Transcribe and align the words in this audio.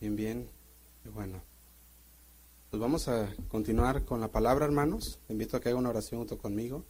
Bien, 0.00 0.16
bien. 0.16 0.50
Bueno. 1.12 1.42
Pues 2.70 2.80
vamos 2.80 3.06
a 3.08 3.28
continuar 3.48 4.06
con 4.06 4.18
la 4.22 4.32
palabra, 4.32 4.64
hermanos. 4.64 5.20
Te 5.26 5.34
invito 5.34 5.58
a 5.58 5.60
que 5.60 5.68
haga 5.68 5.76
una 5.76 5.90
oración 5.90 6.20
junto 6.20 6.38
conmigo. 6.38 6.86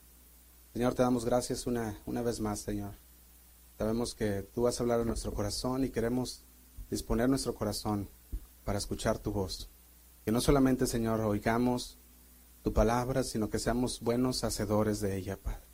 Señor, 0.73 0.95
te 0.95 1.03
damos 1.03 1.25
gracias 1.25 1.67
una, 1.67 2.01
una 2.07 2.23
vez 2.23 2.39
más, 2.39 2.61
Señor. 2.61 2.93
Sabemos 3.77 4.15
que 4.15 4.49
tú 4.55 4.63
vas 4.63 4.79
a 4.79 4.85
hablar 4.85 5.01
a 5.01 5.05
nuestro 5.05 5.35
corazón 5.35 5.83
y 5.83 5.91
queremos 5.91 6.45
disponer 6.89 7.29
nuestro 7.29 7.53
corazón 7.53 8.09
para 8.65 8.79
escuchar 8.79 9.19
tu 9.19 9.33
voz. 9.33 9.69
Que 10.25 10.31
no 10.31 10.41
solamente, 10.41 10.87
Señor, 10.87 11.21
oigamos 11.21 11.99
tu 12.63 12.73
palabra, 12.73 13.25
sino 13.25 13.51
que 13.51 13.59
seamos 13.59 14.03
buenos 14.03 14.45
hacedores 14.45 15.01
de 15.01 15.17
ella, 15.17 15.37
Padre. 15.37 15.67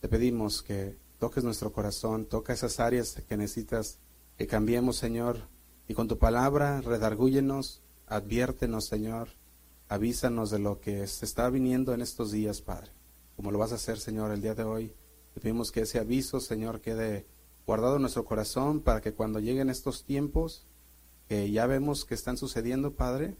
Te 0.00 0.08
pedimos 0.08 0.64
que 0.64 0.98
toques 1.20 1.44
nuestro 1.44 1.72
corazón, 1.72 2.26
toca 2.26 2.52
esas 2.52 2.80
áreas 2.80 3.22
que 3.28 3.36
necesitas 3.36 4.00
que 4.36 4.48
cambiemos, 4.48 4.96
Señor, 4.96 5.48
y 5.90 5.94
con 5.94 6.06
tu 6.06 6.18
palabra 6.18 6.80
redargúyenos, 6.82 7.82
adviértenos, 8.06 8.84
Señor, 8.84 9.30
avísanos 9.88 10.50
de 10.50 10.60
lo 10.60 10.78
que 10.78 11.04
se 11.08 11.24
está 11.24 11.50
viniendo 11.50 11.92
en 11.92 12.00
estos 12.00 12.30
días, 12.30 12.62
Padre, 12.62 12.92
como 13.34 13.50
lo 13.50 13.58
vas 13.58 13.72
a 13.72 13.74
hacer, 13.74 13.98
Señor, 13.98 14.30
el 14.30 14.40
día 14.40 14.54
de 14.54 14.62
hoy. 14.62 14.94
Te 15.34 15.40
pedimos 15.40 15.72
que 15.72 15.80
ese 15.80 15.98
aviso, 15.98 16.38
Señor, 16.38 16.80
quede 16.80 17.26
guardado 17.66 17.96
en 17.96 18.02
nuestro 18.02 18.24
corazón 18.24 18.82
para 18.82 19.00
que 19.00 19.14
cuando 19.14 19.40
lleguen 19.40 19.68
estos 19.68 20.04
tiempos 20.04 20.64
que 21.26 21.50
ya 21.50 21.66
vemos 21.66 22.04
que 22.04 22.14
están 22.14 22.36
sucediendo, 22.36 22.94
Padre, 22.94 23.36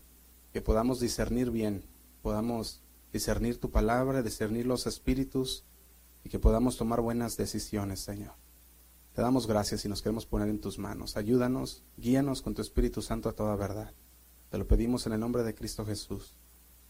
que 0.52 0.60
podamos 0.60 0.98
discernir 0.98 1.52
bien, 1.52 1.84
podamos 2.20 2.82
discernir 3.12 3.60
tu 3.60 3.70
palabra, 3.70 4.24
discernir 4.24 4.66
los 4.66 4.88
espíritus 4.88 5.62
y 6.24 6.30
que 6.30 6.40
podamos 6.40 6.76
tomar 6.76 7.00
buenas 7.00 7.36
decisiones, 7.36 8.00
Señor. 8.00 8.39
Te 9.20 9.24
damos 9.24 9.46
gracias 9.46 9.84
y 9.84 9.88
nos 9.90 10.00
queremos 10.00 10.24
poner 10.24 10.48
en 10.48 10.62
tus 10.62 10.78
manos. 10.78 11.18
Ayúdanos, 11.18 11.82
guíanos 11.98 12.40
con 12.40 12.54
tu 12.54 12.62
Espíritu 12.62 13.02
Santo 13.02 13.28
a 13.28 13.34
toda 13.34 13.54
verdad. 13.54 13.92
Te 14.48 14.56
lo 14.56 14.66
pedimos 14.66 15.06
en 15.06 15.12
el 15.12 15.20
nombre 15.20 15.42
de 15.42 15.54
Cristo 15.54 15.84
Jesús. 15.84 16.34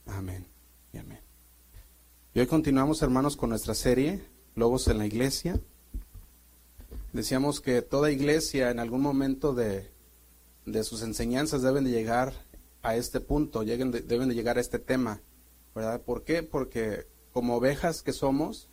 Amén 0.07 0.47
y 0.93 0.99
amén. 0.99 1.19
Y 2.33 2.39
hoy 2.39 2.47
continuamos, 2.47 3.03
hermanos, 3.03 3.37
con 3.37 3.51
nuestra 3.51 3.75
serie, 3.75 4.25
Lobos 4.55 4.87
en 4.87 4.99
la 4.99 5.07
Iglesia. 5.07 5.59
Decíamos 7.13 7.61
que 7.61 7.83
toda 7.83 8.13
iglesia 8.13 8.71
en 8.71 8.79
algún 8.79 9.03
momento 9.03 9.53
de, 9.53 9.91
de 10.67 10.85
sus 10.85 11.03
enseñanzas 11.03 11.63
deben 11.63 11.83
de 11.83 11.91
llegar 11.91 12.33
a 12.83 12.95
este 12.95 13.19
punto, 13.19 13.65
lleguen 13.65 13.91
deben 13.91 14.29
de 14.29 14.37
llegar 14.37 14.57
a 14.57 14.61
este 14.61 14.79
tema, 14.79 15.21
¿verdad? 15.75 16.01
¿Por 16.01 16.23
qué? 16.23 16.45
Porque 16.45 17.09
como 17.33 17.57
ovejas 17.57 18.03
que 18.03 18.13
somos, 18.13 18.69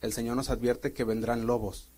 el 0.00 0.14
Señor 0.14 0.34
nos 0.34 0.48
advierte 0.48 0.94
que 0.94 1.04
vendrán 1.04 1.46
lobos 1.46 1.91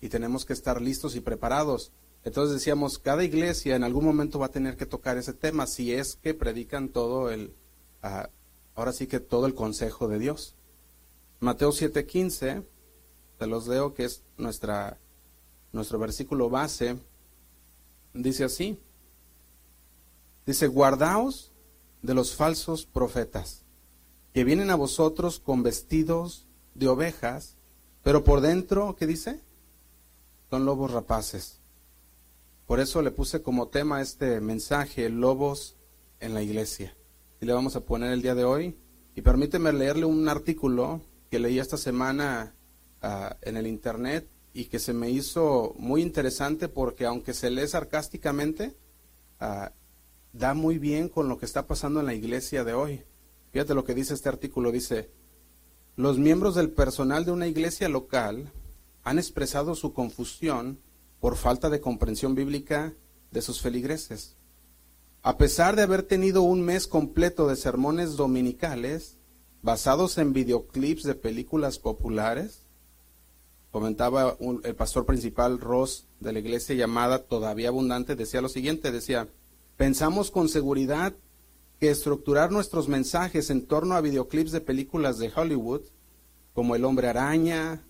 y 0.00 0.08
tenemos 0.08 0.44
que 0.44 0.52
estar 0.52 0.80
listos 0.80 1.16
y 1.16 1.20
preparados. 1.20 1.92
Entonces 2.24 2.54
decíamos, 2.54 2.98
cada 2.98 3.24
iglesia 3.24 3.76
en 3.76 3.84
algún 3.84 4.04
momento 4.04 4.38
va 4.38 4.46
a 4.46 4.50
tener 4.50 4.76
que 4.76 4.86
tocar 4.86 5.16
ese 5.16 5.32
tema 5.32 5.66
si 5.66 5.92
es 5.92 6.16
que 6.16 6.34
predican 6.34 6.88
todo 6.88 7.30
el, 7.30 7.54
uh, 8.02 8.28
ahora 8.74 8.92
sí 8.92 9.06
que 9.06 9.20
todo 9.20 9.46
el 9.46 9.54
consejo 9.54 10.08
de 10.08 10.18
Dios. 10.18 10.54
Mateo 11.40 11.72
7:15, 11.72 12.64
te 13.38 13.46
los 13.46 13.66
leo 13.66 13.94
que 13.94 14.04
es 14.04 14.22
nuestra, 14.36 14.98
nuestro 15.72 15.98
versículo 15.98 16.50
base, 16.50 16.98
dice 18.12 18.44
así, 18.44 18.78
Dice, 20.46 20.66
guardaos 20.66 21.52
de 22.02 22.12
los 22.12 22.34
falsos 22.34 22.84
profetas, 22.84 23.64
que 24.32 24.42
vienen 24.42 24.70
a 24.70 24.74
vosotros 24.74 25.38
con 25.38 25.62
vestidos 25.62 26.48
de 26.74 26.88
ovejas, 26.88 27.56
pero 28.02 28.24
por 28.24 28.40
dentro, 28.40 28.96
¿qué 28.96 29.06
dice? 29.06 29.40
Son 30.50 30.64
lobos 30.64 30.90
rapaces. 30.90 31.60
Por 32.66 32.80
eso 32.80 33.02
le 33.02 33.12
puse 33.12 33.40
como 33.40 33.68
tema 33.68 34.02
este 34.02 34.40
mensaje, 34.40 35.08
lobos 35.08 35.76
en 36.18 36.34
la 36.34 36.42
iglesia. 36.42 36.96
Y 37.40 37.46
le 37.46 37.52
vamos 37.52 37.76
a 37.76 37.84
poner 37.84 38.12
el 38.12 38.20
día 38.20 38.34
de 38.34 38.42
hoy. 38.42 38.76
Y 39.14 39.22
permíteme 39.22 39.72
leerle 39.72 40.06
un 40.06 40.28
artículo 40.28 41.02
que 41.30 41.38
leí 41.38 41.60
esta 41.60 41.76
semana 41.76 42.56
uh, 43.00 43.32
en 43.42 43.56
el 43.56 43.68
internet 43.68 44.28
y 44.52 44.64
que 44.64 44.80
se 44.80 44.92
me 44.92 45.08
hizo 45.08 45.76
muy 45.78 46.02
interesante 46.02 46.66
porque 46.68 47.06
aunque 47.06 47.32
se 47.32 47.50
lee 47.50 47.68
sarcásticamente, 47.68 48.76
uh, 49.40 49.70
da 50.32 50.54
muy 50.54 50.78
bien 50.78 51.08
con 51.08 51.28
lo 51.28 51.38
que 51.38 51.46
está 51.46 51.68
pasando 51.68 52.00
en 52.00 52.06
la 52.06 52.14
iglesia 52.14 52.64
de 52.64 52.74
hoy. 52.74 53.04
Fíjate 53.52 53.74
lo 53.74 53.84
que 53.84 53.94
dice 53.94 54.14
este 54.14 54.28
artículo, 54.28 54.72
dice, 54.72 55.10
los 55.94 56.18
miembros 56.18 56.56
del 56.56 56.70
personal 56.70 57.24
de 57.24 57.30
una 57.30 57.46
iglesia 57.46 57.88
local 57.88 58.52
han 59.02 59.18
expresado 59.18 59.74
su 59.74 59.92
confusión 59.92 60.78
por 61.20 61.36
falta 61.36 61.70
de 61.70 61.80
comprensión 61.80 62.34
bíblica 62.34 62.94
de 63.30 63.42
sus 63.42 63.60
feligreses. 63.60 64.36
A 65.22 65.36
pesar 65.36 65.76
de 65.76 65.82
haber 65.82 66.02
tenido 66.02 66.42
un 66.42 66.62
mes 66.62 66.86
completo 66.86 67.46
de 67.46 67.56
sermones 67.56 68.16
dominicales 68.16 69.18
basados 69.62 70.16
en 70.18 70.32
videoclips 70.32 71.02
de 71.02 71.14
películas 71.14 71.78
populares, 71.78 72.66
comentaba 73.70 74.36
el 74.64 74.74
pastor 74.74 75.04
principal 75.04 75.60
Ross 75.60 76.06
de 76.20 76.32
la 76.32 76.38
iglesia 76.38 76.74
llamada 76.74 77.24
Todavía 77.24 77.68
Abundante, 77.68 78.16
decía 78.16 78.40
lo 78.40 78.48
siguiente, 78.48 78.90
decía, 78.90 79.28
Pensamos 79.76 80.30
con 80.30 80.48
seguridad 80.48 81.14
que 81.78 81.90
estructurar 81.90 82.50
nuestros 82.50 82.88
mensajes 82.88 83.48
en 83.50 83.66
torno 83.66 83.94
a 83.94 84.02
videoclips 84.02 84.52
de 84.52 84.60
películas 84.60 85.18
de 85.18 85.32
Hollywood, 85.34 85.82
como 86.52 86.76
El 86.76 86.84
hombre 86.84 87.08
araña, 87.08 87.82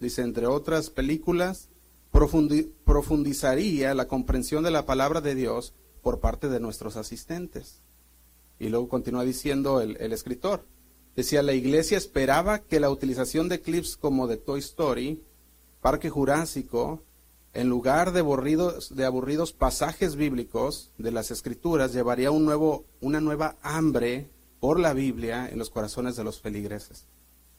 Dice 0.00 0.20
entre 0.20 0.46
otras 0.46 0.90
películas, 0.90 1.70
profundizaría 2.10 3.94
la 3.94 4.06
comprensión 4.06 4.62
de 4.62 4.70
la 4.70 4.84
palabra 4.84 5.22
de 5.22 5.34
Dios 5.34 5.72
por 6.02 6.20
parte 6.20 6.50
de 6.50 6.60
nuestros 6.60 6.96
asistentes. 6.96 7.80
Y 8.58 8.68
luego 8.68 8.90
continúa 8.90 9.24
diciendo 9.24 9.80
el, 9.80 9.96
el 9.98 10.12
escritor, 10.12 10.66
decía, 11.16 11.42
la 11.42 11.54
iglesia 11.54 11.96
esperaba 11.96 12.58
que 12.58 12.80
la 12.80 12.90
utilización 12.90 13.48
de 13.48 13.62
clips 13.62 13.96
como 13.96 14.26
de 14.26 14.36
Toy 14.36 14.60
Story, 14.60 15.22
Parque 15.80 16.10
Jurásico, 16.10 17.02
en 17.54 17.70
lugar 17.70 18.12
de 18.12 18.20
aburridos, 18.20 18.94
de 18.94 19.06
aburridos 19.06 19.54
pasajes 19.54 20.16
bíblicos 20.16 20.92
de 20.98 21.12
las 21.12 21.30
escrituras, 21.30 21.94
llevaría 21.94 22.30
un 22.30 22.44
nuevo, 22.44 22.84
una 23.00 23.22
nueva 23.22 23.56
hambre 23.62 24.28
por 24.60 24.78
la 24.78 24.92
Biblia 24.92 25.48
en 25.48 25.58
los 25.58 25.70
corazones 25.70 26.14
de 26.16 26.24
los 26.24 26.42
feligreses. 26.42 27.06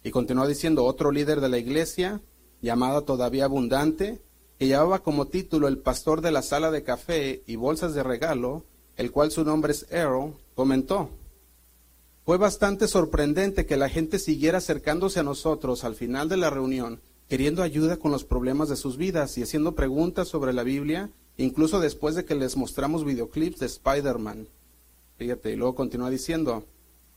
Y 0.03 0.11
continuó 0.11 0.47
diciendo, 0.47 0.85
otro 0.85 1.11
líder 1.11 1.41
de 1.41 1.49
la 1.49 1.57
iglesia, 1.57 2.21
llamada 2.61 3.01
todavía 3.01 3.45
abundante, 3.45 4.21
que 4.57 4.67
llevaba 4.67 5.03
como 5.03 5.27
título 5.27 5.67
el 5.67 5.77
pastor 5.77 6.21
de 6.21 6.31
la 6.31 6.41
sala 6.41 6.71
de 6.71 6.83
café 6.83 7.43
y 7.47 7.55
bolsas 7.55 7.93
de 7.93 8.03
regalo, 8.03 8.63
el 8.97 9.11
cual 9.11 9.31
su 9.31 9.43
nombre 9.43 9.71
es 9.71 9.85
Errol, 9.89 10.35
comentó, 10.55 11.09
fue 12.25 12.37
bastante 12.37 12.87
sorprendente 12.87 13.65
que 13.65 13.77
la 13.77 13.89
gente 13.89 14.19
siguiera 14.19 14.59
acercándose 14.59 15.19
a 15.19 15.23
nosotros 15.23 15.83
al 15.83 15.95
final 15.95 16.29
de 16.29 16.37
la 16.37 16.49
reunión 16.49 17.01
queriendo 17.31 17.63
ayuda 17.63 17.95
con 17.95 18.11
los 18.11 18.25
problemas 18.25 18.67
de 18.67 18.75
sus 18.75 18.97
vidas 18.97 19.37
y 19.37 19.43
haciendo 19.43 19.73
preguntas 19.73 20.27
sobre 20.27 20.51
la 20.51 20.63
Biblia, 20.63 21.09
incluso 21.37 21.79
después 21.79 22.13
de 22.13 22.25
que 22.25 22.35
les 22.35 22.57
mostramos 22.57 23.05
videoclips 23.05 23.59
de 23.59 23.67
Spider-Man. 23.67 24.49
Fíjate, 25.15 25.53
y 25.53 25.55
luego 25.55 25.73
continúa 25.73 26.09
diciendo, 26.09 26.65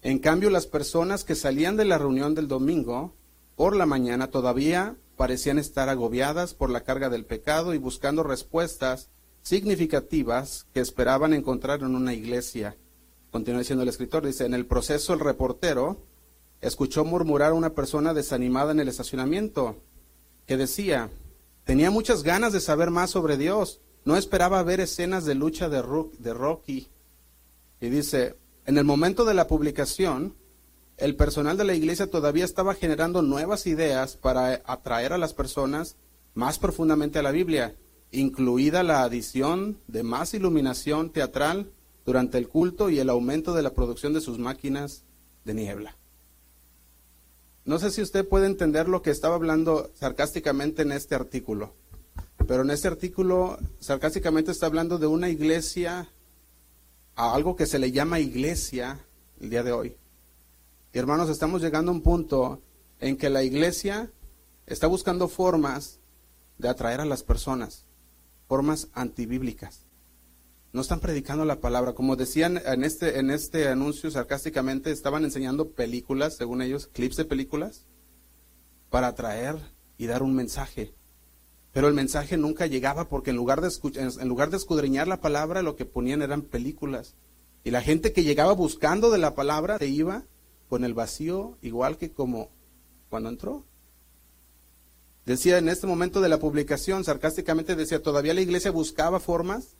en 0.05 0.19
cambio 0.19 0.51
las 0.51 0.67
personas 0.67 1.25
que 1.25 1.35
salían 1.35 1.77
de 1.77 1.87
la 1.87 1.97
reunión 1.97 2.35
del 2.35 2.47
domingo 2.47 3.15
por 3.57 3.75
la 3.75 3.87
mañana 3.87 4.29
todavía 4.29 4.97
parecían 5.17 5.59
estar 5.59 5.89
agobiadas 5.89 6.53
por 6.53 6.69
la 6.69 6.85
carga 6.85 7.09
del 7.09 7.25
pecado 7.25 7.73
y 7.73 7.79
buscando 7.79 8.23
respuestas 8.23 9.09
significativas 9.43 10.67
que 10.75 10.81
esperaban 10.81 11.33
encontrar 11.33 11.81
en 11.81 11.97
una 11.97 12.13
iglesia. 12.13 12.77
Continúa 13.31 13.61
diciendo 13.61 13.83
el 13.83 13.89
escritor, 13.89 14.27
dice, 14.27 14.45
en 14.45 14.53
el 14.53 14.67
proceso 14.67 15.15
el 15.15 15.21
reportero 15.21 15.97
escuchó 16.61 17.07
murmurar 17.07 17.53
a 17.53 17.55
una 17.55 17.71
persona 17.71 18.13
desanimada 18.13 18.73
en 18.73 18.81
el 18.81 18.89
estacionamiento 18.89 19.77
que 20.47 20.59
decía, 20.59 21.09
tenía 21.65 21.91
muchas 21.91 22.23
ganas 22.23 22.53
de 22.53 22.61
saber 22.61 22.91
más 22.91 23.09
sobre 23.11 23.39
Dios, 23.39 23.81
no 24.05 24.19
esperaba 24.19 24.63
ver 24.63 24.81
escenas 24.81 25.25
de 25.25 25.35
lucha 25.35 25.71
de, 25.71 25.81
Rocky. 25.81 26.89
Y 27.81 27.89
dice, 27.89 28.37
en 28.67 28.79
el 28.79 28.85
momento 28.85 29.25
de 29.25 29.35
la 29.35 29.47
publicación, 29.47 30.35
el 30.97 31.17
personal 31.17 31.57
de 31.57 31.65
la 31.65 31.75
iglesia 31.75 32.11
todavía 32.11 32.45
estaba 32.45 32.75
generando 32.75 33.21
nuevas 33.21 33.67
ideas 33.67 34.17
para 34.17 34.63
atraer 34.65 35.13
a 35.13 35.19
las 35.19 35.35
personas 35.35 35.97
más 36.35 36.59
profundamente 36.59 37.19
a 37.19 37.23
la 37.23 37.31
Biblia, 37.31 37.77
incluida 38.11 38.83
la 38.83 39.03
adición 39.03 39.79
de 39.89 40.03
más 40.03 40.35
iluminación 40.35 41.11
teatral 41.11 41.73
durante 42.07 42.39
el 42.39 42.49
culto 42.49 42.91
y 42.91 42.99
el 43.01 43.11
aumento 43.11 43.55
de 43.55 43.63
la 43.63 43.75
producción 43.75 44.13
de 44.13 44.21
sus 44.21 44.39
máquinas 44.39 45.05
de 45.45 45.55
niebla. 45.55 45.97
No 47.65 47.79
sé 47.79 47.91
si 47.91 48.03
usted 48.03 48.29
puede 48.29 48.47
entender 48.47 48.89
lo 48.89 49.03
que 49.03 49.11
estaba 49.11 49.35
hablando 49.35 49.91
sarcásticamente 49.95 50.83
en 50.83 50.93
este 50.93 51.15
artículo, 51.15 51.75
pero 52.47 52.63
en 52.63 52.71
este 52.71 52.89
artículo 52.89 53.59
sarcásticamente 53.81 54.51
está 54.51 54.67
hablando 54.67 54.99
de 54.99 55.07
una 55.07 55.31
iglesia, 55.31 56.09
a 57.17 57.35
algo 57.35 57.57
que 57.57 57.67
se 57.67 57.79
le 57.79 57.93
llama 57.93 58.21
iglesia 58.21 59.05
el 59.41 59.51
día 59.51 59.63
de 59.63 59.73
hoy. 59.73 59.97
Y 60.93 60.99
hermanos, 60.99 61.29
estamos 61.29 61.63
llegando 61.63 61.91
a 61.91 61.95
un 61.95 62.03
punto 62.03 62.63
en 63.01 63.17
que 63.17 63.31
la 63.31 63.43
iglesia 63.43 64.11
está 64.67 64.87
buscando 64.87 65.29
formas 65.29 66.01
de 66.59 66.69
atraer 66.69 67.01
a 67.01 67.05
las 67.05 67.23
personas, 67.23 67.85
formas 68.47 68.89
antibíblicas. 68.93 69.87
no 70.73 70.81
están 70.81 70.99
predicando 70.99 71.45
la 71.45 71.61
palabra. 71.61 71.93
Como 71.95 72.17
decían 72.17 72.61
en 72.65 72.83
este, 72.83 73.21
en 73.21 73.31
este 73.31 73.69
anuncio 73.69 74.11
sarcásticamente, 74.11 74.91
estaban 74.91 75.25
enseñando 75.25 75.71
películas, 75.71 76.37
según 76.37 76.63
ellos, 76.63 76.89
clips 76.89 77.17
de 77.17 77.25
películas, 77.25 77.87
para 78.91 79.09
atraer 79.09 79.57
y 79.99 80.07
dar 80.07 80.23
un 80.25 80.35
mensaje. 80.35 80.93
Pero 81.75 81.89
el 81.89 81.95
mensaje 81.95 82.37
nunca 82.37 82.67
llegaba 82.67 83.09
porque 83.09 83.31
en 83.31 83.37
lugar 83.37 83.61
de, 83.61 83.69
en 83.99 84.29
lugar 84.29 84.49
de 84.49 84.57
escudriñar 84.57 85.09
la 85.09 85.21
palabra, 85.21 85.61
lo 85.61 85.75
que 85.75 85.85
ponían 85.85 86.23
eran 86.23 86.43
películas. 86.43 87.17
Y 87.65 87.73
la 87.73 87.83
gente 87.83 88.13
que 88.13 88.23
llegaba 88.23 88.53
buscando 88.53 89.11
de 89.11 89.19
la 89.19 89.35
palabra 89.35 89.79
se 89.79 89.89
iba 89.89 90.25
con 90.69 90.85
el 90.85 90.95
vacío, 90.95 91.59
igual 91.63 91.99
que 91.99 92.13
como 92.13 92.51
cuando 93.11 93.29
entró. 93.29 93.65
Decía 95.27 95.59
en 95.59 95.69
este 95.69 95.89
momento 95.89 96.21
de 96.21 96.29
la 96.29 96.39
publicación, 96.39 97.03
sarcásticamente 97.03 97.75
decía, 97.75 98.01
todavía 98.01 98.35
la 98.35 98.41
iglesia 98.41 98.71
buscaba 98.71 99.19
formas 99.19 99.77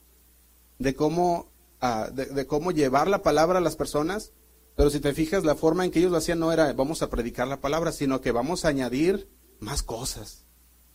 de 0.81 0.97
cómo, 0.97 1.53
ah, 1.81 2.11
de, 2.13 2.47
cómo 2.47 2.73
llevar 2.73 3.07
la 3.07 3.23
palabra 3.23 3.59
a 3.59 3.63
las 3.63 3.77
personas, 3.77 4.33
pero 4.75 4.91
si 4.91 4.99
te 4.99 5.15
fijas, 5.15 5.45
la 5.45 5.55
forma 5.55 5.85
en 5.85 5.93
que 5.93 6.01
ellos 6.01 6.11
lo 6.11 6.19
hacían 6.19 6.41
no 6.41 6.51
era 6.51 6.73
vamos 6.73 7.03
a 7.03 7.11
predicar 7.11 7.47
la 7.47 7.61
palabra, 7.61 7.93
sino 7.93 8.21
que 8.21 8.33
vamos 8.33 8.65
a 8.65 8.69
añadir 8.69 9.29
más 9.61 9.85
cosas. 9.85 10.45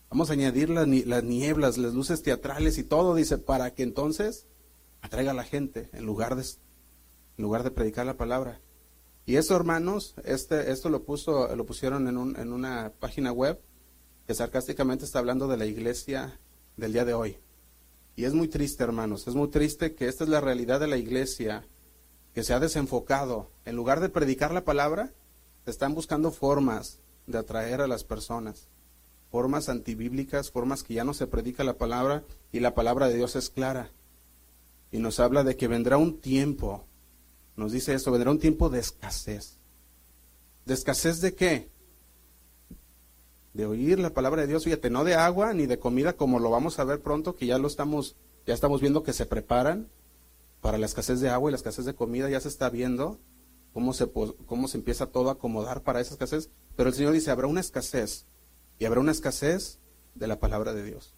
Vamos 0.10 0.30
a 0.30 0.34
añadir 0.34 0.70
las, 0.70 0.88
las 0.88 1.24
nieblas, 1.24 1.78
las 1.78 1.94
luces 1.94 2.24
teatrales 2.24 2.78
y 2.78 2.84
todo, 2.84 3.14
dice, 3.14 3.38
para 3.38 3.74
que 3.74 3.84
entonces 3.84 4.48
atraiga 5.02 5.32
a 5.32 5.36
la 5.36 5.44
gente 5.44 5.90
en 5.94 6.06
lugar 6.06 6.36
de, 6.36 6.42
en 6.42 7.44
lugar 7.44 7.64
de 7.64 7.72
predicar 7.72 8.06
la 8.06 8.18
palabra. 8.18 8.60
Y 9.26 9.36
eso, 9.36 9.56
hermanos, 9.56 10.16
este, 10.24 10.72
esto 10.72 10.90
lo, 10.90 11.04
puso, 11.04 11.56
lo 11.56 11.66
pusieron 11.66 12.08
en, 12.08 12.18
un, 12.18 12.36
en 12.40 12.52
una 12.52 12.92
página 13.00 13.32
web 13.32 13.62
que 14.26 14.34
sarcásticamente 14.34 15.06
está 15.06 15.20
hablando 15.20 15.48
de 15.48 15.58
la 15.58 15.68
iglesia 15.68 16.40
del 16.76 16.94
día 16.94 17.06
de 17.06 17.14
hoy. 17.14 17.38
Y 18.16 18.26
es 18.26 18.34
muy 18.34 18.48
triste, 18.48 18.84
hermanos, 18.84 19.28
es 19.28 19.36
muy 19.36 19.50
triste 19.50 19.94
que 19.94 20.08
esta 20.08 20.24
es 20.24 20.30
la 20.30 20.42
realidad 20.42 20.80
de 20.80 20.88
la 20.88 20.98
iglesia, 20.98 21.68
que 22.34 22.44
se 22.44 22.54
ha 22.54 22.60
desenfocado. 22.60 23.52
En 23.66 23.76
lugar 23.76 24.00
de 24.00 24.10
predicar 24.10 24.52
la 24.52 24.66
palabra, 24.66 25.14
están 25.66 25.94
buscando 25.94 26.32
formas 26.32 27.00
de 27.28 27.38
atraer 27.38 27.82
a 27.82 27.88
las 27.88 28.04
personas, 28.04 28.68
formas 29.32 29.70
antibíblicas, 29.70 30.52
formas 30.52 30.84
que 30.84 30.96
ya 30.96 31.04
no 31.04 31.14
se 31.14 31.28
predica 31.28 31.64
la 31.64 31.78
palabra 31.78 32.24
y 32.52 32.60
la 32.60 32.74
palabra 32.74 33.08
de 33.08 33.16
Dios 33.16 33.36
es 33.36 33.50
clara. 33.50 33.92
Y 34.92 35.00
nos 35.00 35.20
habla 35.20 35.44
de 35.44 35.56
que 35.56 35.68
vendrá 35.68 35.98
un 35.98 36.20
tiempo, 36.20 36.86
nos 37.56 37.72
dice 37.72 37.94
esto, 37.94 38.12
vendrá 38.12 38.32
un 38.32 38.40
tiempo 38.40 38.70
de 38.70 38.80
escasez. 38.80 39.58
¿De 40.66 40.74
escasez 40.74 41.22
de 41.22 41.36
qué? 41.36 41.70
de 43.54 43.66
oír 43.66 44.00
la 44.00 44.14
palabra 44.14 44.42
de 44.42 44.48
Dios, 44.48 44.64
fíjate, 44.64 44.90
no 44.90 45.04
de 45.04 45.16
agua 45.16 45.54
ni 45.54 45.66
de 45.66 45.80
comida 45.80 46.14
como 46.14 46.40
lo 46.40 46.50
vamos 46.50 46.80
a 46.80 46.84
ver 46.84 47.02
pronto, 47.02 47.36
que 47.36 47.46
ya 47.46 47.58
lo 47.58 47.68
estamos, 47.68 48.16
ya 48.46 48.54
estamos 48.54 48.82
viendo 48.82 49.04
que 49.04 49.14
se 49.14 49.26
preparan 49.26 49.90
para 50.62 50.78
la 50.78 50.86
escasez 50.86 51.20
de 51.20 51.30
agua 51.30 51.50
y 51.50 51.54
la 51.54 51.58
escasez 51.58 51.86
de 51.86 51.96
comida, 51.96 52.30
ya 52.30 52.40
se 52.40 52.48
está 52.48 52.70
viendo 52.70 53.20
cómo 53.74 53.94
se, 53.94 54.10
cómo 54.46 54.68
se 54.68 54.78
empieza 54.78 55.08
todo 55.08 55.30
a 55.30 55.34
acomodar 55.34 55.82
para 55.84 56.00
esa 56.00 56.14
escasez, 56.14 56.50
pero 56.76 56.90
el 56.90 56.96
Señor 56.96 57.14
dice, 57.14 57.32
habrá 57.32 57.48
una 57.48 57.60
escasez, 57.60 58.26
y 58.80 58.86
habrá 58.86 59.00
una 59.02 59.12
escasez 59.12 59.78
de 60.16 60.28
la 60.28 60.40
palabra 60.40 60.74
de 60.74 60.84
Dios. 60.84 61.14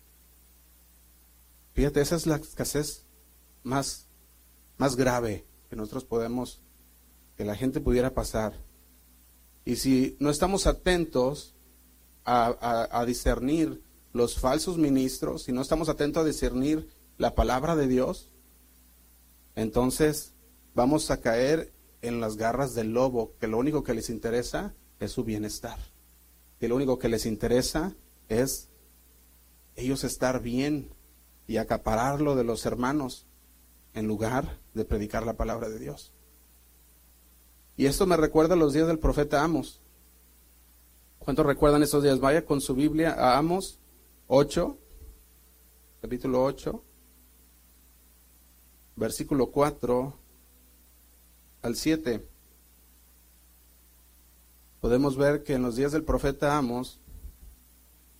Fíjate, 1.73 2.01
esa 2.01 2.15
es 2.15 2.25
la 2.25 2.35
escasez 2.35 3.05
más, 3.63 4.07
más 4.77 4.95
grave 4.95 5.45
que 5.69 5.75
nosotros 5.75 6.03
podemos, 6.03 6.61
que 7.37 7.45
la 7.45 7.55
gente 7.55 7.79
pudiera 7.79 8.13
pasar. 8.13 8.53
Y 9.63 9.77
si 9.77 10.17
no 10.19 10.29
estamos 10.29 10.67
atentos, 10.67 11.55
a, 12.25 13.03
discernir 13.05 13.81
los 14.13 14.39
falsos 14.39 14.77
ministros, 14.77 15.43
si 15.43 15.51
no 15.51 15.61
estamos 15.61 15.89
atentos 15.89 16.23
a 16.23 16.27
discernir 16.27 16.89
la 17.17 17.35
palabra 17.35 17.75
de 17.75 17.87
Dios, 17.87 18.31
entonces 19.55 20.33
vamos 20.73 21.11
a 21.11 21.21
caer 21.21 21.73
en 22.01 22.19
las 22.19 22.37
garras 22.37 22.73
del 22.73 22.93
lobo, 22.93 23.35
que 23.39 23.47
lo 23.47 23.57
único 23.57 23.83
que 23.83 23.93
les 23.93 24.09
interesa 24.09 24.73
es 24.99 25.11
su 25.11 25.23
bienestar, 25.23 25.77
que 26.61 26.67
lo 26.67 26.75
único 26.75 26.99
que 26.99 27.09
les 27.09 27.25
interesa 27.25 27.95
es 28.29 28.69
ellos 29.75 30.03
estar 30.03 30.43
bien 30.43 30.93
y 31.47 31.57
acapararlo 31.57 32.35
de 32.35 32.43
los 32.43 32.67
hermanos 32.67 33.25
en 33.95 34.07
lugar 34.07 34.59
de 34.75 34.85
predicar 34.85 35.25
la 35.25 35.33
palabra 35.33 35.69
de 35.69 35.79
Dios. 35.79 36.13
Y 37.77 37.87
esto 37.87 38.05
me 38.05 38.15
recuerda 38.15 38.53
a 38.53 38.57
los 38.57 38.73
días 38.73 38.85
del 38.85 38.99
profeta 38.99 39.43
Amos. 39.43 39.81
¿Cuántos 41.17 41.47
recuerdan 41.47 41.81
esos 41.81 42.03
días? 42.03 42.19
Vaya 42.19 42.45
con 42.45 42.61
su 42.61 42.75
Biblia 42.75 43.13
a 43.13 43.39
Amos 43.39 43.79
8, 44.27 44.77
capítulo 45.99 46.43
8, 46.43 46.83
versículo 48.97 49.47
4 49.47 50.13
al 51.63 51.75
7. 51.75 52.30
Podemos 54.81 55.15
ver 55.15 55.43
que 55.43 55.53
en 55.53 55.61
los 55.61 55.75
días 55.75 55.91
del 55.91 56.03
profeta 56.03 56.57
Amos, 56.57 56.99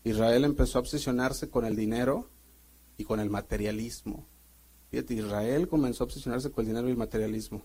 Israel 0.03 0.45
empezó 0.45 0.77
a 0.77 0.81
obsesionarse 0.81 1.49
con 1.49 1.65
el 1.65 1.75
dinero 1.75 2.29
y 2.97 3.03
con 3.03 3.19
el 3.19 3.31
materialismo. 3.31 4.27
Fíjate, 4.91 5.15
Israel 5.15 5.67
comenzó 5.67 6.03
a 6.03 6.05
obsesionarse 6.05 6.51
con 6.51 6.63
el 6.63 6.67
dinero 6.69 6.87
y 6.87 6.91
el 6.91 6.97
materialismo. 6.97 7.63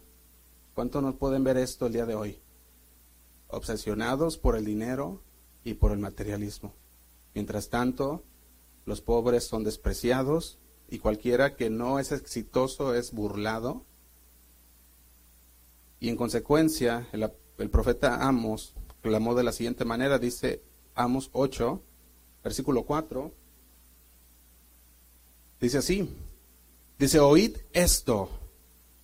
¿Cuánto 0.75 1.03
nos 1.03 1.17
pueden 1.17 1.45
ver 1.45 1.59
esto 1.59 1.87
el 1.87 1.93
día 1.93 2.07
de 2.07 2.15
hoy? 2.15 2.41
Obsesionados 3.49 4.39
por 4.39 4.57
el 4.57 4.65
dinero 4.65 5.23
y 5.63 5.75
por 5.75 5.93
el 5.93 5.99
materialismo. 5.99 6.75
Mientras 7.35 7.69
tanto, 7.69 8.25
los 8.87 9.03
pobres 9.03 9.45
son 9.45 9.63
despreciados 9.63 10.59
y 10.89 11.01
cualquiera 11.01 11.55
que 11.55 11.69
no 11.69 11.99
es 11.99 12.13
exitoso 12.13 12.95
es 12.95 13.13
burlado. 13.13 13.85
Y 16.01 16.09
en 16.09 16.17
consecuencia, 16.17 17.09
el, 17.13 17.71
profeta 17.71 18.27
Amos 18.27 18.75
de 19.11 19.43
la 19.43 19.53
siguiente 19.53 19.85
manera, 19.85 20.19
dice 20.19 20.63
Amos 20.95 21.31
8, 21.33 21.83
versículo 22.43 22.85
4, 22.85 23.33
dice 25.61 25.79
así, 25.79 26.11
dice, 26.99 27.21
oíd 27.21 27.57
esto, 27.73 28.29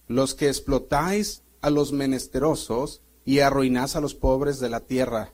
los 0.08 0.34
que 0.34 0.48
explotáis 0.48 1.42
a 1.60 1.70
los 1.70 1.92
menesterosos 1.92 3.02
y 3.24 3.40
arruináis 3.40 3.96
a 3.96 4.00
los 4.00 4.14
pobres 4.14 4.60
de 4.60 4.68
la 4.68 4.80
tierra 4.80 5.32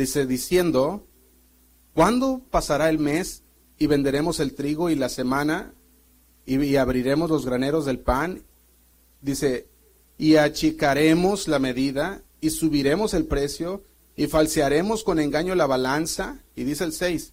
dice 0.00 0.26
diciendo, 0.26 1.06
¿cuándo 1.94 2.40
pasará 2.50 2.88
el 2.88 2.98
mes 2.98 3.42
y 3.78 3.86
venderemos 3.86 4.40
el 4.40 4.54
trigo 4.54 4.90
y 4.90 4.94
la 4.94 5.08
semana 5.08 5.74
y, 6.46 6.76
abriremos 6.76 7.30
los 7.30 7.44
graneros 7.44 7.84
del 7.84 7.98
pan? 7.98 8.42
Dice, 9.20 9.68
y 10.16 10.36
achicaremos 10.36 11.48
la 11.48 11.58
medida 11.58 12.22
y 12.40 12.50
subiremos 12.50 13.14
el 13.14 13.26
precio 13.26 13.84
y 14.20 14.26
falsearemos 14.26 15.02
con 15.02 15.18
engaño 15.18 15.54
la 15.54 15.66
balanza. 15.66 16.44
Y 16.54 16.64
dice 16.64 16.84
el 16.84 16.92
6, 16.92 17.32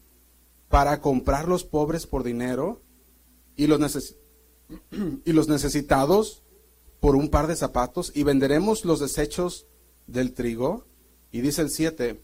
para 0.70 1.02
comprar 1.02 1.46
los 1.46 1.66
pobres 1.66 2.08
por 2.08 2.24
dinero 2.24 2.82
y 3.58 3.68
los, 3.68 4.16
y 5.26 5.34
los 5.34 5.50
necesitados 5.50 6.44
por 7.02 7.18
un 7.18 7.28
par 7.28 7.48
de 7.48 7.58
zapatos 7.58 8.14
y 8.16 8.24
venderemos 8.24 8.86
los 8.86 9.02
desechos 9.02 9.68
del 10.08 10.32
trigo. 10.34 10.88
Y 11.30 11.42
dice 11.42 11.62
el 11.62 11.72
7, 11.72 12.24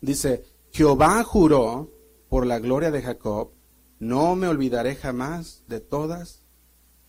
Dice, 0.00 0.44
Jehová 0.70 1.24
juró 1.24 1.90
por 2.28 2.46
la 2.46 2.60
gloria 2.60 2.92
de 2.92 3.02
Jacob, 3.02 3.50
no 3.98 4.36
me 4.36 4.46
olvidaré 4.46 4.94
jamás 4.94 5.64
de 5.66 5.80
todas 5.80 6.44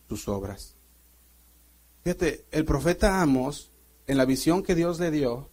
tus 0.07 0.27
obras. 0.27 0.75
Fíjate, 2.01 2.47
el 2.49 2.65
profeta 2.65 3.21
Amos, 3.21 3.71
en 4.07 4.17
la 4.17 4.25
visión 4.25 4.63
que 4.63 4.73
Dios 4.73 4.99
le 4.99 5.11
dio, 5.11 5.51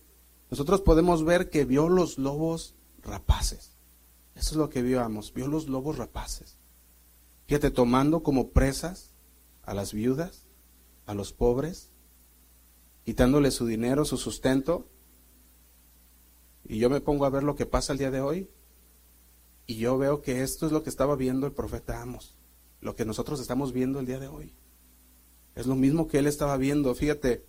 nosotros 0.50 0.81
podemos 0.81 1.25
ver 1.25 1.50
que 1.50 1.65
vio 1.65 1.88
los 1.88 2.19
lobos 2.19 2.75
rapaces. 3.03 3.73
Eso 4.35 4.50
es 4.50 4.57
lo 4.57 4.69
que 4.69 4.83
vio 4.83 5.03
Amos, 5.03 5.33
vio 5.33 5.49
los 5.49 5.69
lobos 5.69 5.99
rapaces. 5.99 6.57
Fíjate, 7.47 7.71
tomando 7.71 8.23
como 8.23 8.50
presas 8.50 9.15
a 9.62 9.75
las 9.75 9.93
viudas, 9.93 10.47
a 11.07 11.15
los 11.15 11.33
pobres, 11.33 11.91
quitándole 13.05 13.50
su 13.50 13.67
dinero, 13.67 14.05
su 14.05 14.17
sustento, 14.17 14.88
y 16.65 16.79
yo 16.79 16.91
me 16.91 17.00
pongo 17.00 17.25
a 17.25 17.31
ver 17.31 17.45
lo 17.45 17.55
que 17.55 17.67
pasa 17.67 17.93
el 17.93 17.99
día 17.99 18.11
de 18.11 18.21
hoy 18.21 18.50
y 19.67 19.76
yo 19.76 19.99
veo 19.99 20.21
que 20.21 20.43
esto 20.43 20.67
es 20.67 20.73
lo 20.73 20.83
que 20.83 20.91
estaba 20.91 21.17
viendo 21.17 21.47
el 21.47 21.53
profeta 21.53 22.03
Amos, 22.03 22.37
lo 22.81 22.97
que 22.97 23.05
nosotros 23.05 23.41
estamos 23.41 23.73
viendo 23.73 24.00
el 24.00 24.07
día 24.07 24.19
de 24.19 24.29
hoy. 24.29 24.55
Es 25.55 25.67
lo 25.67 25.75
mismo 25.75 26.07
que 26.07 26.19
él 26.19 26.26
estaba 26.26 26.57
viendo. 26.57 26.95
Fíjate, 26.95 27.45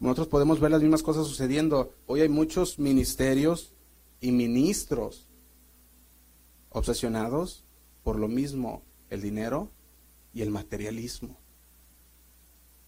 nosotros 0.00 0.28
podemos 0.28 0.60
ver 0.60 0.70
las 0.70 0.82
mismas 0.82 1.02
cosas 1.02 1.26
sucediendo. 1.26 1.94
Hoy 2.06 2.22
hay 2.22 2.28
muchos 2.28 2.78
ministerios 2.78 3.74
y 4.20 4.32
ministros 4.32 5.28
obsesionados 6.70 7.64
por 8.02 8.16
lo 8.16 8.26
mismo, 8.26 8.82
el 9.10 9.20
dinero 9.20 9.70
y 10.32 10.42
el 10.42 10.50
materialismo. 10.50 11.38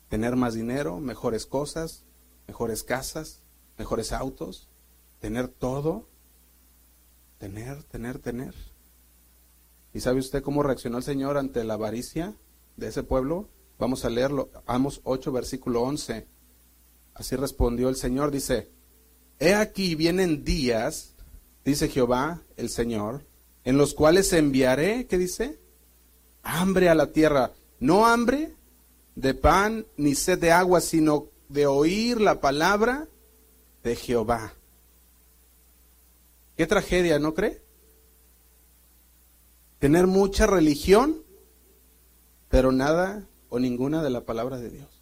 Tener 0.08 0.36
más 0.36 0.54
dinero, 0.54 0.98
mejores 0.98 1.46
cosas, 1.46 2.04
mejores 2.48 2.82
casas, 2.82 3.42
mejores 3.78 4.12
autos, 4.12 4.68
tener 5.20 5.48
todo, 5.48 6.08
tener, 7.38 7.84
tener, 7.84 8.18
tener. 8.18 8.54
¿Y 9.94 10.00
sabe 10.00 10.18
usted 10.18 10.42
cómo 10.42 10.62
reaccionó 10.62 10.98
el 10.98 11.04
Señor 11.04 11.36
ante 11.36 11.62
la 11.62 11.74
avaricia? 11.74 12.36
de 12.76 12.88
ese 12.88 13.02
pueblo. 13.02 13.48
Vamos 13.78 14.04
a 14.04 14.10
leerlo. 14.10 14.50
Amos 14.66 15.00
8, 15.04 15.32
versículo 15.32 15.82
11. 15.82 16.26
Así 17.14 17.36
respondió 17.36 17.88
el 17.88 17.96
Señor. 17.96 18.30
Dice, 18.30 18.70
He 19.38 19.54
aquí 19.54 19.94
vienen 19.94 20.44
días, 20.44 21.14
dice 21.64 21.88
Jehová 21.88 22.42
el 22.56 22.68
Señor, 22.68 23.24
en 23.64 23.76
los 23.76 23.94
cuales 23.94 24.32
enviaré, 24.32 25.06
¿qué 25.06 25.18
dice? 25.18 25.58
Hambre 26.42 26.88
a 26.88 26.94
la 26.94 27.12
tierra. 27.12 27.52
No 27.80 28.06
hambre 28.06 28.54
de 29.14 29.34
pan 29.34 29.86
ni 29.96 30.14
sed 30.14 30.38
de 30.38 30.52
agua, 30.52 30.80
sino 30.80 31.28
de 31.48 31.66
oír 31.66 32.20
la 32.20 32.40
palabra 32.40 33.08
de 33.82 33.96
Jehová. 33.96 34.54
Qué 36.56 36.66
tragedia, 36.66 37.18
¿no 37.18 37.34
cree? 37.34 37.62
Tener 39.78 40.06
mucha 40.06 40.46
religión, 40.46 41.22
pero 42.48 42.70
nada 42.70 43.26
o 43.48 43.58
ninguna 43.58 44.02
de 44.02 44.10
la 44.10 44.20
palabra 44.20 44.58
de 44.58 44.70
Dios. 44.70 45.01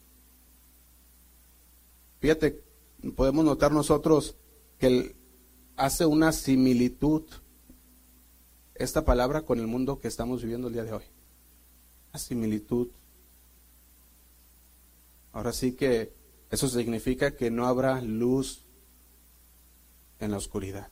Fíjate, 2.20 2.62
podemos 3.16 3.44
notar 3.44 3.72
nosotros 3.72 4.36
que 4.78 5.16
hace 5.76 6.04
una 6.04 6.32
similitud 6.32 7.22
esta 8.74 9.04
palabra 9.04 9.42
con 9.42 9.58
el 9.58 9.66
mundo 9.66 9.98
que 9.98 10.08
estamos 10.08 10.42
viviendo 10.42 10.68
el 10.68 10.74
día 10.74 10.84
de 10.84 10.92
hoy. 10.92 11.04
Una 12.12 12.18
similitud. 12.18 12.88
Ahora 15.32 15.52
sí 15.52 15.72
que 15.72 16.12
eso 16.50 16.68
significa 16.68 17.36
que 17.36 17.50
no 17.50 17.66
habrá 17.66 18.00
luz 18.02 18.66
en 20.18 20.32
la 20.32 20.36
oscuridad, 20.36 20.90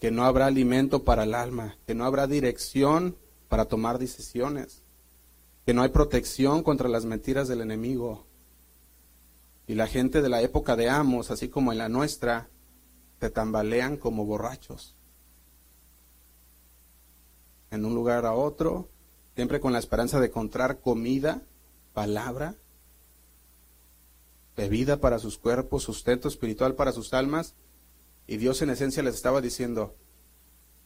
que 0.00 0.10
no 0.10 0.24
habrá 0.24 0.46
alimento 0.46 1.04
para 1.04 1.24
el 1.24 1.34
alma, 1.34 1.76
que 1.86 1.94
no 1.94 2.04
habrá 2.04 2.26
dirección 2.26 3.16
para 3.48 3.66
tomar 3.66 3.98
decisiones, 3.98 4.82
que 5.66 5.74
no 5.74 5.82
hay 5.82 5.90
protección 5.90 6.62
contra 6.62 6.88
las 6.88 7.04
mentiras 7.04 7.48
del 7.48 7.60
enemigo, 7.60 8.26
y 9.66 9.74
la 9.74 9.86
gente 9.86 10.20
de 10.22 10.28
la 10.28 10.42
época 10.42 10.76
de 10.76 10.88
Amos, 10.88 11.30
así 11.30 11.48
como 11.48 11.72
en 11.72 11.78
la 11.78 11.88
nuestra, 11.88 12.50
te 13.18 13.30
tambalean 13.30 13.96
como 13.96 14.26
borrachos. 14.26 14.96
En 17.70 17.84
un 17.84 17.94
lugar 17.94 18.26
a 18.26 18.34
otro, 18.34 18.90
siempre 19.34 19.60
con 19.60 19.72
la 19.72 19.78
esperanza 19.78 20.20
de 20.20 20.26
encontrar 20.26 20.80
comida, 20.80 21.42
palabra, 21.92 22.56
bebida 24.56 25.00
para 25.00 25.18
sus 25.18 25.38
cuerpos, 25.38 25.82
sustento 25.82 26.28
espiritual 26.28 26.74
para 26.74 26.92
sus 26.92 27.14
almas. 27.14 27.54
Y 28.26 28.36
Dios 28.36 28.62
en 28.62 28.70
esencia 28.70 29.02
les 29.02 29.14
estaba 29.14 29.40
diciendo, 29.40 29.96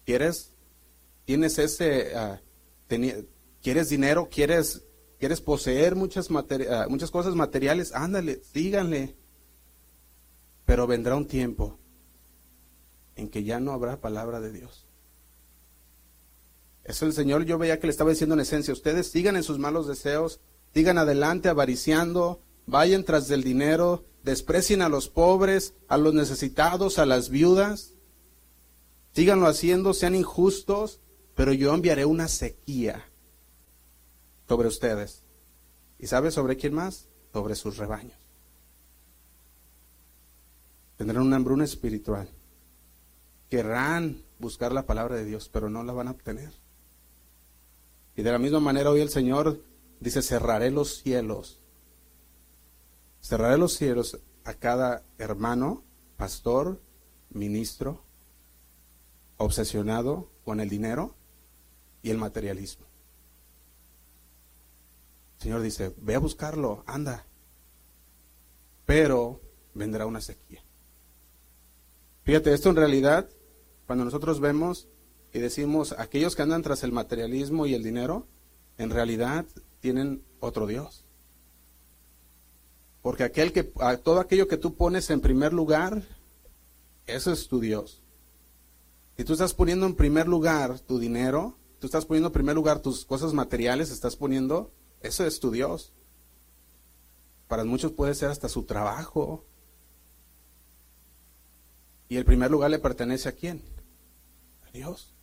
¿quieres? 0.04 0.54
¿Tienes 1.24 1.58
ese... 1.58 2.16
Ah, 2.16 2.40
¿Quieres 3.60 3.90
dinero? 3.90 4.28
¿Quieres 4.30 4.87
¿Quieres 5.18 5.40
poseer 5.40 5.96
muchas, 5.96 6.28
ah, 6.30 6.86
muchas 6.88 7.10
cosas 7.10 7.34
materiales? 7.34 7.92
Ándale, 7.92 8.40
díganle. 8.54 9.16
Pero 10.64 10.86
vendrá 10.86 11.16
un 11.16 11.26
tiempo 11.26 11.78
en 13.16 13.28
que 13.28 13.42
ya 13.42 13.58
no 13.58 13.72
habrá 13.72 14.00
palabra 14.00 14.40
de 14.40 14.52
Dios. 14.52 14.86
Eso 16.84 17.04
el 17.04 17.12
Señor 17.12 17.44
yo 17.44 17.58
veía 17.58 17.80
que 17.80 17.88
le 17.88 17.90
estaba 17.90 18.10
diciendo 18.10 18.34
en 18.34 18.40
esencia, 18.40 18.72
ustedes 18.72 19.08
sigan 19.08 19.36
en 19.36 19.42
sus 19.42 19.58
malos 19.58 19.88
deseos, 19.88 20.40
sigan 20.72 20.98
adelante 20.98 21.48
avariciando, 21.48 22.40
vayan 22.66 23.04
tras 23.04 23.28
del 23.28 23.42
dinero, 23.42 24.04
desprecien 24.22 24.82
a 24.82 24.88
los 24.88 25.08
pobres, 25.08 25.74
a 25.88 25.98
los 25.98 26.14
necesitados, 26.14 26.98
a 26.98 27.06
las 27.06 27.28
viudas, 27.28 27.94
síganlo 29.12 29.48
haciendo, 29.48 29.94
sean 29.94 30.14
injustos, 30.14 31.00
pero 31.34 31.52
yo 31.52 31.74
enviaré 31.74 32.04
una 32.04 32.28
sequía 32.28 33.07
sobre 34.48 34.68
ustedes. 34.68 35.22
¿Y 35.98 36.06
sabe 36.06 36.30
sobre 36.30 36.56
quién 36.56 36.74
más? 36.74 37.08
Sobre 37.32 37.54
sus 37.54 37.76
rebaños. 37.76 38.18
Tendrán 40.96 41.22
una 41.22 41.36
hambruna 41.36 41.64
espiritual. 41.64 42.28
Querrán 43.50 44.22
buscar 44.38 44.72
la 44.72 44.86
palabra 44.86 45.16
de 45.16 45.24
Dios, 45.24 45.48
pero 45.48 45.68
no 45.68 45.84
la 45.84 45.92
van 45.92 46.08
a 46.08 46.12
obtener. 46.12 46.52
Y 48.16 48.22
de 48.22 48.32
la 48.32 48.38
misma 48.38 48.60
manera 48.60 48.90
hoy 48.90 49.00
el 49.00 49.10
Señor 49.10 49.62
dice, 50.00 50.22
cerraré 50.22 50.70
los 50.70 51.02
cielos. 51.02 51.60
Cerraré 53.20 53.58
los 53.58 53.74
cielos 53.74 54.18
a 54.44 54.54
cada 54.54 55.04
hermano, 55.18 55.84
pastor, 56.16 56.80
ministro, 57.30 58.02
obsesionado 59.36 60.30
con 60.44 60.60
el 60.60 60.68
dinero 60.68 61.14
y 62.02 62.10
el 62.10 62.18
materialismo. 62.18 62.87
El 65.38 65.42
Señor 65.42 65.62
dice, 65.62 65.94
ve 65.98 66.16
a 66.16 66.18
buscarlo, 66.18 66.82
anda. 66.86 67.24
Pero 68.84 69.40
vendrá 69.72 70.04
una 70.04 70.20
sequía. 70.20 70.64
Fíjate, 72.24 72.52
esto 72.52 72.70
en 72.70 72.76
realidad, 72.76 73.28
cuando 73.86 74.04
nosotros 74.04 74.40
vemos 74.40 74.88
y 75.32 75.38
decimos, 75.38 75.94
aquellos 75.96 76.34
que 76.34 76.42
andan 76.42 76.62
tras 76.62 76.82
el 76.82 76.90
materialismo 76.90 77.66
y 77.66 77.74
el 77.74 77.84
dinero, 77.84 78.26
en 78.78 78.90
realidad 78.90 79.46
tienen 79.80 80.24
otro 80.40 80.66
Dios. 80.66 81.04
Porque 83.00 83.22
aquel 83.22 83.52
que, 83.52 83.62
todo 83.62 84.18
aquello 84.18 84.48
que 84.48 84.56
tú 84.56 84.74
pones 84.74 85.08
en 85.10 85.20
primer 85.20 85.52
lugar, 85.52 86.02
eso 87.06 87.32
es 87.32 87.46
tu 87.46 87.60
Dios. 87.60 88.02
Si 89.16 89.24
tú 89.24 89.34
estás 89.34 89.54
poniendo 89.54 89.86
en 89.86 89.94
primer 89.94 90.26
lugar 90.26 90.80
tu 90.80 90.98
dinero, 90.98 91.56
tú 91.78 91.86
estás 91.86 92.06
poniendo 92.06 92.28
en 92.28 92.32
primer 92.32 92.56
lugar 92.56 92.80
tus 92.80 93.04
cosas 93.04 93.32
materiales, 93.32 93.90
estás 93.90 94.16
poniendo 94.16 94.72
eso 95.00 95.24
es 95.24 95.40
tu 95.40 95.50
Dios. 95.50 95.92
Para 97.46 97.64
muchos 97.64 97.92
puede 97.92 98.14
ser 98.14 98.30
hasta 98.30 98.48
su 98.48 98.64
trabajo. 98.64 99.44
Y 102.08 102.16
el 102.16 102.24
primer 102.24 102.50
lugar 102.50 102.70
le 102.70 102.78
pertenece 102.78 103.28
a 103.28 103.32
quién? 103.32 103.62
A 104.66 104.70
Dios. 104.70 105.14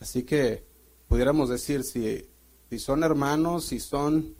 Así 0.00 0.24
que 0.24 0.66
pudiéramos 1.08 1.48
decir, 1.48 1.82
si, 1.82 2.28
si 2.68 2.78
son 2.78 3.02
hermanos, 3.02 3.66
si 3.66 3.80
son 3.80 4.36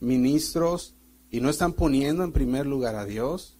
ministros 0.00 0.94
y 1.30 1.40
no 1.40 1.50
están 1.50 1.72
poniendo 1.72 2.22
en 2.24 2.32
primer 2.32 2.66
lugar 2.66 2.94
a 2.94 3.04
Dios, 3.04 3.58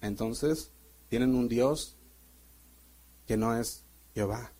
entonces 0.00 0.70
tienen 1.08 1.34
un 1.34 1.48
Dios 1.48 1.96
que 3.26 3.36
no 3.36 3.58
es 3.58 3.84
Jehová. 4.14 4.53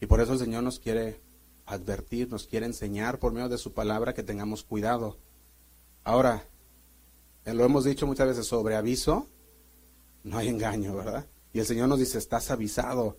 Y 0.00 0.06
por 0.06 0.20
eso 0.20 0.32
el 0.32 0.38
Señor 0.38 0.62
nos 0.62 0.78
quiere 0.78 1.20
advertir, 1.64 2.30
nos 2.30 2.46
quiere 2.46 2.66
enseñar 2.66 3.18
por 3.18 3.32
medio 3.32 3.48
de 3.48 3.58
su 3.58 3.72
palabra 3.72 4.14
que 4.14 4.22
tengamos 4.22 4.62
cuidado. 4.62 5.18
Ahora, 6.04 6.44
eh, 7.44 7.54
lo 7.54 7.64
hemos 7.64 7.84
dicho 7.84 8.06
muchas 8.06 8.28
veces 8.28 8.46
sobre 8.46 8.76
aviso, 8.76 9.26
no 10.22 10.38
hay 10.38 10.48
engaño, 10.48 10.94
¿verdad? 10.96 11.26
Y 11.52 11.60
el 11.60 11.66
Señor 11.66 11.88
nos 11.88 11.98
dice, 11.98 12.18
estás 12.18 12.50
avisado. 12.50 13.18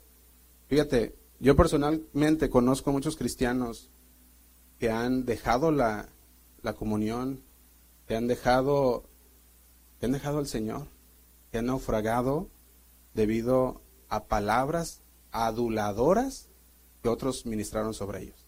Fíjate, 0.68 1.16
yo 1.40 1.56
personalmente 1.56 2.50
conozco 2.50 2.92
muchos 2.92 3.16
cristianos 3.16 3.90
que 4.80 4.92
han 4.92 5.26
dejado 5.26 5.72
la, 5.72 6.10
la 6.62 6.74
comunión, 6.74 7.42
que 8.08 8.16
han 8.16 8.28
dejado, 8.28 9.04
que 10.00 10.06
han 10.06 10.12
dejado 10.12 10.38
al 10.40 10.48
Señor, 10.48 10.88
que 11.52 11.58
han 11.58 11.66
naufragado 11.66 12.50
debido 13.14 13.82
a 14.10 14.26
palabras 14.26 15.02
aduladoras 15.32 16.50
que 17.02 17.10
otros 17.10 17.46
ministraron 17.46 17.94
sobre 17.94 18.24
ellos. 18.24 18.46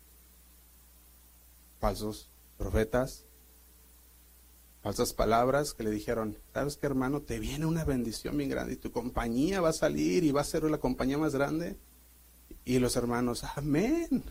Falsos 1.80 2.30
profetas, 2.58 3.26
falsas 4.82 5.14
palabras 5.14 5.74
que 5.74 5.84
le 5.84 5.92
dijeron, 5.92 6.38
¿sabes 6.54 6.78
qué 6.78 6.88
hermano? 6.88 7.22
Te 7.22 7.40
viene 7.40 7.66
una 7.66 7.84
bendición 7.84 8.38
bien 8.38 8.50
grande 8.50 8.74
y 8.74 8.78
tu 8.78 8.92
compañía 8.92 9.62
va 9.62 9.70
a 9.70 9.74
salir 9.74 10.24
y 10.24 10.32
va 10.32 10.42
a 10.42 10.46
ser 10.46 10.64
la 10.64 10.78
compañía 10.78 11.18
más 11.18 11.34
grande. 11.34 11.78
Y 12.66 12.80
los 12.80 12.96
hermanos, 12.96 13.44
amén. 13.56 14.24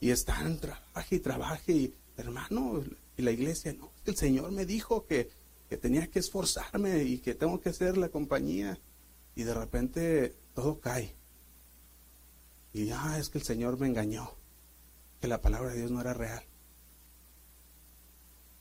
Y 0.00 0.10
están, 0.10 0.58
trabaje 0.58 1.16
y 1.16 1.20
trabaje 1.20 1.72
y 1.72 1.94
hermano, 2.16 2.82
y 3.16 3.22
la 3.22 3.30
iglesia, 3.30 3.72
no, 3.72 3.92
el 4.04 4.16
Señor 4.16 4.52
me 4.52 4.66
dijo 4.66 5.06
que, 5.06 5.30
que 5.68 5.76
tenía 5.76 6.06
que 6.08 6.18
esforzarme 6.18 7.04
y 7.04 7.18
que 7.18 7.34
tengo 7.34 7.60
que 7.60 7.70
hacer 7.70 7.96
la 7.96 8.08
compañía. 8.08 8.78
Y 9.34 9.44
de 9.44 9.54
repente 9.54 10.34
todo 10.54 10.80
cae. 10.80 11.14
Y 12.72 12.90
ah, 12.90 13.18
es 13.18 13.28
que 13.28 13.38
el 13.38 13.44
Señor 13.44 13.78
me 13.78 13.86
engañó, 13.86 14.30
que 15.20 15.28
la 15.28 15.42
palabra 15.42 15.70
de 15.70 15.78
Dios 15.78 15.90
no 15.90 16.00
era 16.00 16.14
real. 16.14 16.42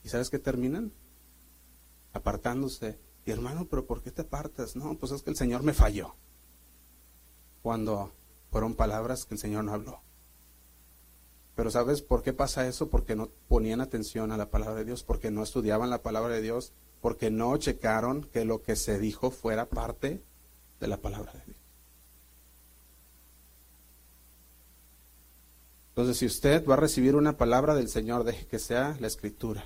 ¿Y 0.03 0.09
sabes 0.09 0.29
qué 0.29 0.39
terminan? 0.39 0.91
Apartándose. 2.13 2.99
Y 3.25 3.31
hermano, 3.31 3.67
pero 3.69 3.85
¿por 3.85 4.01
qué 4.01 4.11
te 4.11 4.23
apartas? 4.23 4.75
No, 4.75 4.97
pues 4.97 5.11
es 5.11 5.21
que 5.21 5.29
el 5.29 5.35
Señor 5.35 5.63
me 5.63 5.73
falló. 5.73 6.15
Cuando 7.61 8.11
fueron 8.49 8.75
palabras 8.75 9.25
que 9.25 9.35
el 9.35 9.39
Señor 9.39 9.63
no 9.63 9.73
habló. 9.73 10.01
Pero 11.55 11.69
¿sabes 11.69 12.01
por 12.01 12.23
qué 12.23 12.33
pasa 12.33 12.67
eso? 12.67 12.89
Porque 12.89 13.15
no 13.15 13.29
ponían 13.47 13.81
atención 13.81 14.31
a 14.31 14.37
la 14.37 14.49
palabra 14.49 14.75
de 14.75 14.85
Dios, 14.85 15.03
porque 15.03 15.31
no 15.31 15.43
estudiaban 15.43 15.89
la 15.89 16.01
palabra 16.01 16.33
de 16.33 16.41
Dios, 16.41 16.73
porque 17.01 17.29
no 17.29 17.55
checaron 17.57 18.23
que 18.23 18.45
lo 18.45 18.63
que 18.63 18.75
se 18.75 18.99
dijo 18.99 19.31
fuera 19.31 19.69
parte 19.69 20.23
de 20.79 20.87
la 20.87 20.97
palabra 20.97 21.33
de 21.33 21.45
Dios. 21.45 21.57
Entonces, 25.91 26.17
si 26.17 26.25
usted 26.25 26.65
va 26.65 26.75
a 26.75 26.77
recibir 26.77 27.15
una 27.15 27.35
palabra 27.35 27.75
del 27.75 27.89
Señor, 27.89 28.23
deje 28.23 28.47
que 28.47 28.59
sea 28.59 28.95
la 29.01 29.07
escritura. 29.07 29.65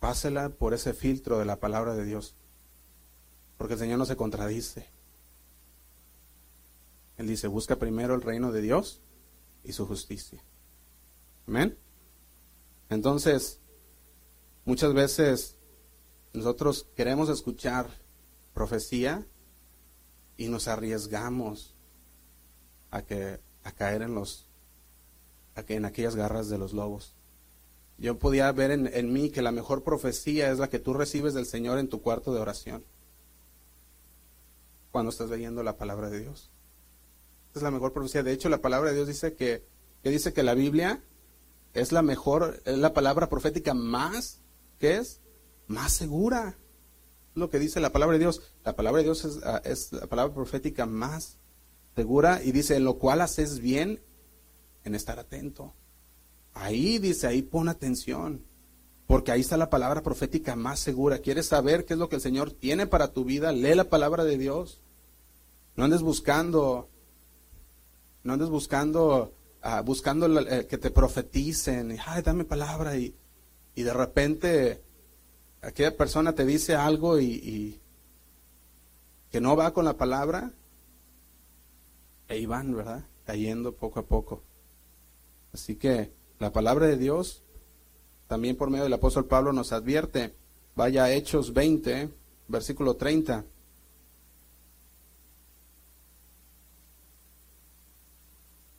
Pásela 0.00 0.48
por 0.48 0.74
ese 0.74 0.92
filtro 0.92 1.38
de 1.38 1.44
la 1.44 1.60
palabra 1.60 1.94
de 1.94 2.04
Dios. 2.04 2.34
Porque 3.56 3.74
el 3.74 3.80
Señor 3.80 3.98
no 3.98 4.06
se 4.06 4.16
contradice. 4.16 4.88
Él 7.16 7.28
dice, 7.28 7.46
busca 7.46 7.76
primero 7.76 8.14
el 8.14 8.22
reino 8.22 8.50
de 8.50 8.60
Dios 8.60 9.02
y 9.62 9.72
su 9.72 9.86
justicia. 9.86 10.42
Amén. 11.46 11.78
Entonces, 12.88 13.60
muchas 14.64 14.94
veces 14.94 15.56
nosotros 16.32 16.88
queremos 16.96 17.28
escuchar 17.28 17.88
profecía 18.52 19.24
y 20.36 20.48
nos 20.48 20.66
arriesgamos 20.66 21.76
a 22.90 23.02
que 23.02 23.40
a 23.68 23.72
caer 23.72 24.02
en 24.02 24.14
los 24.14 24.46
que 25.66 25.74
en 25.74 25.84
aquellas 25.84 26.16
garras 26.16 26.48
de 26.48 26.58
los 26.58 26.72
lobos. 26.72 27.14
Yo 27.98 28.18
podía 28.18 28.50
ver 28.52 28.70
en, 28.70 29.12
mí 29.12 29.30
que 29.30 29.42
la 29.42 29.50
mejor 29.50 29.82
profecía 29.82 30.50
es 30.52 30.58
la 30.58 30.68
que 30.68 30.78
tú 30.78 30.94
recibes 30.94 31.34
del 31.34 31.46
Señor 31.46 31.78
en 31.78 31.88
tu 31.88 32.00
cuarto 32.00 32.32
de 32.32 32.40
oración. 32.40 32.84
Cuando 34.92 35.10
estás 35.10 35.30
leyendo 35.30 35.62
la 35.62 35.76
palabra 35.76 36.08
de 36.08 36.20
Dios. 36.20 36.50
es 37.54 37.62
la 37.62 37.72
mejor 37.72 37.92
profecía. 37.92 38.22
De 38.22 38.32
hecho, 38.32 38.48
la 38.48 38.62
palabra 38.62 38.90
de 38.90 38.96
Dios 38.96 39.08
dice 39.08 39.34
que, 39.34 39.64
que 40.02 40.10
dice 40.10 40.32
que 40.32 40.44
la 40.44 40.54
Biblia 40.54 41.02
es 41.74 41.90
la 41.90 42.02
mejor, 42.02 42.62
es 42.64 42.78
la 42.78 42.94
palabra 42.94 43.28
profética 43.28 43.74
más, 43.74 44.40
¿qué 44.78 44.98
es? 44.98 45.20
Más 45.66 45.92
segura. 45.92 46.56
Lo 47.34 47.50
que 47.50 47.58
dice 47.58 47.80
la 47.80 47.90
palabra 47.90 48.14
de 48.14 48.20
Dios. 48.20 48.42
La 48.64 48.76
palabra 48.76 48.98
de 48.98 49.04
Dios 49.04 49.24
es, 49.24 49.40
ah, 49.42 49.60
es 49.64 49.92
la 49.92 50.06
palabra 50.06 50.32
profética 50.32 50.86
más 50.86 51.36
segura 51.98 52.40
y 52.44 52.52
dice, 52.52 52.76
en 52.76 52.84
lo 52.84 52.96
cual 52.96 53.20
haces 53.20 53.58
bien 53.58 54.00
en 54.84 54.94
estar 54.94 55.18
atento. 55.18 55.74
Ahí 56.54 56.98
dice, 56.98 57.26
ahí 57.26 57.42
pon 57.42 57.68
atención, 57.68 58.44
porque 59.08 59.32
ahí 59.32 59.40
está 59.40 59.56
la 59.56 59.68
palabra 59.68 60.04
profética 60.04 60.54
más 60.54 60.78
segura. 60.78 61.18
¿Quieres 61.18 61.46
saber 61.46 61.84
qué 61.84 61.94
es 61.94 61.98
lo 61.98 62.08
que 62.08 62.14
el 62.14 62.22
Señor 62.22 62.52
tiene 62.52 62.86
para 62.86 63.12
tu 63.12 63.24
vida? 63.24 63.50
Lee 63.50 63.74
la 63.74 63.90
palabra 63.90 64.24
de 64.24 64.38
Dios. 64.38 64.80
No 65.74 65.82
andes 65.82 66.02
buscando, 66.02 66.88
no 68.22 68.34
andes 68.34 68.48
buscando, 68.48 69.34
uh, 69.64 69.82
buscando 69.82 70.38
eh, 70.38 70.68
que 70.68 70.78
te 70.78 70.92
profeticen, 70.92 71.98
ay, 72.06 72.22
dame 72.22 72.44
palabra 72.44 72.96
y, 72.96 73.12
y, 73.74 73.82
de 73.82 73.92
repente 73.92 74.84
aquella 75.62 75.96
persona 75.96 76.32
te 76.32 76.46
dice 76.46 76.76
algo 76.76 77.18
y 77.18 77.80
que 79.32 79.40
no 79.40 79.56
va 79.56 79.72
con 79.72 79.84
la 79.84 79.96
palabra, 79.96 80.52
ahí 82.28 82.46
van, 82.46 82.74
¿verdad? 82.74 83.04
Cayendo 83.24 83.74
poco 83.74 84.00
a 84.00 84.06
poco. 84.06 84.42
Así 85.52 85.76
que 85.76 86.12
la 86.38 86.52
palabra 86.52 86.86
de 86.86 86.96
Dios, 86.96 87.42
también 88.26 88.56
por 88.56 88.70
medio 88.70 88.84
del 88.84 88.92
apóstol 88.92 89.26
Pablo, 89.26 89.52
nos 89.52 89.72
advierte. 89.72 90.34
Vaya 90.76 91.04
a 91.04 91.12
Hechos 91.12 91.52
20, 91.52 92.10
versículo 92.48 92.96
30. 92.96 93.44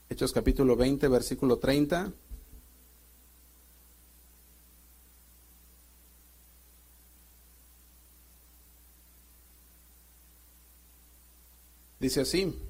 Hechos 0.09 0.31
capítulo 0.31 0.75
20, 0.75 1.07
versículo 1.07 1.57
30. 1.57 2.13
Dice 11.99 12.21
así. 12.21 12.68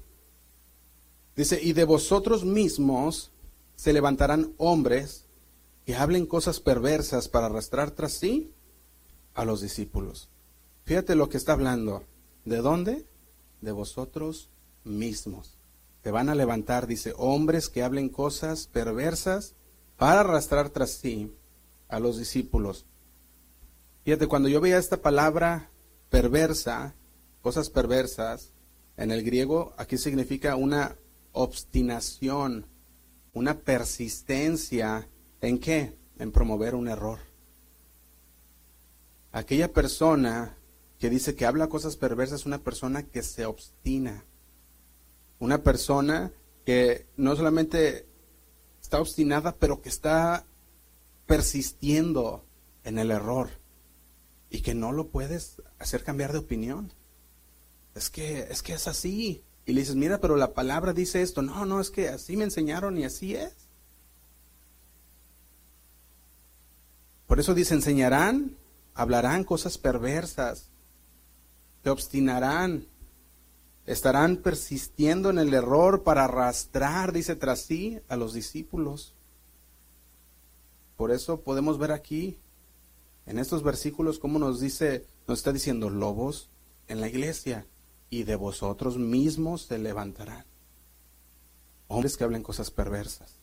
Dice, 1.40 1.58
y 1.58 1.72
de 1.72 1.84
vosotros 1.84 2.44
mismos 2.44 3.30
se 3.74 3.94
levantarán 3.94 4.52
hombres 4.58 5.24
que 5.86 5.96
hablen 5.96 6.26
cosas 6.26 6.60
perversas 6.60 7.28
para 7.28 7.46
arrastrar 7.46 7.92
tras 7.92 8.12
sí 8.12 8.52
a 9.32 9.46
los 9.46 9.62
discípulos. 9.62 10.28
Fíjate 10.84 11.14
lo 11.14 11.30
que 11.30 11.38
está 11.38 11.52
hablando. 11.52 12.04
¿De 12.44 12.58
dónde? 12.58 13.06
De 13.62 13.72
vosotros 13.72 14.50
mismos. 14.84 15.56
Se 16.04 16.10
van 16.10 16.28
a 16.28 16.34
levantar, 16.34 16.86
dice, 16.86 17.14
hombres 17.16 17.70
que 17.70 17.82
hablen 17.82 18.10
cosas 18.10 18.66
perversas 18.66 19.54
para 19.96 20.20
arrastrar 20.20 20.68
tras 20.68 20.90
sí 20.90 21.32
a 21.88 22.00
los 22.00 22.18
discípulos. 22.18 22.84
Fíjate, 24.04 24.26
cuando 24.26 24.50
yo 24.50 24.60
veía 24.60 24.76
esta 24.76 24.98
palabra 24.98 25.70
perversa, 26.10 26.94
cosas 27.40 27.70
perversas, 27.70 28.52
en 28.98 29.10
el 29.10 29.22
griego 29.22 29.72
aquí 29.78 29.96
significa 29.96 30.54
una 30.54 30.98
obstinación, 31.32 32.66
una 33.32 33.60
persistencia 33.60 35.08
en 35.40 35.58
qué? 35.58 35.96
En 36.18 36.32
promover 36.32 36.74
un 36.74 36.88
error. 36.88 37.20
Aquella 39.32 39.72
persona 39.72 40.56
que 40.98 41.08
dice 41.08 41.34
que 41.34 41.46
habla 41.46 41.68
cosas 41.68 41.96
perversas 41.96 42.40
es 42.40 42.46
una 42.46 42.58
persona 42.58 43.04
que 43.04 43.22
se 43.22 43.46
obstina. 43.46 44.24
Una 45.38 45.62
persona 45.62 46.32
que 46.66 47.06
no 47.16 47.34
solamente 47.36 48.06
está 48.82 49.00
obstinada, 49.00 49.56
pero 49.56 49.80
que 49.80 49.88
está 49.88 50.44
persistiendo 51.26 52.44
en 52.84 52.98
el 52.98 53.10
error 53.10 53.50
y 54.50 54.62
que 54.62 54.74
no 54.74 54.92
lo 54.92 55.08
puedes 55.08 55.62
hacer 55.78 56.02
cambiar 56.02 56.32
de 56.32 56.38
opinión. 56.38 56.92
Es 57.94 58.10
que 58.10 58.40
es 58.50 58.62
que 58.62 58.74
es 58.74 58.88
así. 58.88 59.44
Y 59.66 59.72
le 59.72 59.80
dices, 59.80 59.96
mira, 59.96 60.20
pero 60.20 60.36
la 60.36 60.54
palabra 60.54 60.92
dice 60.92 61.22
esto. 61.22 61.42
No, 61.42 61.64
no, 61.64 61.80
es 61.80 61.90
que 61.90 62.08
así 62.08 62.36
me 62.36 62.44
enseñaron 62.44 62.98
y 62.98 63.04
así 63.04 63.34
es. 63.34 63.54
Por 67.26 67.38
eso 67.38 67.54
dice, 67.54 67.74
enseñarán, 67.74 68.56
hablarán 68.94 69.44
cosas 69.44 69.78
perversas, 69.78 70.70
te 71.82 71.90
obstinarán, 71.90 72.88
estarán 73.86 74.38
persistiendo 74.38 75.30
en 75.30 75.38
el 75.38 75.54
error 75.54 76.02
para 76.02 76.24
arrastrar, 76.24 77.12
dice 77.12 77.36
tras 77.36 77.60
sí, 77.60 78.00
a 78.08 78.16
los 78.16 78.32
discípulos. 78.32 79.14
Por 80.96 81.12
eso 81.12 81.42
podemos 81.42 81.78
ver 81.78 81.92
aquí, 81.92 82.40
en 83.26 83.38
estos 83.38 83.62
versículos, 83.62 84.18
cómo 84.18 84.40
nos 84.40 84.58
dice, 84.58 85.06
nos 85.28 85.38
está 85.38 85.52
diciendo 85.52 85.88
lobos 85.88 86.50
en 86.88 87.00
la 87.00 87.08
iglesia 87.08 87.64
y 88.10 88.24
de 88.24 88.34
vosotros 88.34 88.98
mismos 88.98 89.62
se 89.62 89.78
levantarán. 89.78 90.44
Hombres 91.86 92.16
que 92.16 92.24
hablen 92.24 92.42
cosas 92.42 92.70
perversas. 92.70 93.36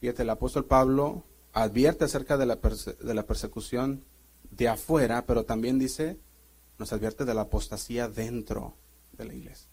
Fíjate, 0.00 0.22
el 0.22 0.30
apóstol 0.30 0.66
Pablo 0.66 1.24
advierte 1.52 2.04
acerca 2.04 2.36
de 2.36 2.46
la, 2.46 2.56
de 2.56 3.14
la 3.14 3.26
persecución 3.26 4.04
de 4.50 4.68
afuera, 4.68 5.24
pero 5.26 5.44
también 5.44 5.78
dice, 5.78 6.18
nos 6.78 6.92
advierte 6.92 7.24
de 7.24 7.34
la 7.34 7.42
apostasía 7.42 8.08
dentro 8.08 8.74
de 9.12 9.24
la 9.24 9.34
iglesia. 9.34 9.68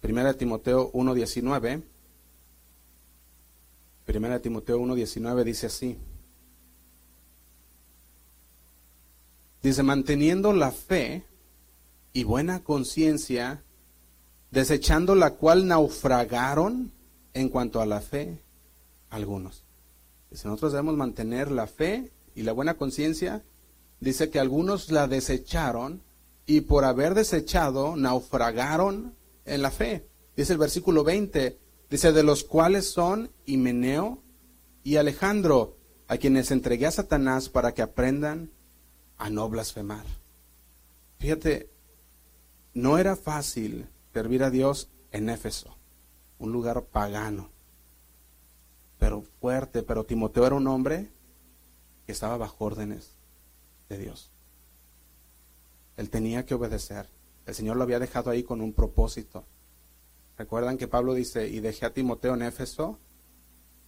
Primera 0.00 0.32
Timoteo 0.34 0.90
1.19. 0.92 1.82
Primera 4.06 4.40
Timoteo 4.40 4.78
1.19 4.80 5.44
dice 5.44 5.66
así. 5.66 5.98
Dice, 9.62 9.82
manteniendo 9.82 10.52
la 10.52 10.70
fe 10.70 11.24
y 12.18 12.24
buena 12.24 12.64
conciencia, 12.64 13.62
desechando 14.50 15.14
la 15.14 15.34
cual 15.34 15.68
naufragaron 15.68 16.90
en 17.32 17.48
cuanto 17.48 17.80
a 17.80 17.86
la 17.86 18.00
fe 18.00 18.42
algunos. 19.08 19.62
Nosotros 20.32 20.72
debemos 20.72 20.96
mantener 20.96 21.48
la 21.48 21.68
fe 21.68 22.10
y 22.34 22.42
la 22.42 22.50
buena 22.50 22.74
conciencia, 22.74 23.44
dice 24.00 24.30
que 24.30 24.40
algunos 24.40 24.90
la 24.90 25.06
desecharon 25.06 26.02
y 26.44 26.62
por 26.62 26.84
haber 26.84 27.14
desechado 27.14 27.94
naufragaron 27.94 29.14
en 29.44 29.62
la 29.62 29.70
fe. 29.70 30.04
Dice 30.36 30.54
el 30.54 30.58
versículo 30.58 31.04
20, 31.04 31.56
dice 31.88 32.10
de 32.10 32.22
los 32.24 32.42
cuales 32.42 32.90
son 32.90 33.30
Himeneo 33.46 34.18
y 34.82 34.96
Alejandro, 34.96 35.76
a 36.08 36.16
quienes 36.16 36.50
entregué 36.50 36.86
a 36.86 36.90
Satanás 36.90 37.48
para 37.48 37.74
que 37.74 37.82
aprendan 37.82 38.50
a 39.18 39.30
no 39.30 39.48
blasfemar. 39.48 40.04
Fíjate, 41.20 41.77
no 42.74 42.98
era 42.98 43.16
fácil 43.16 43.88
servir 44.12 44.42
a 44.42 44.50
Dios 44.50 44.88
en 45.10 45.28
Éfeso, 45.30 45.76
un 46.38 46.52
lugar 46.52 46.84
pagano, 46.84 47.50
pero 48.98 49.22
fuerte, 49.40 49.82
pero 49.82 50.04
Timoteo 50.04 50.46
era 50.46 50.56
un 50.56 50.66
hombre 50.66 51.10
que 52.06 52.12
estaba 52.12 52.36
bajo 52.36 52.64
órdenes 52.64 53.16
de 53.88 53.98
Dios. 53.98 54.30
Él 55.96 56.10
tenía 56.10 56.44
que 56.46 56.54
obedecer. 56.54 57.08
El 57.46 57.54
Señor 57.54 57.76
lo 57.76 57.82
había 57.82 57.98
dejado 57.98 58.30
ahí 58.30 58.42
con 58.42 58.60
un 58.60 58.72
propósito. 58.72 59.44
Recuerdan 60.36 60.78
que 60.78 60.88
Pablo 60.88 61.14
dice, 61.14 61.48
y 61.48 61.60
dejé 61.60 61.86
a 61.86 61.92
Timoteo 61.92 62.34
en 62.34 62.42
Éfeso, 62.42 62.98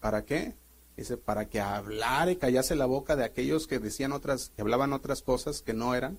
¿para 0.01 0.25
qué? 0.25 0.57
Dice, 0.97 1.17
para 1.17 1.49
que 1.49 1.61
hablara 1.61 2.31
y 2.31 2.37
callase 2.37 2.75
la 2.75 2.87
boca 2.87 3.17
de 3.17 3.25
aquellos 3.25 3.67
que 3.67 3.79
decían 3.79 4.13
otras, 4.13 4.51
que 4.51 4.63
hablaban 4.63 4.93
otras 4.93 5.23
cosas 5.23 5.63
que 5.63 5.75
no 5.75 5.95
eran 5.95 6.19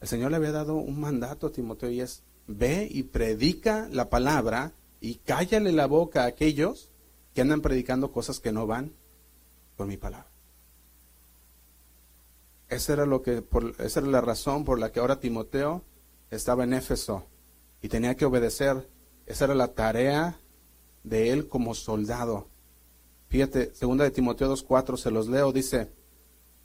el 0.00 0.08
Señor 0.08 0.30
le 0.30 0.36
había 0.36 0.52
dado 0.52 0.76
un 0.76 1.00
mandato 1.00 1.46
a 1.46 1.52
Timoteo 1.52 1.90
y 1.90 2.00
es, 2.00 2.22
ve 2.46 2.88
y 2.90 3.04
predica 3.04 3.88
la 3.90 4.10
palabra 4.10 4.72
y 5.00 5.16
cállale 5.16 5.72
la 5.72 5.86
boca 5.86 6.24
a 6.24 6.26
aquellos 6.26 6.90
que 7.34 7.40
andan 7.40 7.60
predicando 7.60 8.12
cosas 8.12 8.40
que 8.40 8.52
no 8.52 8.66
van 8.66 8.92
con 9.76 9.88
mi 9.88 9.96
palabra. 9.96 10.30
Esa 12.68 12.94
era, 12.94 13.06
lo 13.06 13.22
que, 13.22 13.42
por, 13.42 13.74
esa 13.78 14.00
era 14.00 14.08
la 14.08 14.20
razón 14.20 14.64
por 14.64 14.78
la 14.78 14.90
que 14.90 15.00
ahora 15.00 15.20
Timoteo 15.20 15.84
estaba 16.30 16.64
en 16.64 16.72
Éfeso 16.72 17.26
y 17.80 17.88
tenía 17.88 18.16
que 18.16 18.24
obedecer. 18.24 18.88
Esa 19.26 19.44
era 19.44 19.54
la 19.54 19.74
tarea 19.74 20.40
de 21.04 21.30
él 21.30 21.48
como 21.48 21.74
soldado. 21.74 22.48
Fíjate, 23.28 23.74
segunda 23.74 24.04
de 24.04 24.10
Timoteo 24.10 24.52
2.4, 24.52 24.96
se 24.96 25.10
los 25.10 25.28
leo, 25.28 25.52
dice, 25.52 25.92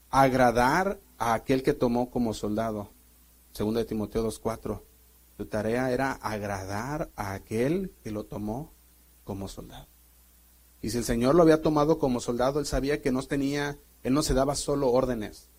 agradar 0.10 1.00
a 1.17 1.34
aquel 1.34 1.63
que 1.63 1.74
tomó 1.74 2.10
como 2.10 2.34
soldado. 2.34 2.89
Segunda 3.54 3.80
de 3.80 3.86
Timoteo 3.86 4.26
2.4. 4.28 4.82
Su 5.38 5.46
tarea 5.46 5.92
era 5.92 6.14
agradar 6.14 7.12
a 7.16 7.34
aquel 7.34 7.94
que 8.04 8.12
lo 8.12 8.26
tomó 8.26 8.74
como 9.24 9.48
soldado. 9.48 9.88
Y 10.82 10.90
si 10.90 10.98
el 10.98 11.04
Señor 11.04 11.36
lo 11.36 11.44
había 11.44 11.62
tomado 11.62 12.00
como 12.00 12.20
soldado, 12.20 12.60
él 12.60 12.66
sabía 12.66 13.02
que 13.02 13.12
no 13.12 13.22
tenía, 13.24 13.78
él 14.04 14.14
no 14.14 14.24
se 14.24 14.34
daba 14.34 14.56
solo 14.56 14.92
órdenes. 14.92 15.50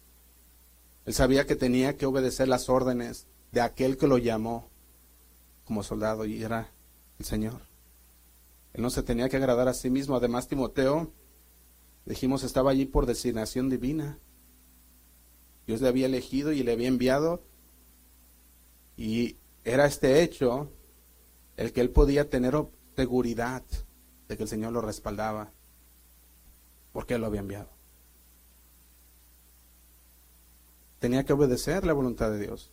Él 1.04 1.14
sabía 1.14 1.46
que 1.46 1.56
tenía 1.56 1.96
que 1.96 2.06
obedecer 2.06 2.48
las 2.48 2.68
órdenes 2.68 3.26
de 3.50 3.60
aquel 3.60 3.96
que 3.96 4.06
lo 4.06 4.18
llamó 4.18 4.68
como 5.64 5.82
soldado 5.82 6.24
y 6.24 6.42
era 6.42 6.72
el 7.18 7.24
Señor. 7.24 7.62
Él 8.72 8.82
no 8.82 8.90
se 8.90 9.02
tenía 9.02 9.28
que 9.28 9.36
agradar 9.36 9.68
a 9.68 9.74
sí 9.74 9.90
mismo. 9.90 10.16
Además, 10.16 10.48
Timoteo, 10.48 11.12
dijimos, 12.04 12.42
estaba 12.42 12.70
allí 12.70 12.86
por 12.86 13.06
designación 13.06 13.68
divina. 13.68 14.18
Dios 15.66 15.80
le 15.80 15.88
había 15.88 16.06
elegido 16.06 16.52
y 16.52 16.62
le 16.62 16.72
había 16.72 16.88
enviado. 16.88 17.42
Y 18.96 19.36
era 19.64 19.86
este 19.86 20.22
hecho 20.22 20.70
el 21.56 21.72
que 21.72 21.80
él 21.80 21.90
podía 21.90 22.28
tener 22.28 22.54
seguridad 22.96 23.62
de 24.28 24.36
que 24.36 24.42
el 24.42 24.48
Señor 24.48 24.72
lo 24.72 24.80
respaldaba. 24.80 25.50
Porque 26.92 27.14
él 27.14 27.20
lo 27.20 27.26
había 27.26 27.40
enviado. 27.40 27.70
Tenía 30.98 31.24
que 31.24 31.32
obedecer 31.32 31.84
la 31.84 31.92
voluntad 31.92 32.30
de 32.30 32.38
Dios. 32.38 32.70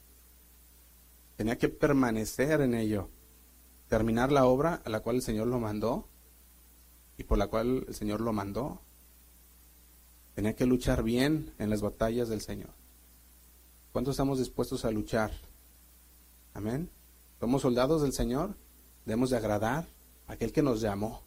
Tenía 1.36 1.58
que 1.58 1.70
permanecer 1.70 2.62
en 2.62 2.74
ello. 2.74 3.10
Terminar 3.88 4.32
la 4.32 4.46
obra 4.46 4.82
a 4.86 4.90
la 4.90 5.00
cual 5.00 5.18
el 5.18 5.22
Señor 5.22 5.48
lo 5.48 5.60
mandó 5.60 6.08
y 7.18 7.24
por 7.24 7.38
la 7.38 7.48
cual 7.48 7.86
el 7.88 7.96
Señor 7.96 8.22
lo 8.22 8.32
mandó. 8.32 8.82
Tenía 10.36 10.56
que 10.56 10.66
luchar 10.66 11.04
bien 11.04 11.54
en 11.58 11.70
las 11.70 11.82
batallas 11.82 12.30
del 12.30 12.42
Señor. 12.42 12.70
¿Cuántos 13.92 14.14
estamos 14.14 14.38
dispuestos 14.38 14.86
a 14.86 14.92
luchar? 14.92 15.32
Amén. 16.54 16.90
Somos 17.40 17.62
soldados 17.62 18.02
del 18.02 18.14
Señor. 18.14 18.56
Debemos 19.06 19.30
de 19.30 19.38
agradar 19.38 19.88
a 20.28 20.34
aquel 20.34 20.52
que 20.52 20.62
nos 20.62 20.82
llamó. 20.82 21.24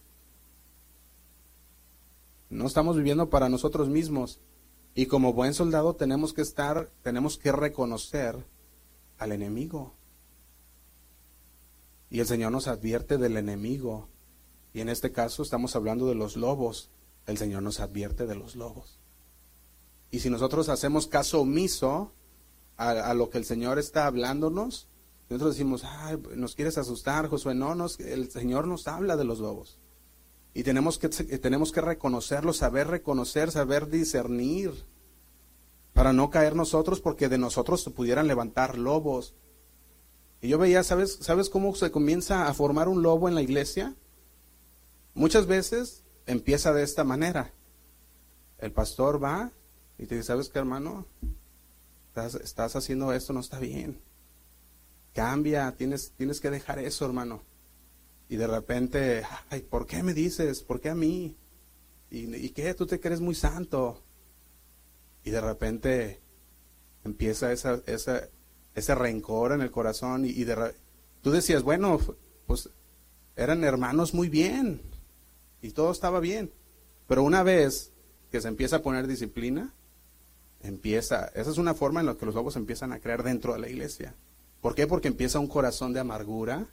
No 2.51 2.67
estamos 2.67 2.97
viviendo 2.97 3.31
para 3.31 3.49
nosotros 3.49 3.89
mismos. 3.89 4.41
Y 4.95 5.07
como 5.07 5.33
buen 5.33 5.55
soldado 5.55 5.95
tenemos 5.95 6.35
que 6.35 6.43
estar, 6.43 6.91
tenemos 7.03 7.39
que 7.39 7.51
reconocer 7.51 8.45
al 9.19 9.33
enemigo. 9.33 9.95
Y 12.11 12.21
el 12.21 12.27
Señor 12.27 12.53
nos 12.53 12.69
advierte 12.69 13.17
del 13.17 13.39
enemigo. 13.39 14.09
Y 14.75 14.81
en 14.81 14.91
este 14.91 15.13
caso 15.13 15.43
estamos 15.43 15.75
hablando 15.77 16.07
de 16.07 16.15
los 16.15 16.37
lobos. 16.37 16.91
El 17.27 17.39
Señor 17.39 17.63
nos 17.63 17.81
advierte 17.81 18.27
de 18.27 18.35
los 18.35 18.55
lobos. 18.55 18.99
Y 20.11 20.21
si 20.21 20.29
nosotros 20.29 20.69
hacemos 20.69 21.07
caso 21.07 21.41
omiso 21.41 22.13
a, 22.77 23.15
lo 23.15 23.31
que 23.31 23.39
el 23.39 23.47
Señor 23.47 23.79
está 23.79 24.07
hablándonos, 24.07 24.89
nosotros 25.33 25.57
decimos, 25.57 25.85
Ay, 25.85 26.19
nos 26.37 26.55
quieres 26.55 26.79
asustar, 26.79 27.29
Josué. 27.29 27.55
No, 27.55 27.75
nos, 27.75 27.99
el 28.01 28.31
Señor 28.31 28.67
nos 28.67 28.89
habla 28.89 29.17
de 29.17 29.25
los 29.25 29.39
lobos. 29.39 29.79
Y 30.55 30.65
tenemos 30.65 30.99
que, 30.99 31.09
tenemos 31.09 31.73
que 31.73 31.81
reconocerlo, 31.81 32.53
saber 32.53 32.89
reconocer, 32.89 33.51
saber 33.51 33.89
discernir, 33.89 34.73
para 35.95 36.13
no 36.13 36.31
caer 36.31 36.55
nosotros, 36.55 37.01
porque 37.01 37.29
de 37.29 37.39
nosotros 37.39 37.83
se 37.83 37.91
pudieran 37.91 38.27
levantar 38.27 38.77
lobos. 38.77 39.35
Y 40.41 40.49
yo 40.49 40.59
veía, 40.59 40.83
¿sabes, 40.83 41.19
¿sabes 41.21 41.49
cómo 41.49 41.75
se 41.75 41.91
comienza 41.91 42.49
a 42.49 42.55
formar 42.55 42.89
un 42.89 43.03
lobo 43.03 43.29
en 43.29 43.35
la 43.35 43.43
iglesia? 43.43 43.95
Muchas 45.15 45.47
veces 45.47 46.05
empieza 46.27 46.73
de 46.73 46.83
esta 46.83 47.05
manera. 47.05 47.53
El 48.59 48.73
pastor 48.73 49.23
va 49.23 49.53
y 49.99 50.07
te 50.07 50.17
dice, 50.17 50.29
¿sabes 50.29 50.49
qué, 50.49 50.59
hermano? 50.59 51.07
Estás 52.15 52.77
haciendo 52.77 53.13
esto, 53.13 53.33
no 53.33 53.41
está 53.41 53.59
bien. 53.59 54.01
Cambia, 55.15 55.73
tienes, 55.77 56.13
tienes 56.17 56.41
que 56.41 56.51
dejar 56.51 56.79
eso, 56.79 57.05
hermano. 57.05 57.43
Y 58.29 58.37
de 58.37 58.47
repente, 58.47 59.23
ay, 59.51 59.61
¿por 59.63 59.87
qué 59.87 60.03
me 60.03 60.15
dices? 60.15 60.63
¿Por 60.63 60.81
qué 60.81 60.89
a 60.89 60.95
mí? 60.95 61.37
¿Y, 62.11 62.35
y 62.35 62.51
qué? 62.51 62.73
Tú 62.75 62.87
te 62.87 62.99
crees 62.99 63.21
muy 63.21 63.35
santo. 63.35 64.03
Y 65.25 65.31
de 65.31 65.41
repente 65.41 66.21
empieza 67.05 67.53
esa, 67.53 67.83
esa, 67.87 68.29
ese 68.75 68.95
rencor 68.95 69.53
en 69.53 69.61
el 69.61 69.71
corazón. 69.71 70.25
Y, 70.25 70.45
de, 70.45 70.75
tú 71.21 71.31
decías, 71.31 71.63
bueno, 71.63 71.99
pues 72.47 72.71
eran 73.37 73.65
hermanos 73.65 74.15
muy 74.15 74.29
bien. 74.29 74.81
Y 75.61 75.71
todo 75.71 75.93
estaba 75.93 76.21
bien. 76.21 76.53
Pero 77.07 77.23
una 77.23 77.43
vez 77.43 77.93
que 78.31 78.41
se 78.41 78.49
empieza 78.49 78.77
a 78.77 78.83
poner 78.83 79.07
disciplina, 79.07 79.75
empieza, 80.63 81.27
esa 81.35 81.51
es 81.51 81.59
una 81.59 81.75
forma 81.75 82.01
en 82.01 82.07
la 82.07 82.15
que 82.15 82.27
los 82.27 82.35
lobos 82.35 82.57
empiezan 82.57 82.93
a 82.93 83.01
creer 83.01 83.23
dentro 83.23 83.53
de 83.53 83.61
la 83.61 83.69
iglesia. 83.69 84.15
¿Por 84.63 84.77
qué? 84.77 84.87
Porque 84.87 85.09
empieza 85.09 85.41
un 85.41 85.49
corazón 85.49 85.93
de 85.93 86.01
amargura, 86.01 86.69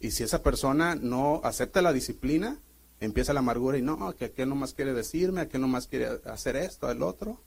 y 0.00 0.10
si 0.12 0.24
esa 0.24 0.42
persona 0.42 0.94
no 0.94 1.42
acepta 1.44 1.82
la 1.82 1.92
disciplina, 1.92 2.58
empieza 2.98 3.34
la 3.34 3.40
amargura 3.40 3.76
y 3.76 3.82
no, 3.82 4.16
que 4.16 4.24
aquel 4.24 4.48
no 4.48 4.54
más 4.56 4.72
quiere 4.72 4.94
decirme, 4.94 5.42
aquel 5.42 5.60
no 5.60 5.68
más 5.68 5.86
quiere 5.86 6.08
hacer 6.24 6.56
esto, 6.56 6.90
el 6.90 7.02
otro. 7.02 7.42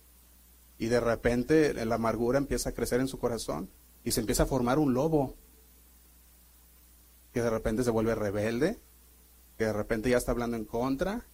Y 0.77 0.85
de 0.85 0.99
repente 0.99 1.73
la 1.85 1.95
amargura 1.95 2.37
empieza 2.37 2.69
a 2.69 2.73
crecer 2.73 3.01
en 3.01 3.07
su 3.07 3.17
corazón 3.17 3.69
y 4.03 4.11
se 4.11 4.19
empieza 4.19 4.43
a 4.43 4.45
formar 4.45 4.77
un 4.77 4.93
lobo 4.93 5.35
que 7.31 7.41
de 7.41 7.49
repente 7.49 7.83
se 7.83 7.89
vuelve 7.89 8.13
rebelde, 8.13 8.79
que 9.57 9.65
de 9.65 9.73
repente 9.73 10.09
ya 10.09 10.17
está 10.17 10.31
hablando 10.31 10.55
en 10.55 10.65
contra 10.65 11.25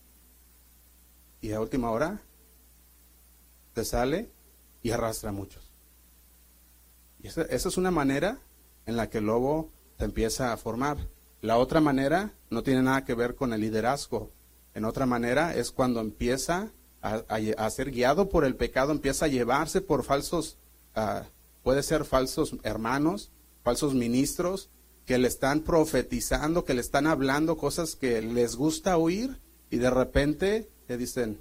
y 1.41 1.51
a 1.51 1.59
última 1.59 1.91
hora 1.91 2.21
te 3.73 3.83
sale 3.83 4.31
y 4.81 4.91
arrastra 4.91 5.29
a 5.29 5.33
muchos. 5.33 5.68
Y 7.21 7.27
esa, 7.27 7.41
esa 7.43 7.69
es 7.69 7.77
una 7.77 7.91
manera 7.91 8.39
en 8.85 8.97
la 8.97 9.09
que 9.09 9.19
el 9.19 9.25
lobo 9.25 9.69
se 9.97 10.05
empieza 10.05 10.53
a 10.53 10.57
formar. 10.57 10.97
La 11.41 11.57
otra 11.57 11.81
manera 11.81 12.33
no 12.49 12.63
tiene 12.63 12.81
nada 12.81 13.05
que 13.05 13.13
ver 13.13 13.35
con 13.35 13.53
el 13.53 13.61
liderazgo. 13.61 14.31
En 14.73 14.85
otra 14.85 15.05
manera 15.05 15.55
es 15.55 15.71
cuando 15.71 15.99
empieza 15.99 16.71
a, 17.01 17.69
ser 17.69 17.91
guiado 17.91 18.29
por 18.29 18.43
el 18.43 18.55
pecado, 18.55 18.91
empieza 18.91 19.25
a 19.25 19.29
llevarse 19.29 19.81
por 19.81 20.03
falsos, 20.03 20.57
uh, 20.95 21.23
puede 21.63 21.83
ser 21.83 22.05
falsos 22.05 22.55
hermanos, 22.63 23.31
falsos 23.63 23.93
ministros, 23.93 24.69
que 25.05 25.17
le 25.17 25.27
están 25.27 25.61
profetizando, 25.61 26.65
que 26.65 26.73
le 26.73 26.81
están 26.81 27.07
hablando 27.07 27.57
cosas 27.57 27.95
que 27.95 28.21
les 28.21 28.55
gusta 28.55 28.97
oír 28.97 29.39
y 29.71 29.77
de 29.77 29.89
repente 29.89 30.69
le 30.87 30.97
dicen 30.97 31.39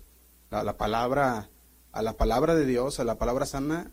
a 0.50 0.62
la 0.62 0.76
palabra, 0.76 1.50
a 1.92 2.02
la 2.02 2.14
palabra 2.14 2.54
de 2.54 2.64
Dios, 2.64 2.98
a 2.98 3.04
la 3.04 3.18
palabra 3.18 3.44
sana, 3.44 3.90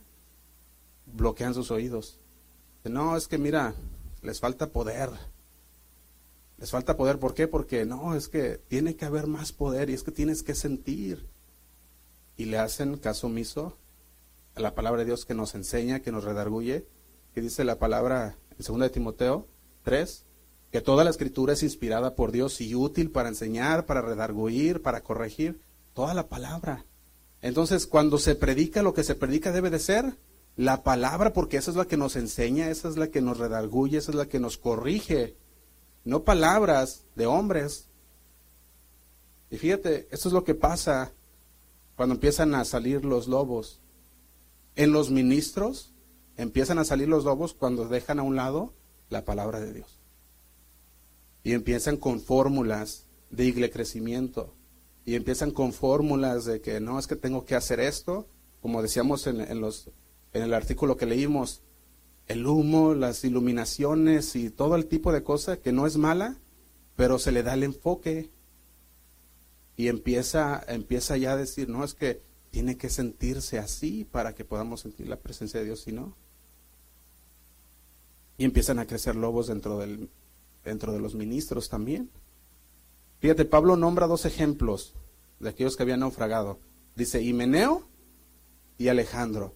bloquean 1.05 1.53
sus 1.53 1.71
oídos. 1.71 2.19
No, 2.83 3.17
es 3.17 3.27
que 3.27 3.37
mira, 3.37 3.73
les 4.21 4.39
falta 4.39 4.67
poder. 4.67 5.09
Les 6.57 6.71
falta 6.71 6.95
poder, 6.95 7.19
¿por 7.19 7.33
qué? 7.33 7.47
Porque 7.47 7.85
no, 7.85 8.15
es 8.15 8.27
que 8.27 8.59
tiene 8.67 8.95
que 8.95 9.05
haber 9.05 9.27
más 9.27 9.51
poder 9.51 9.89
y 9.89 9.93
es 9.93 10.03
que 10.03 10.11
tienes 10.11 10.43
que 10.43 10.55
sentir. 10.55 11.27
Y 12.37 12.45
le 12.45 12.57
hacen 12.57 12.97
caso 12.97 13.27
omiso 13.27 13.77
a 14.55 14.61
la 14.61 14.75
palabra 14.75 14.99
de 14.99 15.05
Dios 15.05 15.25
que 15.25 15.33
nos 15.33 15.55
enseña, 15.55 16.01
que 16.01 16.11
nos 16.11 16.23
redarguye, 16.23 16.85
que 17.33 17.41
dice 17.41 17.63
la 17.63 17.77
palabra 17.77 18.37
en 18.57 18.65
2 18.65 18.79
de 18.79 18.89
Timoteo 18.89 19.47
3, 19.83 20.25
que 20.71 20.81
toda 20.81 21.03
la 21.03 21.09
escritura 21.09 21.53
es 21.53 21.63
inspirada 21.63 22.15
por 22.15 22.31
Dios 22.31 22.61
y 22.61 22.75
útil 22.75 23.11
para 23.11 23.29
enseñar, 23.29 23.85
para 23.85 24.01
redarguir, 24.01 24.81
para 24.81 25.01
corregir, 25.01 25.59
toda 25.93 26.13
la 26.13 26.27
palabra. 26.27 26.85
Entonces, 27.41 27.87
cuando 27.87 28.17
se 28.17 28.35
predica, 28.35 28.81
lo 28.81 28.93
que 28.93 29.03
se 29.03 29.15
predica 29.15 29.51
debe 29.51 29.69
de 29.69 29.79
ser 29.79 30.17
la 30.55 30.83
palabra, 30.83 31.33
porque 31.33 31.57
esa 31.57 31.71
es 31.71 31.77
la 31.77 31.85
que 31.85 31.97
nos 31.97 32.15
enseña, 32.15 32.69
esa 32.69 32.87
es 32.87 32.97
la 32.97 33.09
que 33.09 33.21
nos 33.21 33.37
redarguye, 33.37 33.97
esa 33.97 34.11
es 34.11 34.17
la 34.17 34.27
que 34.27 34.39
nos 34.39 34.57
corrige. 34.57 35.35
No 36.05 36.23
palabras 36.23 37.03
de 37.15 37.25
hombres. 37.25 37.89
Y 39.49 39.57
fíjate, 39.57 40.07
esto 40.11 40.29
es 40.29 40.33
lo 40.33 40.43
que 40.43 40.55
pasa 40.55 41.13
cuando 41.95 42.15
empiezan 42.15 42.55
a 42.55 42.63
salir 42.63 43.03
los 43.03 43.27
lobos. 43.27 43.81
En 44.75 44.91
los 44.91 45.11
ministros 45.11 45.93
empiezan 46.37 46.79
a 46.79 46.85
salir 46.85 47.07
los 47.09 47.25
lobos 47.25 47.53
cuando 47.53 47.87
dejan 47.87 48.19
a 48.19 48.23
un 48.23 48.35
lado 48.35 48.73
la 49.09 49.25
palabra 49.25 49.59
de 49.59 49.73
Dios. 49.73 49.99
Y 51.43 51.53
empiezan 51.53 51.97
con 51.97 52.21
fórmulas 52.21 53.05
de 53.29 53.45
igle 53.45 53.69
crecimiento. 53.69 54.53
Y 55.05 55.15
empiezan 55.15 55.51
con 55.51 55.73
fórmulas 55.73 56.45
de 56.45 56.61
que 56.61 56.79
no 56.79 56.97
es 56.97 57.07
que 57.07 57.15
tengo 57.15 57.45
que 57.45 57.55
hacer 57.55 57.79
esto, 57.79 58.27
como 58.61 58.81
decíamos 58.81 59.27
en 59.27 59.61
los 59.61 59.91
en 60.35 60.43
el 60.43 60.53
artículo 60.53 60.97
que 60.97 61.05
leímos, 61.05 61.61
el 62.27 62.45
humo, 62.45 62.93
las 62.93 63.23
iluminaciones 63.23 64.35
y 64.35 64.49
todo 64.49 64.75
el 64.75 64.87
tipo 64.87 65.13
de 65.13 65.23
cosas 65.23 65.59
que 65.59 65.71
no 65.71 65.87
es 65.87 65.95
mala, 65.95 66.35
pero 66.97 67.19
se 67.19 67.31
le 67.31 67.41
da 67.41 67.53
el 67.53 67.63
enfoque 67.63 68.29
y 69.77 69.87
empieza, 69.87 70.61
empieza 70.67 71.15
ya 71.15 71.31
a 71.31 71.37
decir, 71.37 71.69
no, 71.69 71.85
es 71.85 71.93
que 71.93 72.21
tiene 72.51 72.75
que 72.75 72.89
sentirse 72.89 73.59
así 73.59 74.03
para 74.03 74.35
que 74.35 74.43
podamos 74.43 74.81
sentir 74.81 75.07
la 75.07 75.15
presencia 75.15 75.61
de 75.61 75.67
Dios, 75.67 75.79
si 75.79 75.93
no. 75.93 76.17
Y 78.37 78.43
empiezan 78.43 78.79
a 78.79 78.87
crecer 78.87 79.15
lobos 79.15 79.47
dentro, 79.47 79.77
del, 79.77 80.09
dentro 80.65 80.91
de 80.91 80.99
los 80.99 81.15
ministros 81.15 81.69
también. 81.69 82.09
Fíjate, 83.19 83.45
Pablo 83.45 83.77
nombra 83.77 84.05
dos 84.05 84.25
ejemplos 84.25 84.95
de 85.39 85.47
aquellos 85.47 85.77
que 85.77 85.83
habían 85.83 86.01
naufragado. 86.01 86.59
Dice 86.93 87.21
Himeneo 87.21 87.87
y 88.77 88.89
Alejandro. 88.89 89.53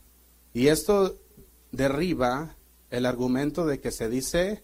Y 0.54 0.68
esto 0.68 1.18
derriba 1.72 2.56
el 2.90 3.06
argumento 3.06 3.66
de 3.66 3.80
que 3.80 3.92
se 3.92 4.10
dice 4.10 4.64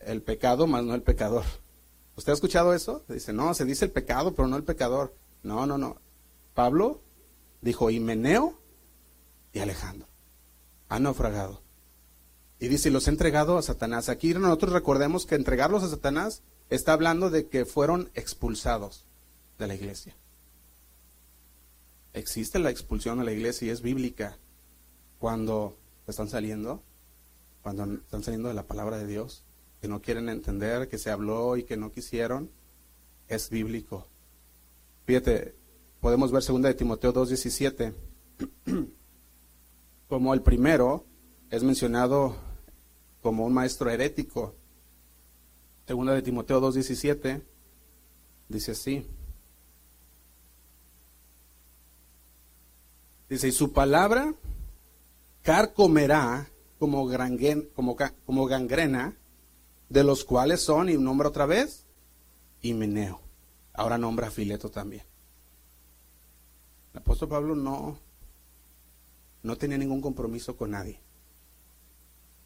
el 0.00 0.22
pecado 0.22 0.66
más 0.66 0.84
no 0.84 0.94
el 0.94 1.02
pecador. 1.02 1.44
¿Usted 2.16 2.32
ha 2.32 2.34
escuchado 2.34 2.72
eso? 2.72 3.04
Dice, 3.08 3.32
no, 3.32 3.52
se 3.52 3.64
dice 3.64 3.84
el 3.84 3.90
pecado, 3.90 4.34
pero 4.34 4.48
no 4.48 4.56
el 4.56 4.64
pecador. 4.64 5.14
No, 5.42 5.66
no, 5.66 5.76
no. 5.76 6.00
Pablo 6.54 7.02
dijo 7.60 7.90
Himeneo 7.90 8.58
y 9.52 9.58
Alejandro. 9.58 10.08
Han 10.88 11.02
naufragado. 11.02 11.62
Y 12.58 12.68
dice, 12.68 12.90
los 12.90 13.06
he 13.06 13.10
entregado 13.10 13.58
a 13.58 13.62
Satanás. 13.62 14.08
Aquí 14.08 14.32
nosotros 14.32 14.72
recordemos 14.72 15.26
que 15.26 15.34
entregarlos 15.34 15.82
a 15.82 15.88
Satanás 15.88 16.42
está 16.70 16.94
hablando 16.94 17.28
de 17.28 17.48
que 17.48 17.66
fueron 17.66 18.10
expulsados 18.14 19.04
de 19.58 19.66
la 19.66 19.74
iglesia. 19.74 20.16
Existe 22.14 22.58
la 22.58 22.70
expulsión 22.70 23.18
de 23.18 23.24
la 23.24 23.32
iglesia 23.32 23.66
y 23.66 23.70
es 23.70 23.82
bíblica 23.82 24.38
cuando 25.18 25.76
están 26.06 26.28
saliendo, 26.28 26.82
cuando 27.62 27.84
están 27.84 28.22
saliendo 28.22 28.48
de 28.48 28.54
la 28.54 28.66
palabra 28.66 28.98
de 28.98 29.06
Dios, 29.06 29.44
que 29.80 29.88
no 29.88 30.00
quieren 30.00 30.28
entender, 30.28 30.88
que 30.88 30.98
se 30.98 31.10
habló 31.10 31.56
y 31.56 31.64
que 31.64 31.76
no 31.76 31.92
quisieron, 31.92 32.50
es 33.28 33.50
bíblico. 33.50 34.06
Fíjate, 35.04 35.54
podemos 36.00 36.32
ver 36.32 36.42
2 36.42 36.62
de 36.62 36.74
Timoteo 36.74 37.12
2.17, 37.12 37.92
como 40.08 40.34
el 40.34 40.42
primero 40.42 41.04
es 41.50 41.62
mencionado 41.62 42.36
como 43.22 43.46
un 43.46 43.52
maestro 43.52 43.90
herético. 43.90 44.54
Segunda 45.86 46.14
de 46.14 46.22
Timoteo 46.22 46.60
2.17 46.60 47.42
dice 48.48 48.72
así. 48.72 49.06
Dice, 53.28 53.48
y 53.48 53.52
su 53.52 53.72
palabra 53.72 54.34
carcomerá 55.46 56.50
como, 56.80 57.08
como, 58.26 58.46
gangrena, 58.46 59.16
de 59.88 60.02
los 60.02 60.24
cuales 60.24 60.60
son, 60.60 60.88
y 60.88 60.98
nombra 60.98 61.28
otra 61.28 61.46
vez, 61.46 61.86
Himeneo. 62.62 63.20
Ahora 63.72 63.96
nombra 63.96 64.26
a 64.26 64.30
Fileto 64.32 64.72
también. 64.72 65.04
El 66.92 66.98
apóstol 66.98 67.28
Pablo 67.28 67.54
no, 67.54 67.96
no 69.44 69.56
tenía 69.56 69.78
ningún 69.78 70.00
compromiso 70.00 70.56
con 70.56 70.72
nadie. 70.72 71.00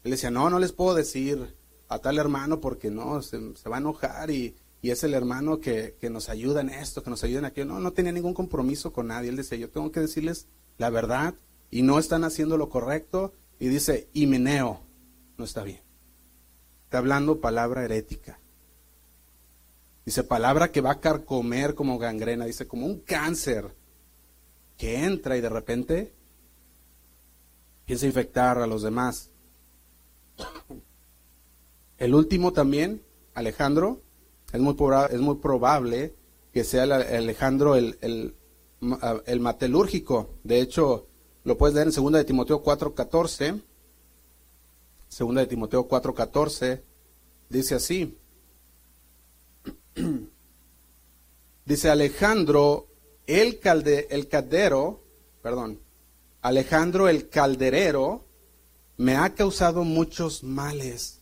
Él 0.03 0.11
decía, 0.11 0.29
no, 0.29 0.51
no 0.51 0.59
les 0.59 0.71
puedo 0.71 0.93
decir 0.93 1.57
a 1.87 1.97
tal 1.97 2.19
hermano 2.19 2.59
porque 2.59 2.91
no, 2.91 3.23
se, 3.23 3.39
va 3.67 3.77
a 3.77 3.79
enojar 3.79 4.29
y, 4.29 4.55
es 4.83 5.03
el 5.03 5.15
hermano 5.15 5.59
que, 5.59 5.95
que, 5.99 6.11
nos 6.11 6.29
ayuda 6.29 6.61
en 6.61 6.69
esto, 6.69 7.01
que 7.01 7.09
nos 7.09 7.23
ayuda 7.23 7.39
en 7.39 7.45
aquello. 7.45 7.65
No, 7.65 7.79
no 7.79 7.93
tenía 7.93 8.11
ningún 8.11 8.35
compromiso 8.35 8.93
con 8.93 9.07
nadie. 9.07 9.29
Él 9.29 9.37
decía, 9.37 9.57
yo 9.57 9.71
tengo 9.71 9.91
que 9.91 10.01
decirles 10.01 10.47
la 10.77 10.91
verdad 10.91 11.33
y 11.71 11.81
no 11.81 11.97
están 11.97 12.23
haciendo 12.23 12.57
lo 12.57 12.69
correcto. 12.69 13.33
Y 13.59 13.69
dice, 13.69 14.09
Himeneo, 14.13 14.81
no 15.37 15.45
está 15.45 15.63
bien. 15.63 15.81
Está 16.83 16.99
hablando 16.99 17.39
palabra 17.39 17.83
herética. 17.83 18.39
Dice 20.05 20.23
palabra 20.23 20.71
que 20.71 20.81
va 20.81 20.91
a 20.91 20.99
carcomer 20.99 21.73
como 21.73 21.97
gangrena, 21.97 22.45
dice 22.45 22.67
como 22.67 22.85
un 22.85 22.99
cáncer 22.99 23.75
que 24.77 25.03
entra 25.03 25.37
y 25.37 25.41
de 25.41 25.49
repente 25.49 26.13
empieza 27.81 28.05
a 28.05 28.09
infectar 28.09 28.57
a 28.57 28.67
los 28.67 28.81
demás. 28.81 29.29
El 31.97 32.15
último 32.15 32.51
también, 32.51 33.03
Alejandro, 33.35 34.01
es 34.51 34.59
muy, 34.59 34.75
es 35.11 35.19
muy 35.19 35.35
probable 35.35 36.15
que 36.51 36.63
sea 36.63 36.83
Alejandro 36.83 37.75
el, 37.75 37.97
el, 38.01 38.35
el, 39.27 39.39
matelúrgico. 39.39 40.31
De 40.43 40.61
hecho, 40.61 41.07
lo 41.43 41.57
puedes 41.57 41.75
leer 41.75 41.87
en 41.87 41.93
2 41.93 42.11
de 42.13 42.23
Timoteo 42.23 42.63
4.14. 42.63 43.61
2 45.17 45.35
de 45.35 45.47
Timoteo 45.47 45.87
4.14 45.87 46.81
dice 47.49 47.75
así. 47.75 48.17
dice 51.65 51.89
Alejandro 51.89 52.87
el, 53.27 53.59
calde, 53.59 54.07
el 54.09 54.27
caldero, 54.27 55.03
perdón, 55.41 55.79
Alejandro 56.41 57.07
el 57.07 57.29
calderero 57.29 58.25
me 58.97 59.15
ha 59.15 59.33
causado 59.33 59.83
muchos 59.83 60.43
males. 60.43 61.21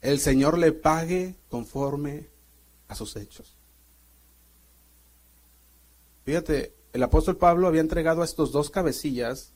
El 0.00 0.20
Señor 0.20 0.58
le 0.58 0.72
pague 0.72 1.34
conforme 1.48 2.28
a 2.86 2.94
sus 2.94 3.16
hechos. 3.16 3.56
Fíjate, 6.24 6.77
el 6.98 7.04
apóstol 7.04 7.36
Pablo 7.36 7.68
había 7.68 7.80
entregado 7.80 8.22
a 8.22 8.24
estos 8.24 8.50
dos 8.50 8.70
cabecillas 8.70 9.52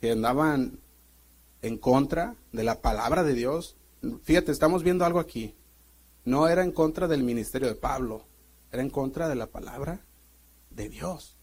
que 0.00 0.10
andaban 0.10 0.80
en 1.60 1.76
contra 1.76 2.34
de 2.50 2.64
la 2.64 2.80
palabra 2.80 3.24
de 3.24 3.34
Dios. 3.34 3.76
Fíjate, 4.22 4.50
estamos 4.50 4.82
viendo 4.82 5.04
algo 5.04 5.20
aquí. 5.20 5.54
No 6.24 6.48
era 6.48 6.64
en 6.64 6.72
contra 6.72 7.08
del 7.08 7.24
ministerio 7.24 7.68
de 7.68 7.74
Pablo, 7.74 8.24
era 8.72 8.80
en 8.80 8.88
contra 8.88 9.28
de 9.28 9.34
la 9.34 9.48
palabra 9.48 10.00
de 10.70 10.88
Dios. 10.88 11.36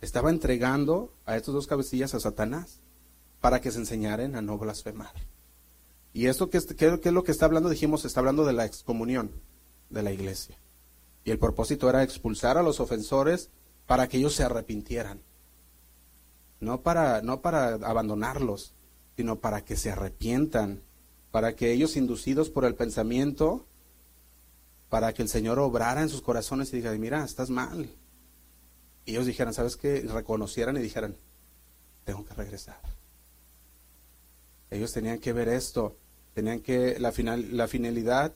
Estaba 0.00 0.30
entregando 0.30 1.14
a 1.24 1.36
estos 1.36 1.54
dos 1.54 1.68
cabecillas 1.68 2.14
a 2.14 2.20
Satanás 2.20 2.80
para 3.40 3.60
que 3.60 3.70
se 3.70 3.78
enseñaren 3.78 4.34
a 4.34 4.42
no 4.42 4.58
blasfemar. 4.58 5.14
Y 6.12 6.26
esto 6.26 6.50
que, 6.50 6.58
es, 6.58 6.66
que 6.66 6.98
es 7.00 7.12
lo 7.12 7.22
que 7.22 7.30
está 7.30 7.44
hablando, 7.44 7.68
dijimos, 7.68 8.04
está 8.04 8.18
hablando 8.18 8.44
de 8.44 8.54
la 8.54 8.64
excomunión 8.64 9.30
de 9.88 10.02
la 10.02 10.10
iglesia. 10.10 10.59
Y 11.24 11.30
el 11.30 11.38
propósito 11.38 11.88
era 11.88 12.02
expulsar 12.02 12.58
a 12.58 12.62
los 12.62 12.80
ofensores 12.80 13.50
para 13.86 14.08
que 14.08 14.18
ellos 14.18 14.34
se 14.34 14.44
arrepintieran. 14.44 15.20
No 16.60 16.82
para, 16.82 17.22
no 17.22 17.40
para 17.40 17.74
abandonarlos, 17.74 18.74
sino 19.16 19.40
para 19.40 19.64
que 19.64 19.76
se 19.76 19.90
arrepientan, 19.90 20.82
para 21.30 21.54
que 21.54 21.72
ellos 21.72 21.96
inducidos 21.96 22.50
por 22.50 22.64
el 22.64 22.74
pensamiento, 22.74 23.66
para 24.88 25.12
que 25.12 25.22
el 25.22 25.28
Señor 25.28 25.58
obrara 25.58 26.02
en 26.02 26.08
sus 26.08 26.22
corazones 26.22 26.72
y 26.72 26.76
diga, 26.76 26.92
mira, 26.92 27.24
estás 27.24 27.50
mal. 27.50 27.88
Y 29.04 29.12
ellos 29.12 29.26
dijeran, 29.26 29.54
¿sabes 29.54 29.76
qué? 29.76 30.00
Reconocieran 30.02 30.76
y 30.76 30.80
dijeran, 30.80 31.16
tengo 32.04 32.24
que 32.24 32.34
regresar. 32.34 32.80
Ellos 34.70 34.92
tenían 34.92 35.18
que 35.18 35.32
ver 35.32 35.48
esto, 35.48 35.96
tenían 36.34 36.60
que 36.60 36.98
la 36.98 37.12
final, 37.12 37.56
la 37.56 37.66
finalidad, 37.66 38.32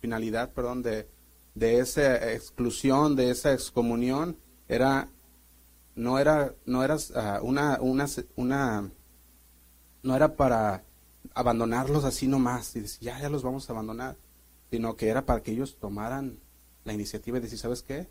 finalidad, 0.00 0.52
perdón, 0.52 0.82
de, 0.82 1.08
de 1.54 1.78
esa 1.78 2.32
exclusión, 2.32 3.16
de 3.16 3.30
esa 3.30 3.52
excomunión, 3.52 4.36
era 4.68 5.08
no 5.94 6.18
era 6.18 6.54
no 6.66 6.82
era 6.82 6.96
ah, 7.14 7.40
una, 7.42 7.78
una, 7.80 8.06
una 8.36 8.90
no 10.02 10.16
era 10.16 10.36
para 10.36 10.84
abandonarlos 11.34 12.04
así 12.04 12.26
nomás 12.26 12.74
y 12.76 12.80
decir 12.80 13.00
ya 13.00 13.20
ya 13.20 13.28
los 13.28 13.42
vamos 13.42 13.68
a 13.68 13.72
abandonar 13.72 14.16
sino 14.70 14.96
que 14.96 15.08
era 15.08 15.24
para 15.24 15.42
que 15.42 15.52
ellos 15.52 15.78
tomaran 15.78 16.40
la 16.84 16.92
iniciativa 16.92 17.38
y 17.38 17.40
decir 17.40 17.58
sabes 17.58 17.82
qué 17.82 18.08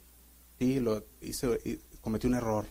sí 0.59 0.79
lo 0.79 1.03
hice 1.21 1.81
cometí 2.01 2.27
un 2.27 2.35
error 2.35 2.65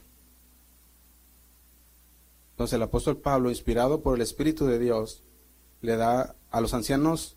entonces 2.53 2.75
el 2.75 2.83
apóstol 2.83 3.19
Pablo 3.19 3.51
inspirado 3.51 4.03
por 4.03 4.17
el 4.17 4.23
espíritu 4.23 4.67
de 4.67 4.79
Dios 4.79 5.23
le 5.83 5.97
da 5.97 6.37
a 6.51 6.61
los 6.61 6.75
ancianos 6.75 7.37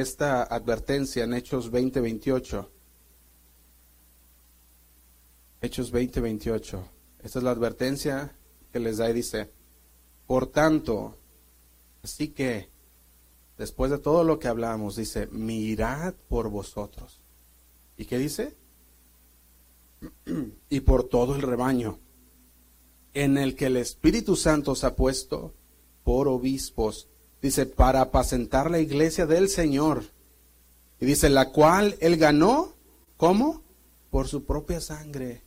esta 0.00 0.42
advertencia 0.42 1.24
en 1.24 1.34
Hechos 1.34 1.70
20:28. 1.70 2.68
Hechos 5.60 5.92
20:28. 5.92 6.84
Esta 7.22 7.38
es 7.38 7.42
la 7.42 7.50
advertencia 7.50 8.36
que 8.72 8.78
les 8.78 8.98
da 8.98 9.10
y 9.10 9.14
dice, 9.14 9.50
por 10.26 10.48
tanto, 10.48 11.16
así 12.02 12.28
que, 12.28 12.68
después 13.58 13.90
de 13.90 13.98
todo 13.98 14.22
lo 14.22 14.38
que 14.38 14.48
hablamos, 14.48 14.96
dice, 14.96 15.28
mirad 15.28 16.14
por 16.28 16.50
vosotros. 16.50 17.20
¿Y 17.96 18.04
qué 18.04 18.18
dice? 18.18 18.54
y 20.68 20.80
por 20.80 21.04
todo 21.04 21.34
el 21.34 21.42
rebaño, 21.42 21.98
en 23.14 23.38
el 23.38 23.56
que 23.56 23.66
el 23.66 23.78
Espíritu 23.78 24.36
Santo 24.36 24.72
os 24.72 24.84
ha 24.84 24.94
puesto 24.94 25.54
por 26.04 26.28
obispos 26.28 27.08
Dice, 27.46 27.64
para 27.64 28.00
apacentar 28.00 28.72
la 28.72 28.80
iglesia 28.80 29.24
del 29.24 29.48
Señor. 29.48 30.02
Y 30.98 31.06
dice, 31.06 31.28
la 31.28 31.52
cual 31.52 31.94
él 32.00 32.16
ganó, 32.16 32.74
¿cómo? 33.16 33.62
Por 34.10 34.26
su 34.26 34.42
propia 34.42 34.80
sangre. 34.80 35.42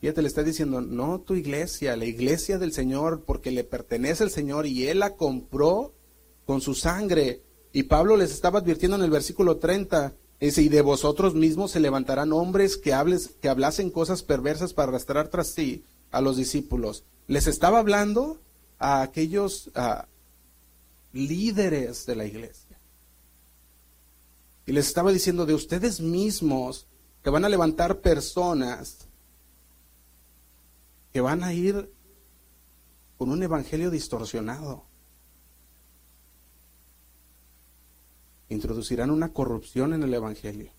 Fíjate, 0.00 0.22
le 0.22 0.28
está 0.28 0.42
diciendo, 0.42 0.80
no 0.80 1.20
tu 1.20 1.34
iglesia, 1.34 1.98
la 1.98 2.06
iglesia 2.06 2.56
del 2.56 2.72
Señor, 2.72 3.24
porque 3.26 3.50
le 3.50 3.62
pertenece 3.62 4.22
al 4.22 4.30
Señor 4.30 4.64
y 4.64 4.86
Él 4.86 5.00
la 5.00 5.16
compró 5.16 5.92
con 6.46 6.62
su 6.62 6.74
sangre. 6.74 7.42
Y 7.70 7.82
Pablo 7.82 8.16
les 8.16 8.30
estaba 8.30 8.60
advirtiendo 8.60 8.96
en 8.96 9.02
el 9.02 9.10
versículo 9.10 9.58
30, 9.58 10.14
dice, 10.40 10.62
y 10.62 10.70
de 10.70 10.80
vosotros 10.80 11.34
mismos 11.34 11.72
se 11.72 11.80
levantarán 11.80 12.32
hombres 12.32 12.78
que, 12.78 12.94
hables, 12.94 13.36
que 13.42 13.50
hablasen 13.50 13.90
cosas 13.90 14.22
perversas 14.22 14.72
para 14.72 14.88
arrastrar 14.88 15.28
tras 15.28 15.48
sí 15.48 15.84
a 16.10 16.22
los 16.22 16.38
discípulos. 16.38 17.04
Les 17.26 17.48
estaba 17.48 17.80
hablando 17.80 18.40
a 18.78 19.02
aquellos 19.02 19.70
líderes 21.14 22.04
de 22.06 22.16
la 22.16 22.26
iglesia. 22.26 22.78
Y 24.66 24.72
les 24.72 24.86
estaba 24.86 25.12
diciendo 25.12 25.46
de 25.46 25.54
ustedes 25.54 26.00
mismos 26.00 26.86
que 27.22 27.30
van 27.30 27.44
a 27.44 27.48
levantar 27.48 28.00
personas 28.00 29.08
que 31.12 31.20
van 31.20 31.44
a 31.44 31.52
ir 31.52 31.92
con 33.16 33.30
un 33.30 33.42
evangelio 33.42 33.90
distorsionado. 33.90 34.84
Introducirán 38.48 39.10
una 39.10 39.32
corrupción 39.32 39.94
en 39.94 40.02
el 40.02 40.12
evangelio. 40.12 40.72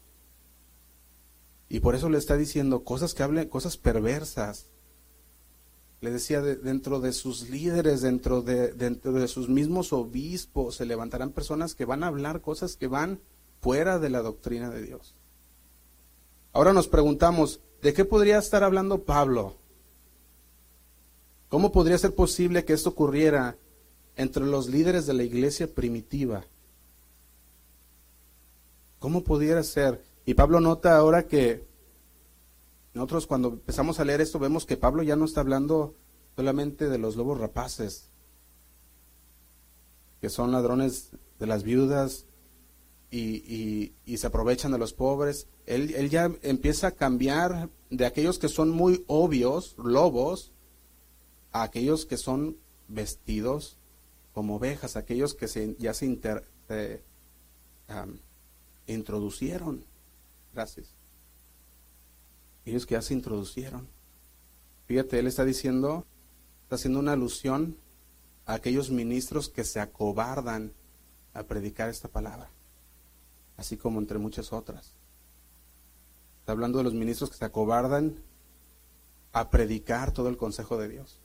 Y 1.69 1.79
por 1.79 1.95
eso 1.95 2.09
le 2.09 2.17
está 2.17 2.35
diciendo 2.35 2.83
cosas 2.83 3.13
que 3.13 3.23
hablen, 3.23 3.47
cosas 3.47 3.77
perversas. 3.77 4.67
Le 6.01 6.11
decía, 6.11 6.41
dentro 6.41 6.99
de 6.99 7.13
sus 7.13 7.49
líderes, 7.49 8.01
dentro 8.01 8.41
de, 8.41 8.73
dentro 8.73 9.13
de 9.13 9.27
sus 9.27 9.49
mismos 9.49 9.93
obispos, 9.93 10.75
se 10.75 10.85
levantarán 10.85 11.31
personas 11.31 11.73
que 11.73 11.85
van 11.85 12.03
a 12.03 12.07
hablar 12.07 12.41
cosas 12.41 12.75
que 12.75 12.87
van 12.87 13.19
fuera 13.61 13.97
de 13.97 14.09
la 14.09 14.21
doctrina 14.21 14.69
de 14.69 14.83
Dios. 14.83 15.15
Ahora 16.53 16.73
nos 16.73 16.87
preguntamos, 16.87 17.59
¿de 17.81 17.93
qué 17.93 18.05
podría 18.05 18.37
estar 18.37 18.63
hablando 18.63 19.03
Pablo? 19.03 19.55
¿Cómo 21.49 21.71
podría 21.71 21.97
ser 21.97 22.13
posible 22.13 22.65
que 22.65 22.73
esto 22.73 22.89
ocurriera 22.89 23.57
entre 24.15 24.45
los 24.45 24.67
líderes 24.67 25.05
de 25.05 25.13
la 25.13 25.23
iglesia 25.23 25.73
primitiva? 25.73 26.45
¿Cómo 28.99 29.23
pudiera 29.23 29.63
ser? 29.63 30.03
Y 30.25 30.33
Pablo 30.33 30.59
nota 30.59 30.97
ahora 30.97 31.27
que 31.27 31.63
nosotros 32.95 33.27
cuando 33.27 33.49
empezamos 33.49 33.99
a 33.99 34.05
leer 34.05 34.21
esto 34.21 34.39
vemos 34.39 34.65
que 34.65 34.77
Pablo 34.77 35.03
ya 35.03 35.17
no 35.17 35.25
está 35.25 35.41
hablando 35.41 35.95
solamente 36.33 36.87
de 36.87 36.97
los 36.97 37.17
lobos 37.17 37.39
rapaces, 37.39 38.09
que 40.21 40.29
son 40.29 40.53
ladrones 40.53 41.11
de 41.37 41.45
las 41.45 41.63
viudas 41.63 42.25
y, 43.11 43.93
se 44.15 44.27
aprovechan 44.27 44.71
de 44.71 44.77
los 44.77 44.93
pobres. 44.93 45.49
Él, 45.65 46.09
ya 46.09 46.31
empieza 46.41 46.87
a 46.87 46.91
cambiar 46.91 47.69
de 47.89 48.05
aquellos 48.05 48.39
que 48.39 48.47
son 48.47 48.69
muy 48.69 49.03
obvios, 49.07 49.75
lobos, 49.77 50.53
a 51.51 51.63
aquellos 51.63 52.05
que 52.05 52.15
son 52.15 52.57
vestidos 52.87 53.77
como 54.31 54.55
ovejas, 54.55 54.95
aquellos 54.95 55.33
que 55.33 55.49
se, 55.49 55.75
ya 55.79 55.93
se 55.93 56.05
introducieron. 58.87 59.83
Gracias. 60.53 60.95
Aquellos 62.65 62.87
que 62.87 62.95
ya 62.95 63.03
se 63.03 63.13
introducieron. 63.13 63.87
Fíjate, 64.87 65.19
él 65.19 65.27
está 65.27 65.45
diciendo, 65.45 66.03
está 66.63 66.77
haciendo 66.77 66.97
una 66.97 67.11
alusión 67.11 67.77
a 68.47 68.55
aquellos 68.55 68.89
ministros 68.89 69.49
que 69.49 69.63
se 69.63 69.79
acobardan 69.79 70.73
a 71.35 71.43
predicar 71.43 71.89
esta 71.89 72.07
palabra, 72.07 72.49
así 73.55 73.77
como 73.77 73.99
entre 73.99 74.17
muchas 74.17 74.51
otras. 74.51 74.93
Está 76.39 76.53
hablando 76.53 76.79
de 76.79 76.85
los 76.85 76.95
ministros 76.95 77.29
que 77.29 77.37
se 77.37 77.45
acobardan 77.45 78.15
a 79.31 79.51
predicar 79.51 80.11
todo 80.11 80.27
el 80.27 80.37
consejo 80.37 80.77
de 80.77 80.89
Dios. 80.89 81.19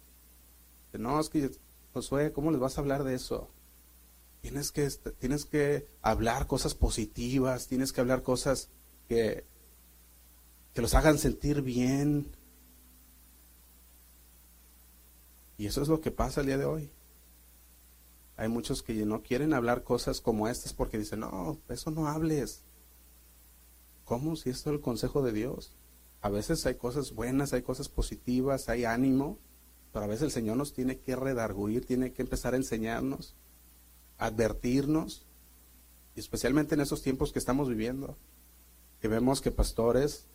No, 0.92 1.18
es 1.20 1.30
que 1.30 1.50
Josué, 1.94 2.32
¿cómo 2.32 2.50
les 2.50 2.60
vas 2.60 2.76
a 2.76 2.82
hablar 2.82 3.02
de 3.02 3.14
eso? 3.14 3.48
Tienes 4.42 4.72
que, 4.72 4.86
tienes 5.18 5.46
que 5.46 5.86
hablar 6.02 6.46
cosas 6.46 6.74
positivas, 6.74 7.66
tienes 7.66 7.94
que 7.94 8.02
hablar 8.02 8.22
cosas 8.22 8.68
que, 9.08 9.46
que 10.74 10.82
los 10.82 10.94
hagan 10.94 11.18
sentir 11.18 11.62
bien. 11.62 12.30
Y 15.58 15.66
eso 15.66 15.82
es 15.82 15.88
lo 15.88 16.00
que 16.00 16.10
pasa 16.10 16.40
el 16.40 16.46
día 16.46 16.58
de 16.58 16.64
hoy. 16.64 16.90
Hay 18.36 18.48
muchos 18.48 18.82
que 18.82 18.94
no 19.04 19.22
quieren 19.22 19.52
hablar 19.52 19.84
cosas 19.84 20.20
como 20.20 20.48
estas 20.48 20.72
porque 20.72 20.98
dicen, 20.98 21.20
no, 21.20 21.58
eso 21.68 21.90
no 21.90 22.06
hables. 22.06 22.62
¿Cómo? 24.04 24.34
Si 24.36 24.48
esto 24.48 24.70
es 24.70 24.76
el 24.76 24.80
consejo 24.80 25.22
de 25.22 25.32
Dios. 25.32 25.72
A 26.22 26.30
veces 26.30 26.64
hay 26.66 26.74
cosas 26.74 27.14
buenas, 27.14 27.52
hay 27.52 27.62
cosas 27.62 27.88
positivas, 27.88 28.68
hay 28.68 28.84
ánimo, 28.84 29.38
pero 29.92 30.04
a 30.04 30.08
veces 30.08 30.22
el 30.22 30.30
Señor 30.30 30.56
nos 30.56 30.72
tiene 30.72 30.98
que 30.98 31.16
redarguir, 31.16 31.84
tiene 31.84 32.12
que 32.12 32.22
empezar 32.22 32.54
a 32.54 32.58
enseñarnos, 32.58 33.34
advertirnos, 34.18 35.26
especialmente 36.14 36.74
en 36.74 36.80
esos 36.80 37.02
tiempos 37.02 37.32
que 37.32 37.38
estamos 37.38 37.68
viviendo, 37.68 38.16
que 39.00 39.08
vemos 39.08 39.40
que 39.40 39.50
pastores 39.50 40.26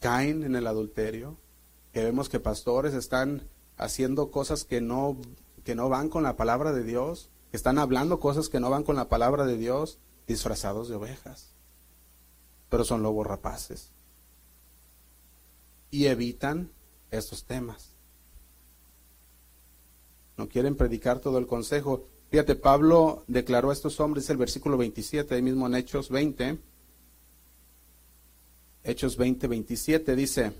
caen 0.00 0.42
en 0.44 0.56
el 0.56 0.66
adulterio, 0.66 1.36
que 1.92 2.04
vemos 2.04 2.28
que 2.28 2.40
pastores 2.40 2.94
están 2.94 3.48
haciendo 3.76 4.30
cosas 4.30 4.64
que 4.64 4.80
no, 4.80 5.16
que 5.64 5.74
no 5.74 5.88
van 5.88 6.08
con 6.08 6.22
la 6.22 6.36
palabra 6.36 6.72
de 6.72 6.84
Dios, 6.84 7.30
que 7.50 7.56
están 7.56 7.78
hablando 7.78 8.20
cosas 8.20 8.48
que 8.48 8.60
no 8.60 8.70
van 8.70 8.82
con 8.84 8.96
la 8.96 9.08
palabra 9.08 9.44
de 9.46 9.56
Dios, 9.56 9.98
disfrazados 10.26 10.88
de 10.88 10.96
ovejas, 10.96 11.54
pero 12.68 12.84
son 12.84 13.02
lobos 13.02 13.26
rapaces. 13.26 13.92
Y 15.90 16.06
evitan 16.06 16.70
estos 17.10 17.44
temas 17.44 17.98
no 20.38 20.48
quieren 20.48 20.76
predicar 20.76 21.18
todo 21.18 21.36
el 21.38 21.46
consejo. 21.46 22.06
Fíjate, 22.30 22.54
Pablo 22.54 23.24
declaró 23.26 23.70
a 23.70 23.72
estos 23.72 23.98
hombres, 24.00 24.30
el 24.30 24.36
versículo 24.36 24.78
27, 24.78 25.34
ahí 25.34 25.42
mismo 25.42 25.66
en 25.66 25.74
Hechos 25.74 26.08
20, 26.08 26.58
Hechos 28.88 29.18
20, 29.18 29.48
27, 29.48 30.16
dice, 30.16 30.52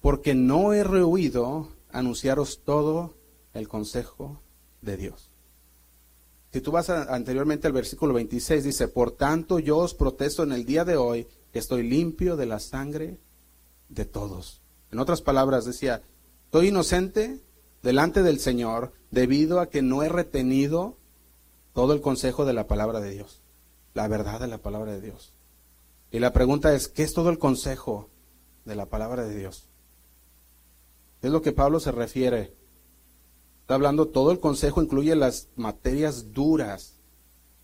porque 0.00 0.34
no 0.34 0.72
he 0.72 0.82
rehuido 0.82 1.68
anunciaros 1.92 2.62
todo 2.64 3.14
el 3.54 3.68
consejo 3.68 4.42
de 4.82 4.96
Dios. 4.96 5.30
Si 6.52 6.60
tú 6.60 6.72
vas 6.72 6.90
anteriormente 6.90 7.68
al 7.68 7.72
versículo 7.72 8.12
26, 8.14 8.64
dice, 8.64 8.88
por 8.88 9.12
tanto 9.12 9.60
yo 9.60 9.78
os 9.78 9.94
protesto 9.94 10.42
en 10.42 10.50
el 10.50 10.64
día 10.64 10.84
de 10.84 10.96
hoy 10.96 11.28
que 11.52 11.60
estoy 11.60 11.88
limpio 11.88 12.36
de 12.36 12.46
la 12.46 12.58
sangre 12.58 13.20
de 13.88 14.04
todos. 14.04 14.62
En 14.90 14.98
otras 14.98 15.22
palabras, 15.22 15.64
decía, 15.64 16.02
estoy 16.46 16.68
inocente 16.68 17.38
delante 17.84 18.24
del 18.24 18.40
Señor 18.40 18.92
debido 19.12 19.60
a 19.60 19.70
que 19.70 19.80
no 19.80 20.02
he 20.02 20.08
retenido 20.08 20.96
todo 21.72 21.92
el 21.92 22.00
consejo 22.00 22.44
de 22.44 22.52
la 22.52 22.66
palabra 22.66 22.98
de 22.98 23.12
Dios, 23.12 23.42
la 23.94 24.08
verdad 24.08 24.40
de 24.40 24.48
la 24.48 24.58
palabra 24.58 24.90
de 24.90 25.00
Dios. 25.00 25.34
Y 26.10 26.18
la 26.18 26.32
pregunta 26.32 26.74
es, 26.74 26.88
¿qué 26.88 27.02
es 27.02 27.14
todo 27.14 27.30
el 27.30 27.38
consejo 27.38 28.08
de 28.64 28.74
la 28.74 28.86
palabra 28.86 29.24
de 29.24 29.36
Dios? 29.36 29.68
Es 31.22 31.30
lo 31.30 31.42
que 31.42 31.52
Pablo 31.52 31.80
se 31.80 31.92
refiere. 31.92 32.54
Está 33.60 33.74
hablando, 33.74 34.08
todo 34.08 34.32
el 34.32 34.40
consejo 34.40 34.82
incluye 34.82 35.14
las 35.14 35.48
materias 35.56 36.32
duras 36.32 36.96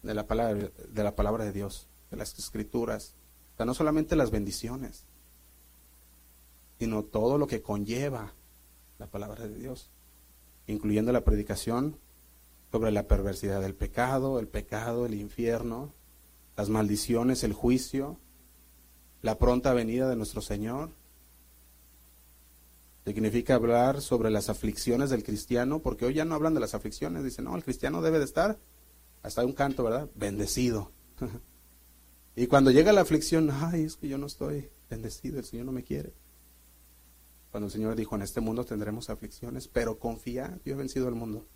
de 0.02 0.14
la 0.14 0.26
palabra 0.26 0.70
de, 0.88 1.02
la 1.02 1.16
palabra 1.16 1.44
de 1.44 1.52
Dios, 1.52 1.88
de 2.10 2.16
las 2.16 2.38
escrituras. 2.38 3.14
O 3.54 3.56
sea, 3.56 3.66
no 3.66 3.74
solamente 3.74 4.14
las 4.14 4.30
bendiciones, 4.30 5.04
sino 6.78 7.02
todo 7.02 7.38
lo 7.38 7.46
que 7.46 7.62
conlleva 7.62 8.34
la 8.98 9.06
palabra 9.06 9.46
de 9.48 9.58
Dios 9.58 9.90
incluyendo 10.66 11.12
la 11.12 11.24
predicación 11.24 11.98
sobre 12.72 12.90
la 12.90 13.06
perversidad 13.06 13.60
del 13.60 13.74
pecado, 13.74 14.38
el 14.38 14.48
pecado, 14.48 15.06
el 15.06 15.14
infierno, 15.14 15.92
las 16.56 16.68
maldiciones, 16.68 17.44
el 17.44 17.52
juicio, 17.52 18.18
la 19.26 19.38
pronta 19.38 19.74
venida 19.74 20.08
de 20.08 20.14
nuestro 20.14 20.40
Señor. 20.40 20.90
Significa 23.04 23.56
hablar 23.56 24.00
sobre 24.00 24.30
las 24.30 24.48
aflicciones 24.48 25.10
del 25.10 25.24
cristiano, 25.24 25.80
porque 25.80 26.06
hoy 26.06 26.14
ya 26.14 26.24
no 26.24 26.36
hablan 26.36 26.54
de 26.54 26.60
las 26.60 26.74
aflicciones, 26.74 27.24
dicen, 27.24 27.46
no, 27.46 27.56
el 27.56 27.64
cristiano 27.64 28.02
debe 28.02 28.20
de 28.20 28.24
estar, 28.24 28.56
hasta 29.24 29.44
un 29.44 29.52
canto, 29.52 29.82
¿verdad? 29.82 30.08
Bendecido. 30.14 30.92
y 32.36 32.46
cuando 32.46 32.70
llega 32.70 32.92
la 32.92 33.00
aflicción, 33.00 33.50
ay, 33.50 33.82
es 33.82 33.96
que 33.96 34.06
yo 34.06 34.16
no 34.16 34.26
estoy 34.26 34.70
bendecido, 34.88 35.40
el 35.40 35.44
Señor 35.44 35.66
no 35.66 35.72
me 35.72 35.82
quiere. 35.82 36.14
Cuando 37.50 37.66
el 37.66 37.72
Señor 37.72 37.96
dijo, 37.96 38.14
en 38.14 38.22
este 38.22 38.40
mundo 38.40 38.64
tendremos 38.64 39.10
aflicciones, 39.10 39.66
pero 39.66 39.98
confía, 39.98 40.60
yo 40.64 40.74
he 40.74 40.76
vencido 40.76 41.08
al 41.08 41.16
mundo. 41.16 41.48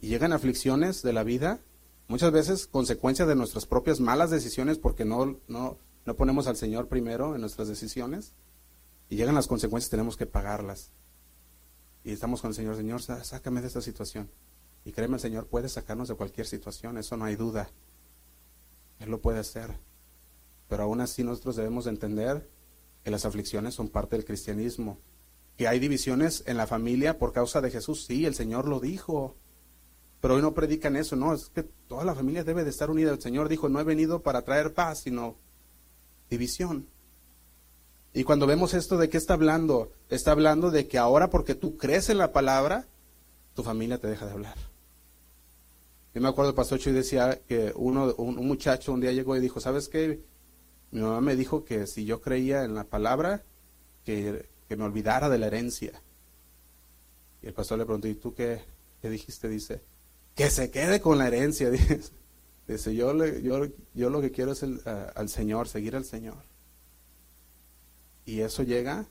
Y 0.00 0.06
llegan 0.06 0.32
aflicciones 0.32 1.02
de 1.02 1.12
la 1.12 1.24
vida, 1.24 1.58
muchas 2.06 2.30
veces 2.30 2.68
consecuencias 2.68 3.26
de 3.26 3.34
nuestras 3.34 3.66
propias 3.66 3.98
malas 3.98 4.30
decisiones 4.30 4.78
porque 4.78 5.04
no, 5.04 5.40
no, 5.48 5.78
no 6.06 6.14
ponemos 6.14 6.46
al 6.46 6.56
Señor 6.56 6.88
primero 6.88 7.34
en 7.34 7.40
nuestras 7.40 7.68
decisiones. 7.68 8.32
Y 9.08 9.16
llegan 9.16 9.34
las 9.34 9.48
consecuencias, 9.48 9.90
tenemos 9.90 10.16
que 10.16 10.26
pagarlas. 10.26 10.92
Y 12.04 12.12
estamos 12.12 12.40
con 12.40 12.50
el 12.50 12.54
Señor, 12.54 12.76
Señor, 12.76 13.02
sácame 13.02 13.60
de 13.60 13.66
esta 13.66 13.82
situación. 13.82 14.30
Y 14.84 14.92
créeme, 14.92 15.14
el 15.14 15.20
Señor 15.20 15.46
puede 15.46 15.68
sacarnos 15.68 16.08
de 16.08 16.14
cualquier 16.14 16.46
situación, 16.46 16.96
eso 16.96 17.16
no 17.16 17.24
hay 17.24 17.34
duda. 17.34 17.68
Él 19.00 19.10
lo 19.10 19.20
puede 19.20 19.40
hacer. 19.40 19.76
Pero 20.68 20.84
aún 20.84 21.00
así 21.00 21.24
nosotros 21.24 21.56
debemos 21.56 21.88
entender 21.88 22.48
que 23.02 23.10
las 23.10 23.24
aflicciones 23.24 23.74
son 23.74 23.88
parte 23.88 24.16
del 24.16 24.24
cristianismo. 24.24 24.98
Que 25.56 25.66
hay 25.66 25.80
divisiones 25.80 26.44
en 26.46 26.56
la 26.56 26.68
familia 26.68 27.18
por 27.18 27.32
causa 27.32 27.60
de 27.60 27.70
Jesús, 27.70 28.04
sí, 28.04 28.26
el 28.26 28.34
Señor 28.34 28.68
lo 28.68 28.78
dijo. 28.78 29.36
Pero 30.20 30.34
hoy 30.34 30.42
no 30.42 30.54
predican 30.54 30.96
eso, 30.96 31.16
no, 31.16 31.34
es 31.34 31.46
que 31.46 31.64
toda 31.64 32.04
la 32.04 32.14
familia 32.14 32.44
debe 32.44 32.62
de 32.62 32.70
estar 32.70 32.90
unida. 32.90 33.10
El 33.12 33.20
Señor 33.20 33.48
dijo, 33.48 33.68
no 33.68 33.80
he 33.80 33.84
venido 33.84 34.22
para 34.22 34.42
traer 34.42 34.74
paz, 34.74 35.00
sino 35.00 35.36
división. 36.30 36.86
Y 38.12 38.24
cuando 38.24 38.46
vemos 38.46 38.72
esto, 38.72 38.96
¿de 38.96 39.08
qué 39.08 39.18
está 39.18 39.34
hablando? 39.34 39.92
Está 40.08 40.32
hablando 40.32 40.70
de 40.70 40.88
que 40.88 40.96
ahora 40.96 41.28
porque 41.28 41.54
tú 41.54 41.76
crees 41.76 42.08
en 42.08 42.18
la 42.18 42.32
palabra, 42.32 42.86
tu 43.54 43.62
familia 43.62 43.98
te 43.98 44.08
deja 44.08 44.26
de 44.26 44.32
hablar. 44.32 44.56
Yo 46.14 46.22
me 46.22 46.28
acuerdo, 46.28 46.48
el 46.48 46.56
pastor 46.56 46.78
Chuy 46.78 46.94
decía 46.94 47.38
que 47.46 47.74
uno, 47.76 48.14
un, 48.16 48.36
muchacho 48.46 48.94
un 48.94 49.02
día 49.02 49.12
llegó 49.12 49.36
y 49.36 49.40
dijo, 49.40 49.60
¿sabes 49.60 49.90
qué? 49.90 50.22
Mi 50.90 51.02
mamá 51.02 51.20
me 51.20 51.36
dijo 51.36 51.62
que 51.62 51.86
si 51.86 52.06
yo 52.06 52.22
creía 52.22 52.64
en 52.64 52.74
la 52.74 52.84
palabra, 52.84 53.44
que, 54.02 54.48
me 54.70 54.84
olvidara 54.84 55.28
de 55.28 55.36
la 55.36 55.48
herencia. 55.48 55.92
Y 57.42 57.48
el 57.48 57.52
pastor 57.52 57.76
le 57.76 57.84
preguntó, 57.84 58.08
¿y 58.08 58.14
tú 58.14 58.32
qué, 58.32 58.62
dijiste? 59.02 59.46
Dice, 59.50 59.82
que 60.34 60.48
se 60.48 60.70
quede 60.70 61.02
con 61.02 61.18
la 61.18 61.26
herencia. 61.26 61.68
Dice, 61.70 62.00
yo, 62.68 63.14
yo, 63.24 63.66
yo 63.94 64.10
lo 64.10 64.20
que 64.20 64.32
quiero 64.32 64.52
es 64.52 64.62
el, 64.62 64.80
al 64.84 65.28
Señor, 65.28 65.68
seguir 65.68 65.96
al 65.96 66.04
Señor. 66.04 66.42
Y 68.24 68.40
eso 68.40 68.64
llega, 68.64 69.06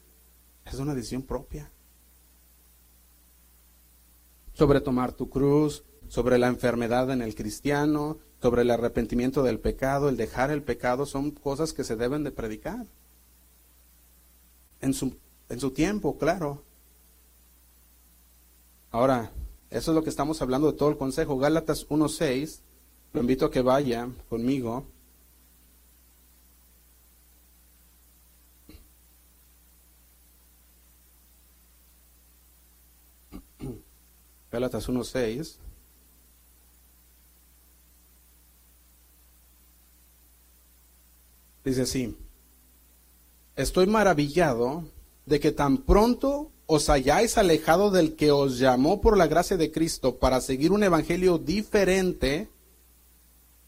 es 0.66 0.76
una 0.76 0.93
decisión 0.93 1.24
propia. 1.24 1.72
Sobre 4.53 4.82
tomar 4.82 5.14
tu 5.14 5.30
cruz, 5.30 5.84
sobre 6.10 6.38
la 6.38 6.47
enfermedad 6.47 7.10
en 7.12 7.22
el 7.22 7.36
cristiano, 7.36 8.20
sobre 8.41 8.64
el 8.64 8.72
arrepentimiento 8.72 9.41
del 9.41 9.60
pecado, 9.60 10.10
el 10.10 10.18
dejar 10.18 10.51
el 10.51 10.64
pecado, 10.64 11.06
son 11.06 11.32
cosas 11.32 11.74
que 11.74 11.84
se 11.84 11.95
deben 11.95 12.24
de 12.24 12.32
predicar. 12.32 12.86
En 14.82 14.93
su, 14.93 15.16
en 15.49 15.60
su 15.60 15.72
tiempo, 15.72 16.18
claro. 16.18 16.64
Ahora, 18.91 19.32
eso 19.70 19.91
es 19.91 19.95
lo 19.95 20.03
que 20.03 20.10
estamos 20.10 20.41
hablando 20.41 20.72
de 20.72 20.78
todo 20.78 20.89
el 20.89 20.97
consejo. 20.97 21.38
Gálatas 21.38 21.88
1.6, 21.89 22.62
lo 23.16 23.22
invito 23.22 23.45
a 23.45 23.51
que 23.51 23.61
vaya 23.61 24.09
conmigo. 24.28 24.86
Gálatas 34.51 34.89
1.6. 34.89 35.55
Dice 41.63 41.82
así, 41.84 42.18
estoy 43.55 43.88
maravillado 43.88 44.84
de 45.26 45.39
que 45.39 45.53
tan 45.53 45.78
pronto 45.78 46.51
os 46.68 46.89
hayáis 46.89 47.38
alejado 47.38 47.91
del 47.91 48.18
que 48.18 48.32
os 48.32 48.59
llamó 48.59 48.99
por 48.99 49.18
la 49.18 49.28
gracia 49.28 49.55
de 49.55 49.72
Cristo 49.72 50.18
para 50.18 50.41
seguir 50.41 50.74
un 50.74 50.84
evangelio 50.84 51.38
diferente, 51.38 52.49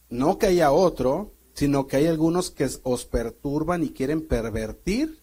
no 0.08 0.38
que 0.38 0.46
haya 0.46 0.72
otro, 0.72 1.34
sino 1.54 1.86
que 1.86 1.96
hay 1.96 2.06
algunos 2.06 2.50
que 2.50 2.68
os 2.82 3.04
perturban 3.04 3.82
y 3.82 3.90
quieren 3.90 4.26
pervertir 4.26 5.20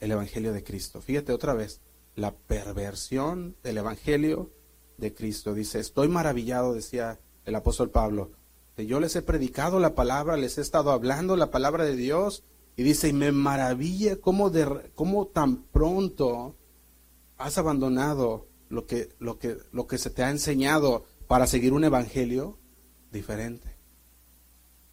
el 0.00 0.10
evangelio 0.10 0.52
de 0.52 0.64
Cristo. 0.64 1.00
Fíjate 1.00 1.32
otra 1.32 1.54
vez, 1.54 1.80
la 2.16 2.34
perversión 2.34 3.56
del 3.62 3.78
evangelio 3.78 4.50
de 4.98 5.14
Cristo. 5.14 5.54
Dice, 5.54 5.78
estoy 5.78 6.08
maravillado, 6.08 6.74
decía 6.74 7.20
el 7.44 7.54
apóstol 7.54 7.90
Pablo, 7.90 8.32
yo 8.76 9.00
les 9.00 9.14
he 9.16 9.22
predicado 9.22 9.78
la 9.78 9.94
palabra, 9.94 10.36
les 10.36 10.58
he 10.58 10.60
estado 10.60 10.90
hablando 10.90 11.36
la 11.36 11.50
palabra 11.50 11.84
de 11.84 11.96
Dios. 11.96 12.44
Y 12.74 12.82
dice, 12.82 13.08
y 13.08 13.12
me 13.12 13.32
maravilla 13.32 14.16
cómo, 14.16 14.48
de, 14.50 14.90
cómo 14.94 15.26
tan 15.26 15.64
pronto 15.64 16.56
has 17.36 17.58
abandonado 17.58 18.48
lo 18.70 18.86
que, 18.86 19.10
lo, 19.18 19.38
que, 19.38 19.58
lo 19.72 19.86
que 19.86 19.98
se 19.98 20.10
te 20.10 20.22
ha 20.22 20.30
enseñado 20.30 21.04
para 21.26 21.46
seguir 21.46 21.74
un 21.74 21.84
evangelio 21.84 22.58
diferente. 23.12 23.76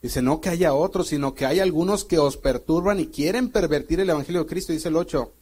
Dice, 0.01 0.21
no 0.21 0.39
que 0.39 0.49
haya 0.49 0.73
otros, 0.73 1.07
sino 1.07 1.33
que 1.33 1.45
hay 1.45 1.59
algunos 1.59 2.05
que 2.05 2.19
os 2.19 2.37
perturban 2.37 2.99
y 2.99 3.07
quieren 3.07 3.49
pervertir 3.49 3.99
el 3.99 4.09
evangelio 4.09 4.43
de 4.43 4.49
Cristo. 4.49 4.71
Dice 4.71 4.87
el 4.87 4.95
8, 4.95 5.33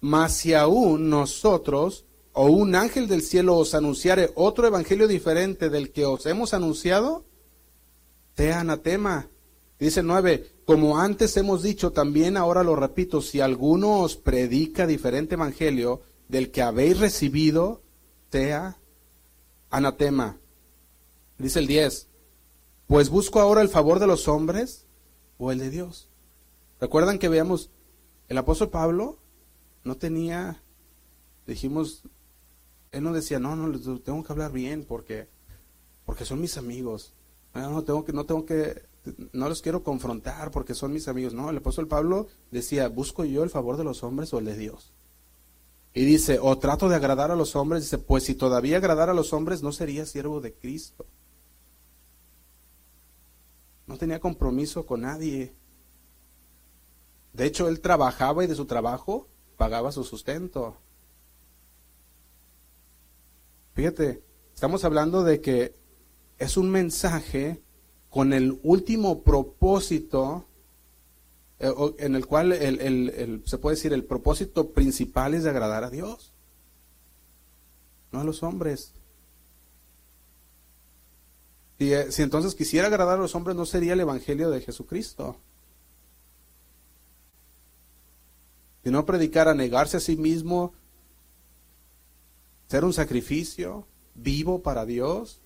mas 0.00 0.36
si 0.36 0.54
aún 0.54 1.10
nosotros 1.10 2.06
o 2.32 2.46
un 2.46 2.74
ángel 2.74 3.06
del 3.06 3.22
cielo 3.22 3.56
os 3.56 3.74
anunciare 3.74 4.30
otro 4.34 4.66
evangelio 4.66 5.06
diferente 5.06 5.68
del 5.70 5.92
que 5.92 6.06
os 6.06 6.26
hemos 6.26 6.54
anunciado, 6.54 7.24
sea 8.36 8.60
anatema. 8.60 9.28
Dice 9.78 10.02
9, 10.02 10.54
como 10.64 10.98
antes 10.98 11.36
hemos 11.36 11.62
dicho, 11.62 11.92
también 11.92 12.36
ahora 12.36 12.62
lo 12.62 12.76
repito, 12.76 13.22
si 13.22 13.40
alguno 13.40 14.00
os 14.00 14.16
predica 14.16 14.86
diferente 14.86 15.34
evangelio 15.34 16.02
del 16.28 16.50
que 16.50 16.62
habéis 16.62 16.98
recibido, 16.98 17.82
sea 18.30 18.78
anatema. 19.70 20.38
Dice 21.38 21.60
el 21.60 21.66
10, 21.66 22.09
pues 22.90 23.08
busco 23.08 23.38
ahora 23.38 23.62
el 23.62 23.68
favor 23.68 24.00
de 24.00 24.08
los 24.08 24.26
hombres 24.26 24.84
o 25.38 25.52
el 25.52 25.60
de 25.60 25.70
Dios. 25.70 26.08
Recuerdan 26.80 27.20
que 27.20 27.28
veamos, 27.28 27.70
el 28.26 28.36
apóstol 28.36 28.68
Pablo 28.68 29.16
no 29.84 29.96
tenía, 29.96 30.60
dijimos, 31.46 32.02
él 32.90 33.04
no 33.04 33.12
decía, 33.12 33.38
no, 33.38 33.54
no, 33.54 33.78
tengo 34.00 34.24
que 34.24 34.32
hablar 34.32 34.50
bien 34.50 34.84
porque, 34.84 35.28
porque 36.04 36.24
son 36.24 36.40
mis 36.40 36.56
amigos. 36.56 37.14
No, 37.54 37.84
tengo 37.84 38.04
que, 38.04 38.12
no 38.12 38.26
tengo 38.26 38.44
que, 38.44 38.82
no 39.32 39.48
los 39.48 39.62
quiero 39.62 39.84
confrontar 39.84 40.50
porque 40.50 40.74
son 40.74 40.92
mis 40.92 41.06
amigos. 41.06 41.32
No, 41.32 41.48
el 41.48 41.58
apóstol 41.58 41.86
Pablo 41.86 42.26
decía, 42.50 42.88
busco 42.88 43.24
yo 43.24 43.44
el 43.44 43.50
favor 43.50 43.76
de 43.76 43.84
los 43.84 44.02
hombres 44.02 44.34
o 44.34 44.40
el 44.40 44.46
de 44.46 44.56
Dios. 44.56 44.92
Y 45.94 46.04
dice, 46.04 46.40
o 46.42 46.58
trato 46.58 46.88
de 46.88 46.96
agradar 46.96 47.30
a 47.30 47.36
los 47.36 47.54
hombres, 47.54 47.84
dice, 47.84 47.98
pues 47.98 48.24
si 48.24 48.34
todavía 48.34 48.78
agradara 48.78 49.12
a 49.12 49.14
los 49.14 49.32
hombres, 49.32 49.62
no 49.62 49.70
sería 49.70 50.06
siervo 50.06 50.40
de 50.40 50.54
Cristo. 50.54 51.06
No 53.90 53.98
tenía 53.98 54.20
compromiso 54.20 54.86
con 54.86 55.00
nadie. 55.00 55.52
De 57.32 57.44
hecho, 57.44 57.66
él 57.66 57.80
trabajaba 57.80 58.44
y 58.44 58.46
de 58.46 58.54
su 58.54 58.64
trabajo 58.64 59.26
pagaba 59.56 59.90
su 59.90 60.04
sustento. 60.04 60.76
Fíjate, 63.74 64.22
estamos 64.54 64.84
hablando 64.84 65.24
de 65.24 65.40
que 65.40 65.74
es 66.38 66.56
un 66.56 66.70
mensaje 66.70 67.64
con 68.10 68.32
el 68.32 68.60
último 68.62 69.24
propósito, 69.24 70.46
eh, 71.58 71.72
en 71.98 72.14
el 72.14 72.26
cual 72.26 72.52
se 73.44 73.58
puede 73.58 73.74
decir 73.74 73.92
el 73.92 74.04
propósito 74.04 74.70
principal 74.70 75.34
es 75.34 75.42
de 75.42 75.50
agradar 75.50 75.82
a 75.82 75.90
Dios, 75.90 76.32
no 78.12 78.20
a 78.20 78.24
los 78.24 78.44
hombres. 78.44 78.94
Si, 81.80 81.94
eh, 81.94 82.12
si 82.12 82.20
entonces 82.20 82.54
quisiera 82.54 82.88
agradar 82.88 83.16
a 83.18 83.22
los 83.22 83.34
hombres, 83.34 83.56
no 83.56 83.64
sería 83.64 83.94
el 83.94 84.00
Evangelio 84.00 84.50
de 84.50 84.60
Jesucristo. 84.60 85.38
Si 88.84 88.90
no 88.90 89.06
predicara 89.06 89.54
negarse 89.54 89.96
a 89.96 90.00
sí 90.00 90.14
mismo, 90.14 90.74
ser 92.68 92.84
un 92.84 92.92
sacrificio 92.92 93.86
vivo 94.14 94.60
para 94.60 94.84
Dios, 94.84 95.40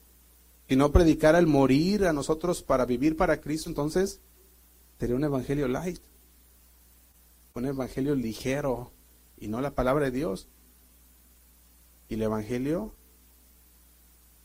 y 0.66 0.74
no 0.74 0.90
predicara 0.90 1.38
el 1.38 1.46
morir 1.46 2.04
a 2.04 2.12
nosotros 2.12 2.62
para 2.62 2.84
vivir 2.84 3.16
para 3.16 3.40
Cristo, 3.40 3.68
entonces 3.68 4.18
sería 4.98 5.14
un 5.14 5.22
evangelio 5.22 5.68
light, 5.68 6.00
un 7.54 7.66
evangelio 7.66 8.16
ligero 8.16 8.90
y 9.38 9.46
no 9.46 9.60
la 9.60 9.70
palabra 9.70 10.06
de 10.06 10.10
Dios. 10.10 10.48
Y 12.08 12.14
el 12.14 12.22
evangelio, 12.22 12.92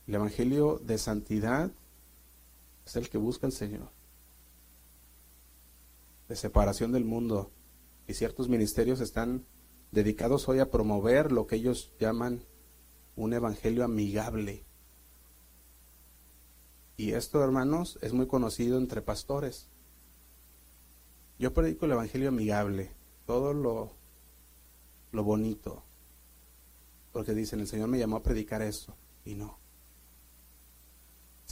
el 0.05 0.13
evangelio 0.13 0.79
de 0.83 0.99
santidad 0.99 1.71
es 2.89 2.95
el 2.95 3.09
que 3.09 3.17
busca 3.17 3.47
el 3.47 3.53
Señor, 3.53 3.89
de 6.27 6.35
separación 6.35 6.91
del 6.91 7.05
mundo. 7.05 7.51
Y 8.07 8.13
ciertos 8.13 8.49
ministerios 8.49 8.99
están 9.01 9.45
dedicados 9.91 10.49
hoy 10.49 10.59
a 10.59 10.71
promover 10.71 11.31
lo 11.31 11.47
que 11.47 11.57
ellos 11.57 11.91
llaman 11.99 12.43
un 13.15 13.33
evangelio 13.33 13.83
amigable 13.83 14.65
y 16.99 17.13
esto, 17.13 17.41
hermanos, 17.41 17.97
es 18.01 18.11
muy 18.11 18.27
conocido 18.27 18.77
entre 18.77 19.01
pastores. 19.01 19.69
Yo 21.39 21.53
predico 21.53 21.85
el 21.85 21.93
Evangelio 21.93 22.27
amigable, 22.27 22.91
todo 23.25 23.53
lo, 23.53 23.93
lo 25.13 25.23
bonito. 25.23 25.81
Porque 27.13 27.33
dicen, 27.33 27.61
el 27.61 27.67
Señor 27.67 27.87
me 27.87 27.99
llamó 27.99 28.17
a 28.17 28.21
predicar 28.21 28.61
eso. 28.61 28.97
Y 29.23 29.35
no. 29.35 29.58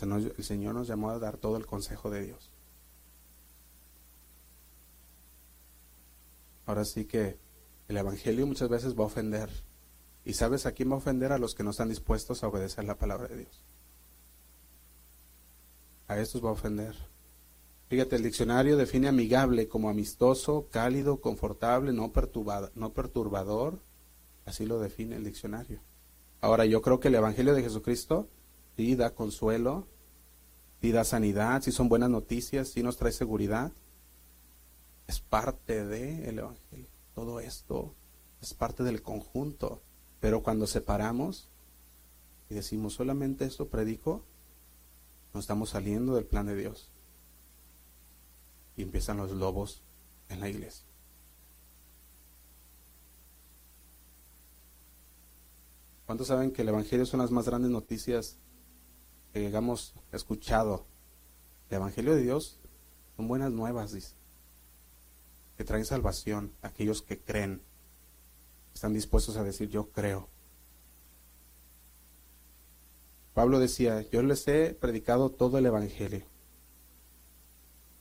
El 0.02 0.44
Señor 0.44 0.76
nos 0.76 0.88
llamó 0.88 1.10
a 1.10 1.20
dar 1.20 1.38
todo 1.38 1.58
el 1.58 1.66
consejo 1.66 2.10
de 2.10 2.26
Dios. 2.26 2.52
Ahora 6.66 6.86
sí 6.86 7.06
que 7.06 7.38
el 7.88 7.98
Evangelio 7.98 8.46
muchas 8.46 8.70
veces 8.70 8.98
va 8.98 9.04
a 9.04 9.08
ofender. 9.08 9.50
¿Y 10.26 10.34
sabes 10.34 10.66
a 10.66 10.74
quién 10.74 10.90
va 10.90 10.96
a 10.96 10.98
ofender? 10.98 11.32
A 11.32 11.38
los 11.38 11.56
que 11.56 11.64
no 11.64 11.72
están 11.72 11.90
dispuestos 11.90 12.44
a 12.44 12.48
obedecer 12.48 12.84
la 12.84 12.98
palabra 12.98 13.28
de 13.30 13.38
Dios 13.38 13.64
a 16.08 16.20
estos 16.20 16.44
va 16.44 16.50
a 16.50 16.54
ofender. 16.54 16.96
Fíjate, 17.90 18.16
el 18.16 18.24
diccionario 18.24 18.76
define 18.76 19.08
amigable 19.08 19.68
como 19.68 19.90
amistoso, 19.90 20.68
cálido, 20.72 21.22
confortable, 21.22 21.94
no, 21.94 22.12
no 22.76 22.94
perturbador. 22.94 23.80
Así 24.46 24.66
lo 24.66 24.80
define 24.80 25.16
el 25.16 25.24
diccionario. 25.24 25.82
Ahora, 26.42 26.66
yo 26.66 26.82
creo 26.82 27.00
que 27.00 27.08
el 27.08 27.16
Evangelio 27.16 27.54
de 27.54 27.64
Jesucristo 27.64 28.28
sí 28.78 28.96
da 28.96 29.16
consuelo, 29.16 29.88
sí 30.82 30.92
da 30.92 31.04
sanidad, 31.04 31.64
sí 31.64 31.72
son 31.72 31.90
buenas 31.90 32.12
noticias, 32.12 32.70
sí 32.70 32.84
nos 32.84 32.96
trae 32.96 33.12
seguridad. 33.12 33.74
Es 35.08 35.20
parte 35.20 35.84
del 35.84 36.38
Evangelio. 36.38 36.88
Todo 37.16 37.40
esto 37.40 37.96
es 38.40 38.54
parte 38.54 38.84
del 38.84 39.02
conjunto. 39.02 39.82
Pero 40.20 40.44
cuando 40.44 40.68
separamos 40.68 41.50
y 42.50 42.56
decimos 42.56 42.94
solamente 42.94 43.46
esto 43.46 43.68
predico, 43.68 44.24
no 45.34 45.40
estamos 45.40 45.72
saliendo 45.72 46.16
del 46.16 46.26
plan 46.26 46.46
de 46.46 46.56
Dios. 46.56 46.92
Y 48.76 48.84
empiezan 48.84 49.18
los 49.18 49.32
lobos 49.32 49.82
en 50.30 50.40
la 50.40 50.50
iglesia. 50.50 50.86
¿Cuántos 56.06 56.28
saben 56.28 56.52
que 56.52 56.62
el 56.62 56.70
Evangelio 56.70 57.06
son 57.06 57.20
las 57.20 57.32
más 57.32 57.48
grandes 57.48 57.72
noticias 57.72 58.38
que 59.40 59.56
hemos 59.56 59.94
escuchado? 60.12 60.86
El 61.70 61.78
Evangelio 61.78 62.16
de 62.16 62.22
Dios 62.22 62.60
son 63.16 63.28
buenas 63.28 63.52
nuevas, 63.52 63.92
dice, 63.92 64.16
que 65.58 65.64
traen 65.64 65.86
salvación 65.86 66.54
a 66.62 66.68
aquellos 66.68 67.02
que 67.02 67.20
creen, 67.20 67.62
están 68.74 68.94
dispuestos 68.94 69.38
a 69.38 69.44
decir 69.44 69.70
yo 69.70 69.90
creo. 69.90 70.30
Pablo 73.34 73.60
decía, 73.60 74.02
yo 74.10 74.22
les 74.24 74.48
he 74.48 74.74
predicado 74.74 75.30
todo 75.30 75.58
el 75.58 75.66
Evangelio, 75.66 76.26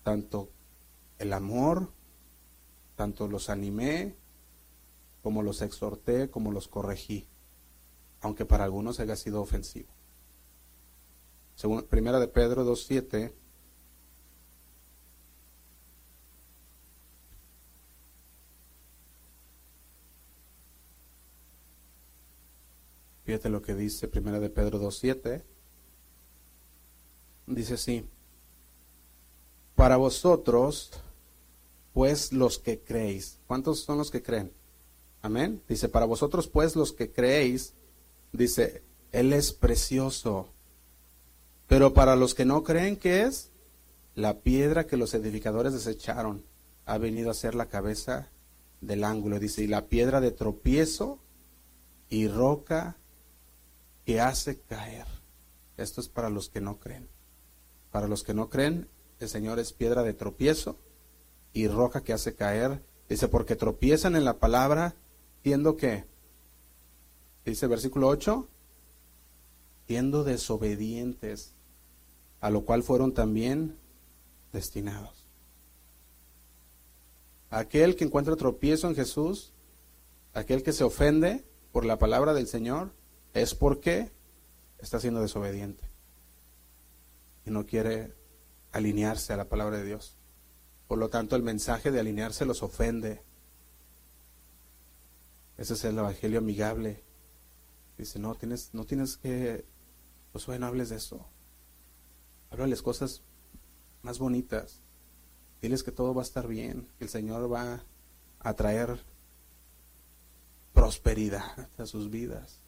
tanto 0.03 0.51
el 1.19 1.33
amor, 1.33 1.91
tanto 2.95 3.29
los 3.29 3.51
animé, 3.51 4.15
como 5.23 5.43
los 5.43 5.61
exhorté, 5.61 6.31
como 6.31 6.53
los 6.53 6.69
corregí 6.69 7.27
aunque 8.21 8.45
para 8.45 8.65
algunos 8.65 9.01
haya 9.01 9.17
sido 9.17 9.41
ofensivo. 9.41 9.89
Según 11.57 11.83
Primera 11.85 12.21
de 12.21 12.29
Pedro 12.29 12.65
2.7, 12.65 13.33
Fíjate 23.25 23.49
lo 23.49 23.61
que 23.61 23.75
dice 23.75 24.07
Primera 24.07 24.39
de 24.39 24.51
Pedro 24.51 24.81
2.7. 24.81 25.43
Dice 27.49 27.75
así, 27.75 28.09
para 29.75 29.97
vosotros, 29.97 30.93
pues 31.93 32.33
los 32.33 32.59
que 32.61 32.79
creéis. 32.79 33.41
¿Cuántos 33.49 33.81
son 33.81 33.99
los 33.99 34.13
que 34.13 34.23
creen? 34.23 34.53
Amén. 35.23 35.61
Dice, 35.69 35.89
para 35.89 36.07
vosotros, 36.07 36.47
pues 36.47 36.77
los 36.77 36.93
que 36.93 37.11
creéis, 37.11 37.75
dice, 38.33 38.85
Él 39.11 39.33
es 39.33 39.53
precioso. 39.53 40.53
Pero 41.67 41.95
para 41.95 42.17
los 42.17 42.35
que 42.35 42.45
no 42.45 42.63
creen 42.63 42.97
que 42.97 43.23
es, 43.23 43.51
la 44.15 44.41
piedra 44.41 44.87
que 44.87 44.97
los 44.97 45.15
edificadores 45.15 45.73
desecharon 45.73 46.45
ha 46.87 46.99
venido 46.99 47.31
a 47.31 47.35
ser 47.35 47.55
la 47.55 47.67
cabeza 47.67 48.29
del 48.81 49.05
ángulo. 49.05 49.39
Dice, 49.39 49.63
y 49.63 49.67
la 49.67 49.87
piedra 49.87 50.21
de 50.21 50.31
tropiezo 50.31 51.19
y 52.09 52.29
roca 52.29 52.97
que 54.05 54.21
hace 54.21 54.61
caer. 54.61 55.07
Esto 55.77 56.01
es 56.01 56.09
para 56.09 56.31
los 56.31 56.49
que 56.49 56.61
no 56.61 56.79
creen. 56.79 57.09
Para 57.91 58.09
los 58.09 58.23
que 58.23 58.35
no 58.35 58.49
creen, 58.49 58.89
el 59.19 59.29
Señor 59.29 59.59
es 59.59 59.73
piedra 59.73 60.03
de 60.03 60.15
tropiezo 60.15 60.79
y 61.53 61.69
roca 61.69 62.03
que 62.03 62.13
hace 62.13 62.35
caer. 62.35 62.83
Dice, 63.09 63.29
porque 63.29 63.57
tropiezan 63.57 64.17
en 64.17 64.25
la 64.25 64.39
palabra, 64.39 64.95
siendo 65.43 65.77
que 65.77 66.05
Dice 67.47 67.69
versículo 67.69 68.09
8, 68.09 68.49
siendo 69.87 70.25
desobedientes, 70.25 71.55
a 72.41 72.51
lo 72.51 72.65
cual 72.65 72.83
fueron 72.83 73.13
también 73.13 73.79
destinados. 74.53 75.27
Aquel 77.51 77.97
que 77.97 78.05
encuentra 78.05 78.37
tropiezo 78.37 78.89
en 78.89 78.95
Jesús, 78.95 79.53
aquel 80.35 80.63
que 80.63 80.73
se 80.73 80.85
ofende 80.85 81.45
por 81.73 81.85
la 81.85 81.99
palabra 81.99 82.35
del 82.35 82.49
Señor, 82.49 82.93
es 83.35 83.55
porque 83.55 84.11
está 84.79 85.01
siendo 85.01 85.21
desobediente 85.21 85.85
y 87.45 87.51
no 87.51 87.67
quiere 87.67 88.15
alinearse 88.73 89.33
a 89.33 89.37
la 89.37 89.49
palabra 89.49 89.79
de 89.79 89.85
Dios. 89.85 90.17
Por 90.89 90.99
lo 90.99 91.09
tanto, 91.09 91.37
el 91.37 91.43
mensaje 91.43 91.91
de 91.91 92.01
alinearse 92.01 92.45
los 92.45 92.63
ofende. 92.63 93.23
Ese 95.57 95.75
es 95.75 95.85
el 95.85 95.99
evangelio 95.99 96.39
amigable 96.39 97.07
Dice, 97.99 98.19
no 98.19 98.35
tienes, 98.35 98.71
no 98.75 98.85
tienes 98.85 99.17
que, 99.17 99.65
pues 100.33 100.47
bueno, 100.47 100.67
hables 100.67 100.91
de 100.91 100.97
eso. 100.97 101.27
Háblales 102.57 102.81
cosas 102.81 103.21
más 104.01 104.19
bonitas. 104.19 104.81
Diles 105.61 105.83
que 105.83 105.93
todo 105.93 106.15
va 106.15 106.23
a 106.23 106.25
estar 106.25 106.49
bien, 106.49 106.89
que 106.97 107.05
el 107.05 107.11
Señor 107.11 107.53
va 107.53 107.85
a 108.41 108.55
traer 108.55 108.99
prosperidad 110.73 111.69
a 111.77 111.85
sus 111.85 112.09
vidas. 112.09 112.63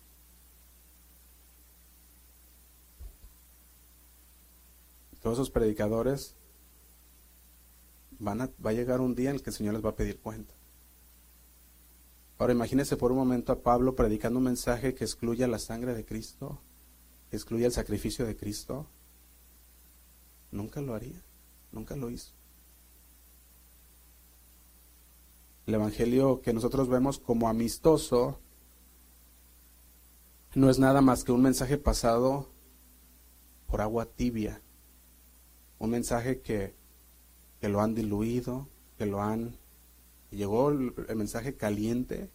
Todos 5.22 5.38
esos 5.38 5.50
predicadores 5.50 6.34
van 8.18 8.42
a, 8.42 8.50
va 8.64 8.70
a 8.70 8.74
llegar 8.74 9.00
un 9.00 9.14
día 9.14 9.30
en 9.30 9.36
el 9.36 9.42
que 9.42 9.48
el 9.48 9.56
Señor 9.56 9.72
les 9.72 9.82
va 9.82 9.90
a 9.90 9.96
pedir 9.96 10.20
cuenta. 10.20 10.52
Ahora 12.36 12.52
imagínese 12.52 12.98
por 12.98 13.10
un 13.10 13.16
momento 13.16 13.52
a 13.52 13.62
Pablo 13.62 13.96
predicando 13.96 14.38
un 14.38 14.44
mensaje 14.44 14.94
que 14.94 15.04
excluya 15.04 15.48
la 15.48 15.58
sangre 15.58 15.94
de 15.94 16.04
Cristo, 16.04 16.60
excluya 17.30 17.64
el 17.64 17.72
sacrificio 17.72 18.26
de 18.26 18.36
Cristo. 18.36 18.86
Nunca 20.50 20.80
lo 20.80 20.94
haría, 20.94 21.22
nunca 21.72 21.96
lo 21.96 22.10
hizo. 22.10 22.32
El 25.66 25.74
Evangelio 25.74 26.40
que 26.40 26.52
nosotros 26.52 26.88
vemos 26.88 27.18
como 27.18 27.48
amistoso 27.48 28.40
no 30.54 30.70
es 30.70 30.78
nada 30.78 31.02
más 31.02 31.24
que 31.24 31.32
un 31.32 31.42
mensaje 31.42 31.76
pasado 31.76 32.48
por 33.66 33.82
agua 33.82 34.06
tibia, 34.06 34.62
un 35.78 35.90
mensaje 35.90 36.40
que, 36.40 36.74
que 37.60 37.68
lo 37.68 37.82
han 37.82 37.94
diluido, 37.94 38.66
que 38.96 39.04
lo 39.04 39.22
han 39.22 39.58
llegó 40.30 40.70
el, 40.70 40.94
mensaje 41.16 41.56
caliente, 41.56 42.30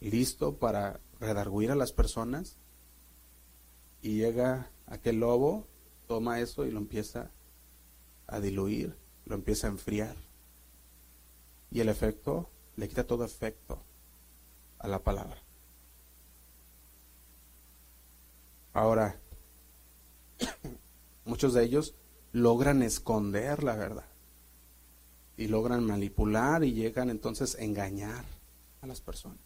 listo 0.00 0.56
para 0.56 1.00
redarguir 1.20 1.70
a 1.70 1.76
las 1.76 1.92
personas, 1.92 2.56
y 4.00 4.16
llega 4.16 4.70
aquel 4.86 5.20
lobo, 5.20 5.66
toma 6.06 6.40
eso 6.40 6.66
y 6.66 6.70
lo 6.70 6.78
empieza 6.78 7.30
a 8.26 8.40
diluir, 8.40 8.96
lo 9.26 9.34
empieza 9.34 9.66
a 9.66 9.70
enfriar. 9.70 10.16
Y 11.70 11.80
el 11.80 11.88
efecto 11.88 12.50
le 12.76 12.88
quita 12.88 13.06
todo 13.06 13.24
efecto 13.24 13.82
a 14.78 14.88
la 14.88 15.02
palabra. 15.02 15.38
Ahora, 18.72 19.20
muchos 21.24 21.54
de 21.54 21.64
ellos 21.64 21.94
logran 22.32 22.82
esconder 22.82 23.62
la 23.62 23.76
verdad 23.76 24.06
y 25.36 25.48
logran 25.48 25.84
manipular 25.84 26.64
y 26.64 26.72
llegan 26.72 27.10
entonces 27.10 27.56
a 27.56 27.62
engañar 27.62 28.24
a 28.80 28.86
las 28.86 29.00
personas. 29.00 29.38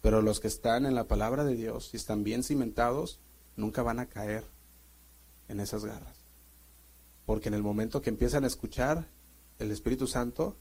Pero 0.00 0.22
los 0.22 0.40
que 0.40 0.48
están 0.48 0.86
en 0.86 0.94
la 0.94 1.08
palabra 1.08 1.44
de 1.44 1.56
Dios 1.56 1.90
y 1.92 1.96
están 1.96 2.22
bien 2.22 2.42
cimentados, 2.42 3.20
nunca 3.56 3.82
van 3.82 3.98
a 3.98 4.06
caer 4.06 4.44
en 5.48 5.60
esas 5.60 5.84
garras. 5.84 6.16
Porque 7.26 7.48
en 7.48 7.54
el 7.54 7.62
momento 7.62 8.00
que 8.00 8.10
empiezan 8.10 8.44
a 8.44 8.46
escuchar, 8.46 9.08
el 9.58 9.70
Espíritu 9.70 10.06
Santo 10.06 10.56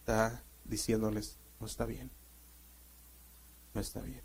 está 0.00 0.44
diciéndoles, 0.64 1.38
no 1.60 1.66
está 1.66 1.86
bien, 1.86 2.10
no 3.74 3.80
está 3.80 4.00
bien. 4.00 4.22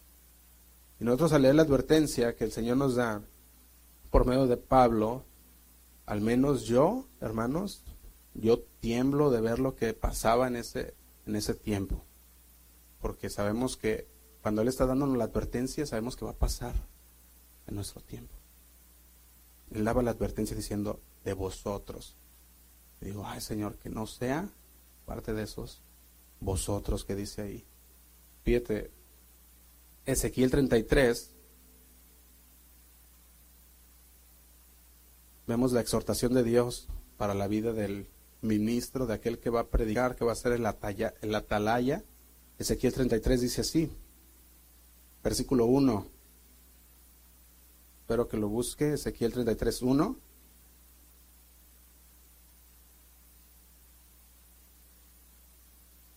Y 1.00 1.06
nosotros 1.06 1.34
al 1.34 1.44
leer 1.44 1.56
la 1.56 1.62
advertencia 1.64 2.36
que 2.36 2.44
el 2.44 2.52
Señor 2.52 2.78
nos 2.78 2.96
da 2.96 3.22
por 4.10 4.26
medio 4.26 4.48
de 4.48 4.58
Pablo, 4.58 5.24
al 6.06 6.22
menos 6.22 6.64
yo, 6.64 7.08
hermanos, 7.22 7.84
yo 8.34 8.60
tiemblo 8.80 9.30
de 9.30 9.42
ver 9.42 9.60
lo 9.60 9.76
que 9.76 9.94
pasaba 9.94 10.48
en 10.48 10.56
ese, 10.56 10.94
en 11.26 11.36
ese 11.36 11.54
tiempo. 11.54 12.04
Porque 13.02 13.30
sabemos 13.30 13.78
que 13.78 14.08
cuando 14.42 14.62
Él 14.62 14.68
está 14.68 14.86
dándonos 14.86 15.18
la 15.18 15.26
advertencia, 15.26 15.86
sabemos 15.86 16.16
que 16.16 16.26
va 16.26 16.32
a 16.32 16.38
pasar 16.38 16.74
en 17.68 17.76
nuestro 17.76 18.02
tiempo. 18.02 18.37
Él 19.72 19.84
daba 19.84 20.02
la 20.02 20.12
advertencia 20.12 20.56
diciendo, 20.56 21.02
de 21.24 21.34
vosotros. 21.34 22.16
digo, 23.02 23.26
ay 23.26 23.42
Señor, 23.42 23.78
que 23.78 23.90
no 23.90 24.08
sea 24.08 24.50
parte 25.06 25.34
de 25.34 25.44
esos 25.44 25.82
vosotros 26.40 27.04
que 27.04 27.16
dice 27.16 27.42
ahí. 27.42 27.66
Fíjate, 28.44 28.92
Ezequiel 30.06 30.52
33, 30.52 31.32
vemos 35.48 35.74
la 35.74 35.82
exhortación 35.82 36.34
de 36.34 36.44
Dios 36.44 36.88
para 37.18 37.34
la 37.34 37.48
vida 37.48 37.74
del 37.74 38.08
ministro, 38.42 39.06
de 39.06 39.16
aquel 39.16 39.40
que 39.40 39.50
va 39.50 39.62
a 39.62 39.68
predicar, 39.68 40.16
que 40.16 40.24
va 40.24 40.32
a 40.32 40.36
ser 40.36 40.54
el, 40.54 40.66
el 41.22 41.36
atalaya. 41.36 42.04
Ezequiel 42.58 42.94
33 42.94 43.42
dice 43.42 43.62
así, 43.62 43.92
versículo 45.24 45.66
1. 45.66 46.17
Espero 48.08 48.30
que 48.30 48.38
lo 48.38 48.48
busque, 48.48 48.94
Ezequiel 48.94 49.34
33.1. 49.34 50.16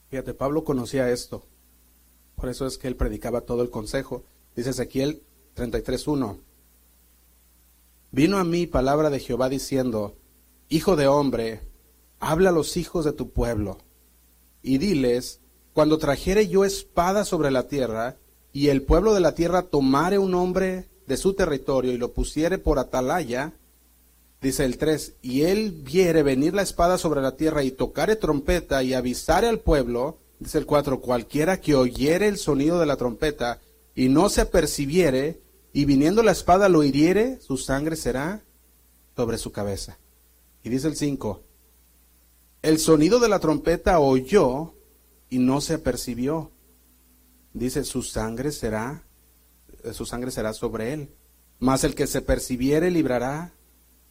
Fíjate, 0.08 0.32
Pablo 0.34 0.62
conocía 0.62 1.10
esto. 1.10 1.42
Por 2.36 2.48
eso 2.48 2.64
es 2.68 2.78
que 2.78 2.86
él 2.86 2.94
predicaba 2.94 3.40
todo 3.40 3.62
el 3.62 3.70
consejo. 3.70 4.22
Dice 4.54 4.70
Ezequiel 4.70 5.24
33.1. 5.56 6.38
Vino 8.12 8.38
a 8.38 8.44
mí 8.44 8.68
palabra 8.68 9.10
de 9.10 9.18
Jehová 9.18 9.48
diciendo, 9.48 10.14
Hijo 10.68 10.94
de 10.94 11.08
hombre, 11.08 11.62
habla 12.20 12.50
a 12.50 12.52
los 12.52 12.76
hijos 12.76 13.04
de 13.04 13.14
tu 13.14 13.32
pueblo, 13.32 13.78
y 14.62 14.78
diles, 14.78 15.40
cuando 15.72 15.98
trajere 15.98 16.46
yo 16.46 16.64
espada 16.64 17.24
sobre 17.24 17.50
la 17.50 17.66
tierra, 17.66 18.16
y 18.52 18.68
el 18.68 18.82
pueblo 18.82 19.12
de 19.12 19.20
la 19.20 19.34
tierra 19.34 19.62
tomare 19.62 20.20
un 20.20 20.34
hombre 20.34 20.89
de 21.10 21.16
su 21.16 21.34
territorio 21.34 21.92
y 21.92 21.98
lo 21.98 22.12
pusiere 22.12 22.58
por 22.58 22.78
atalaya, 22.78 23.52
dice 24.40 24.64
el 24.64 24.78
3, 24.78 25.14
y 25.22 25.42
él 25.42 25.72
viere 25.72 26.22
venir 26.22 26.54
la 26.54 26.62
espada 26.62 26.98
sobre 26.98 27.20
la 27.20 27.36
tierra 27.36 27.64
y 27.64 27.72
tocare 27.72 28.14
trompeta 28.14 28.84
y 28.84 28.94
avisare 28.94 29.48
al 29.48 29.58
pueblo, 29.58 30.18
dice 30.38 30.58
el 30.58 30.66
4, 30.66 31.00
cualquiera 31.00 31.60
que 31.60 31.74
oyere 31.74 32.28
el 32.28 32.38
sonido 32.38 32.78
de 32.78 32.86
la 32.86 32.96
trompeta 32.96 33.60
y 33.96 34.08
no 34.08 34.28
se 34.28 34.42
apercibiere, 34.42 35.40
y 35.72 35.84
viniendo 35.84 36.22
la 36.22 36.30
espada 36.30 36.68
lo 36.68 36.84
hiriere, 36.84 37.40
su 37.40 37.56
sangre 37.56 37.96
será 37.96 38.44
sobre 39.16 39.36
su 39.36 39.50
cabeza. 39.50 39.98
Y 40.62 40.68
dice 40.68 40.86
el 40.86 40.94
5, 40.94 41.40
el 42.62 42.78
sonido 42.78 43.18
de 43.18 43.28
la 43.28 43.40
trompeta 43.40 43.98
oyó 43.98 44.74
y 45.28 45.40
no 45.40 45.60
se 45.60 45.74
apercibió. 45.74 46.52
Dice, 47.52 47.82
su 47.82 48.04
sangre 48.04 48.52
será 48.52 49.02
su 49.92 50.06
sangre 50.06 50.30
será 50.30 50.52
sobre 50.52 50.92
él. 50.92 51.10
Mas 51.58 51.84
el 51.84 51.94
que 51.94 52.06
se 52.06 52.22
percibiere 52.22 52.90
librará 52.90 53.52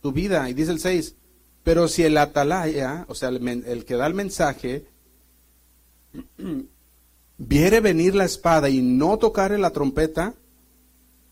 tu 0.02 0.12
vida. 0.12 0.50
Y 0.50 0.54
dice 0.54 0.72
el 0.72 0.80
6, 0.80 1.16
pero 1.64 1.88
si 1.88 2.04
el 2.04 2.18
atalaya, 2.18 3.06
o 3.08 3.16
sea, 3.16 3.30
el, 3.30 3.86
que 3.86 3.96
da 3.96 4.08
el 4.08 4.14
mensaje, 4.14 4.88
viere 7.38 7.80
venir 7.80 8.16
la 8.16 8.26
espada 8.26 8.70
y 8.70 8.82
no 8.82 9.18
tocare 9.18 9.58
la 9.58 9.72
trompeta, 9.72 10.36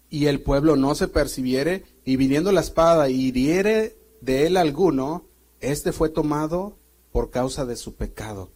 y 0.09 0.27
el 0.27 0.41
pueblo 0.41 0.75
no 0.75 0.95
se 0.95 1.07
percibiere, 1.07 1.83
y 2.05 2.15
viniendo 2.15 2.51
la 2.51 2.61
espada 2.61 3.09
hiriere 3.09 3.97
de 4.21 4.47
él 4.47 4.57
alguno, 4.57 5.25
este 5.59 5.91
fue 5.91 6.09
tomado 6.09 6.77
por 7.11 7.29
causa 7.29 7.65
de 7.65 7.75
su 7.75 7.95
pecado. 7.95 8.51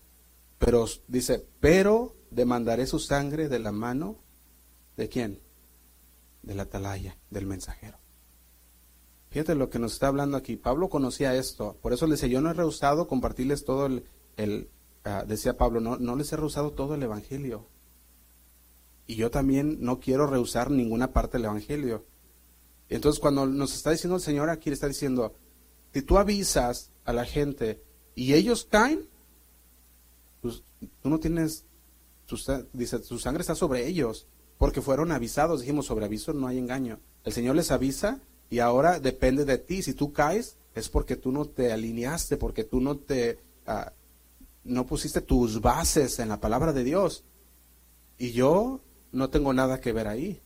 Pero 0.59 0.85
dice, 1.07 1.45
pero 1.59 2.15
demandaré 2.29 2.85
su 2.85 2.99
sangre 2.99 3.49
de 3.49 3.59
la 3.59 3.71
mano 3.71 4.17
de 4.97 5.09
quién? 5.09 5.39
De 6.43 6.55
la 6.55 6.63
atalaya, 6.63 7.17
del 7.29 7.45
mensajero. 7.45 7.97
Fíjate 9.29 9.55
lo 9.55 9.69
que 9.69 9.79
nos 9.79 9.93
está 9.93 10.07
hablando 10.07 10.35
aquí. 10.37 10.57
Pablo 10.57 10.89
conocía 10.89 11.35
esto, 11.35 11.77
por 11.81 11.93
eso 11.93 12.05
le 12.05 12.13
decía, 12.13 12.27
yo 12.27 12.41
no 12.41 12.49
he 12.49 12.53
rehusado 12.53 13.07
compartirles 13.07 13.63
todo 13.63 13.85
el, 13.85 14.03
el 14.35 14.69
ah, 15.05 15.23
decía 15.25 15.57
Pablo, 15.57 15.79
no, 15.79 15.97
no 15.97 16.15
les 16.15 16.31
he 16.33 16.35
rehusado 16.35 16.71
todo 16.71 16.95
el 16.95 17.03
Evangelio. 17.03 17.67
Y 19.07 19.15
yo 19.15 19.31
también 19.31 19.77
no 19.79 19.99
quiero 19.99 20.27
rehusar 20.27 20.69
ninguna 20.69 21.13
parte 21.13 21.37
del 21.37 21.45
Evangelio. 21.45 22.05
Entonces 22.89 23.21
cuando 23.21 23.45
nos 23.45 23.73
está 23.73 23.91
diciendo 23.91 24.17
el 24.17 24.21
Señor 24.21 24.49
aquí, 24.49 24.69
le 24.69 24.73
está 24.73 24.87
diciendo, 24.87 25.33
si 25.93 26.01
tú 26.01 26.17
avisas 26.17 26.91
a 27.05 27.13
la 27.13 27.23
gente 27.23 27.81
y 28.15 28.33
ellos 28.33 28.65
caen, 28.69 29.07
pues 30.41 30.63
tú 31.01 31.09
no 31.09 31.19
tienes, 31.19 31.65
dice, 32.73 33.01
su 33.03 33.17
sangre 33.17 33.41
está 33.41 33.55
sobre 33.55 33.87
ellos 33.87 34.27
porque 34.61 34.83
fueron 34.83 35.11
avisados. 35.11 35.61
Dijimos, 35.61 35.87
sobre 35.87 36.05
aviso 36.05 36.33
no 36.33 36.45
hay 36.45 36.59
engaño. 36.59 36.99
El 37.23 37.33
Señor 37.33 37.55
les 37.55 37.71
avisa 37.71 38.19
y 38.47 38.59
ahora 38.59 38.99
depende 38.99 39.43
de 39.43 39.57
ti. 39.57 39.81
Si 39.81 39.95
tú 39.95 40.13
caes, 40.13 40.55
es 40.75 40.87
porque 40.87 41.15
tú 41.15 41.31
no 41.31 41.45
te 41.45 41.71
alineaste, 41.71 42.37
porque 42.37 42.63
tú 42.63 42.79
no 42.79 42.95
te... 42.95 43.39
Ah, 43.65 43.91
no 44.63 44.85
pusiste 44.85 45.19
tus 45.21 45.61
bases 45.61 46.19
en 46.19 46.29
la 46.29 46.39
palabra 46.39 46.73
de 46.73 46.83
Dios. 46.83 47.23
Y 48.19 48.33
yo 48.33 48.81
no 49.11 49.31
tengo 49.31 49.51
nada 49.51 49.81
que 49.81 49.93
ver 49.93 50.07
ahí, 50.07 50.39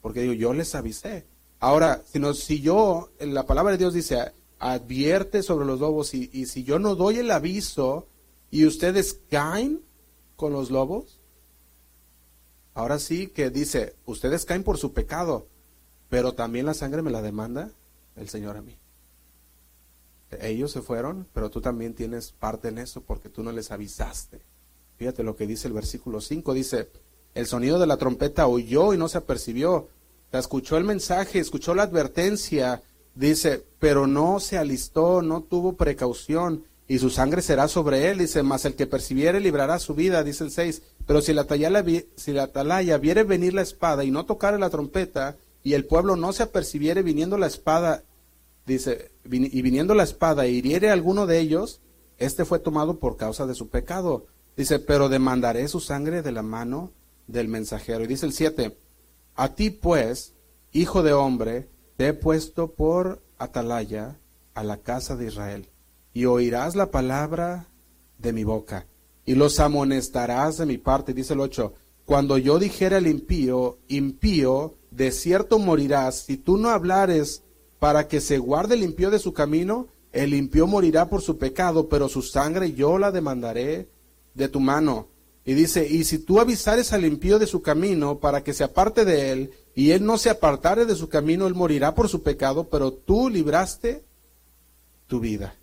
porque 0.00 0.22
digo, 0.22 0.32
yo 0.32 0.54
les 0.54 0.74
avisé. 0.74 1.26
Ahora, 1.58 2.02
si, 2.10 2.18
no, 2.18 2.32
si 2.32 2.62
yo, 2.62 3.10
la 3.20 3.44
palabra 3.44 3.72
de 3.72 3.78
Dios 3.78 3.92
dice, 3.92 4.32
advierte 4.58 5.42
sobre 5.42 5.66
los 5.66 5.80
lobos, 5.80 6.14
y 6.14 6.46
si 6.46 6.64
yo 6.64 6.78
no 6.78 6.94
doy 6.94 7.18
el 7.18 7.30
aviso 7.30 8.06
y 8.50 8.64
ustedes 8.64 9.20
caen 9.28 9.82
con 10.36 10.54
los 10.54 10.70
lobos, 10.70 11.19
Ahora 12.74 12.98
sí 12.98 13.28
que 13.28 13.50
dice, 13.50 13.94
ustedes 14.06 14.44
caen 14.44 14.62
por 14.62 14.78
su 14.78 14.92
pecado, 14.92 15.46
pero 16.08 16.32
también 16.32 16.66
la 16.66 16.74
sangre 16.74 17.02
me 17.02 17.10
la 17.10 17.22
demanda 17.22 17.70
el 18.16 18.28
Señor 18.28 18.56
a 18.56 18.62
mí. 18.62 18.78
Ellos 20.40 20.70
se 20.70 20.82
fueron, 20.82 21.26
pero 21.32 21.50
tú 21.50 21.60
también 21.60 21.94
tienes 21.94 22.32
parte 22.32 22.68
en 22.68 22.78
eso 22.78 23.00
porque 23.00 23.28
tú 23.28 23.42
no 23.42 23.50
les 23.50 23.70
avisaste. 23.72 24.40
Fíjate 24.96 25.22
lo 25.22 25.34
que 25.34 25.46
dice 25.46 25.66
el 25.66 25.74
versículo 25.74 26.20
5, 26.20 26.54
dice, 26.54 26.88
el 27.34 27.46
sonido 27.46 27.78
de 27.78 27.86
la 27.86 27.96
trompeta 27.96 28.46
oyó 28.46 28.92
y 28.94 28.98
no 28.98 29.08
se 29.08 29.18
apercibió. 29.18 29.88
Escuchó 30.30 30.76
el 30.76 30.84
mensaje, 30.84 31.40
escuchó 31.40 31.74
la 31.74 31.84
advertencia, 31.84 32.82
dice, 33.14 33.64
pero 33.80 34.06
no 34.06 34.38
se 34.38 34.58
alistó, 34.58 35.22
no 35.22 35.42
tuvo 35.42 35.76
precaución 35.76 36.64
y 36.90 36.98
su 36.98 37.08
sangre 37.08 37.40
será 37.40 37.68
sobre 37.68 38.10
él, 38.10 38.18
dice, 38.18 38.42
mas 38.42 38.64
el 38.64 38.74
que 38.74 38.88
percibiere 38.88 39.38
librará 39.38 39.78
su 39.78 39.94
vida, 39.94 40.24
dice 40.24 40.42
el 40.42 40.50
6. 40.50 40.82
Pero 41.06 41.22
si 41.22 41.32
la, 41.32 41.42
atalaya, 41.42 41.94
si 42.16 42.32
la 42.32 42.98
viere 42.98 43.22
venir 43.22 43.54
la 43.54 43.62
espada 43.62 44.02
y 44.02 44.10
no 44.10 44.26
tocare 44.26 44.58
la 44.58 44.70
trompeta, 44.70 45.36
y 45.62 45.74
el 45.74 45.84
pueblo 45.84 46.16
no 46.16 46.32
se 46.32 46.42
apercibiere 46.42 47.02
viniendo 47.02 47.38
la 47.38 47.46
espada, 47.46 48.02
dice, 48.66 49.12
y 49.22 49.62
viniendo 49.62 49.94
la 49.94 50.02
espada 50.02 50.46
e 50.46 50.50
hiriere 50.50 50.90
a 50.90 50.92
alguno 50.92 51.28
de 51.28 51.38
ellos, 51.38 51.80
este 52.18 52.44
fue 52.44 52.58
tomado 52.58 52.98
por 52.98 53.16
causa 53.16 53.46
de 53.46 53.54
su 53.54 53.68
pecado. 53.68 54.26
Dice, 54.56 54.80
pero 54.80 55.08
demandaré 55.08 55.68
su 55.68 55.78
sangre 55.78 56.22
de 56.22 56.32
la 56.32 56.42
mano 56.42 56.90
del 57.28 57.46
mensajero. 57.46 58.02
Y 58.02 58.08
dice 58.08 58.26
el 58.26 58.32
7, 58.32 58.76
a 59.36 59.54
ti 59.54 59.70
pues, 59.70 60.32
hijo 60.72 61.04
de 61.04 61.12
hombre, 61.12 61.68
te 61.96 62.08
he 62.08 62.14
puesto 62.14 62.72
por 62.72 63.22
atalaya 63.38 64.18
a 64.54 64.64
la 64.64 64.78
casa 64.78 65.14
de 65.14 65.28
Israel 65.28 65.68
y 66.12 66.24
oirás 66.24 66.74
la 66.76 66.90
palabra 66.90 67.68
de 68.18 68.32
mi 68.32 68.44
boca, 68.44 68.86
y 69.24 69.34
los 69.34 69.60
amonestarás 69.60 70.58
de 70.58 70.66
mi 70.66 70.78
parte, 70.78 71.14
dice 71.14 71.34
el 71.34 71.40
8, 71.40 71.72
cuando 72.04 72.38
yo 72.38 72.58
dijera 72.58 72.96
al 72.96 73.06
impío, 73.06 73.78
impío, 73.88 74.74
de 74.90 75.12
cierto 75.12 75.58
morirás, 75.58 76.22
si 76.24 76.36
tú 76.36 76.56
no 76.56 76.70
hablares 76.70 77.44
para 77.78 78.08
que 78.08 78.20
se 78.20 78.38
guarde 78.38 78.74
el 78.74 78.82
impío 78.82 79.10
de 79.10 79.20
su 79.20 79.32
camino, 79.32 79.86
el 80.12 80.34
impío 80.34 80.66
morirá 80.66 81.08
por 81.08 81.22
su 81.22 81.38
pecado, 81.38 81.88
pero 81.88 82.08
su 82.08 82.22
sangre 82.22 82.72
yo 82.72 82.98
la 82.98 83.12
demandaré 83.12 83.88
de 84.34 84.48
tu 84.48 84.58
mano. 84.58 85.08
Y 85.44 85.54
dice, 85.54 85.86
y 85.88 86.04
si 86.04 86.18
tú 86.18 86.40
avisares 86.40 86.92
al 86.92 87.04
impío 87.04 87.38
de 87.38 87.46
su 87.46 87.62
camino 87.62 88.18
para 88.18 88.42
que 88.42 88.52
se 88.52 88.64
aparte 88.64 89.04
de 89.04 89.32
él, 89.32 89.50
y 89.74 89.92
él 89.92 90.04
no 90.04 90.18
se 90.18 90.30
apartare 90.30 90.84
de 90.86 90.96
su 90.96 91.08
camino, 91.08 91.46
él 91.46 91.54
morirá 91.54 91.94
por 91.94 92.08
su 92.08 92.22
pecado, 92.22 92.68
pero 92.68 92.92
tú 92.92 93.30
libraste 93.30 94.04
tu 95.06 95.20
vida. 95.20 95.54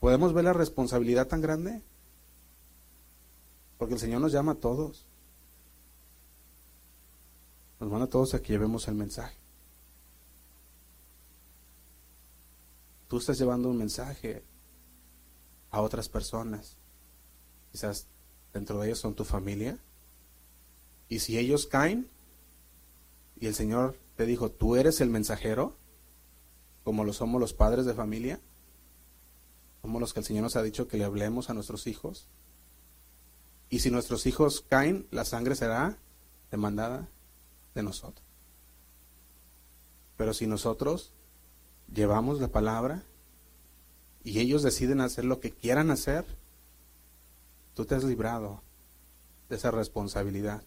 ¿Podemos 0.00 0.32
ver 0.32 0.44
la 0.44 0.54
responsabilidad 0.54 1.28
tan 1.28 1.42
grande? 1.42 1.82
Porque 3.78 3.94
el 3.94 4.00
Señor 4.00 4.22
nos 4.22 4.32
llama 4.32 4.52
a 4.52 4.56
todos. 4.56 5.06
Nos 7.78 7.90
manda 7.90 8.06
a 8.06 8.10
todos 8.10 8.34
a 8.34 8.42
que 8.42 8.52
llevemos 8.54 8.88
el 8.88 8.94
mensaje. 8.94 9.36
Tú 13.08 13.18
estás 13.18 13.38
llevando 13.38 13.68
un 13.68 13.76
mensaje 13.76 14.42
a 15.70 15.82
otras 15.82 16.08
personas. 16.08 16.76
Quizás 17.72 18.06
dentro 18.54 18.80
de 18.80 18.88
ellos 18.88 19.00
son 19.00 19.14
tu 19.14 19.24
familia. 19.24 19.78
Y 21.08 21.18
si 21.18 21.38
ellos 21.38 21.66
caen 21.66 22.08
y 23.38 23.46
el 23.46 23.54
Señor 23.54 23.98
te 24.16 24.26
dijo, 24.26 24.50
tú 24.50 24.76
eres 24.76 25.00
el 25.00 25.10
mensajero, 25.10 25.76
como 26.84 27.04
lo 27.04 27.12
somos 27.12 27.40
los 27.40 27.52
padres 27.52 27.84
de 27.84 27.94
familia, 27.94 28.40
somos 29.82 30.00
los 30.00 30.12
que 30.12 30.20
el 30.20 30.26
Señor 30.26 30.42
nos 30.42 30.56
ha 30.56 30.62
dicho 30.62 30.88
que 30.88 30.96
le 30.96 31.04
hablemos 31.04 31.50
a 31.50 31.54
nuestros 31.54 31.86
hijos. 31.86 32.28
Y 33.68 33.80
si 33.80 33.90
nuestros 33.90 34.26
hijos 34.26 34.64
caen, 34.68 35.06
la 35.10 35.24
sangre 35.24 35.54
será 35.54 35.98
demandada 36.50 37.08
de 37.74 37.82
nosotros. 37.82 38.24
Pero 40.16 40.34
si 40.34 40.46
nosotros 40.46 41.12
llevamos 41.92 42.40
la 42.40 42.48
palabra 42.48 43.04
y 44.22 44.40
ellos 44.40 44.62
deciden 44.62 45.00
hacer 45.00 45.24
lo 45.24 45.40
que 45.40 45.52
quieran 45.52 45.90
hacer, 45.90 46.26
tú 47.74 47.86
te 47.86 47.94
has 47.94 48.04
librado 48.04 48.62
de 49.48 49.56
esa 49.56 49.70
responsabilidad 49.70 50.62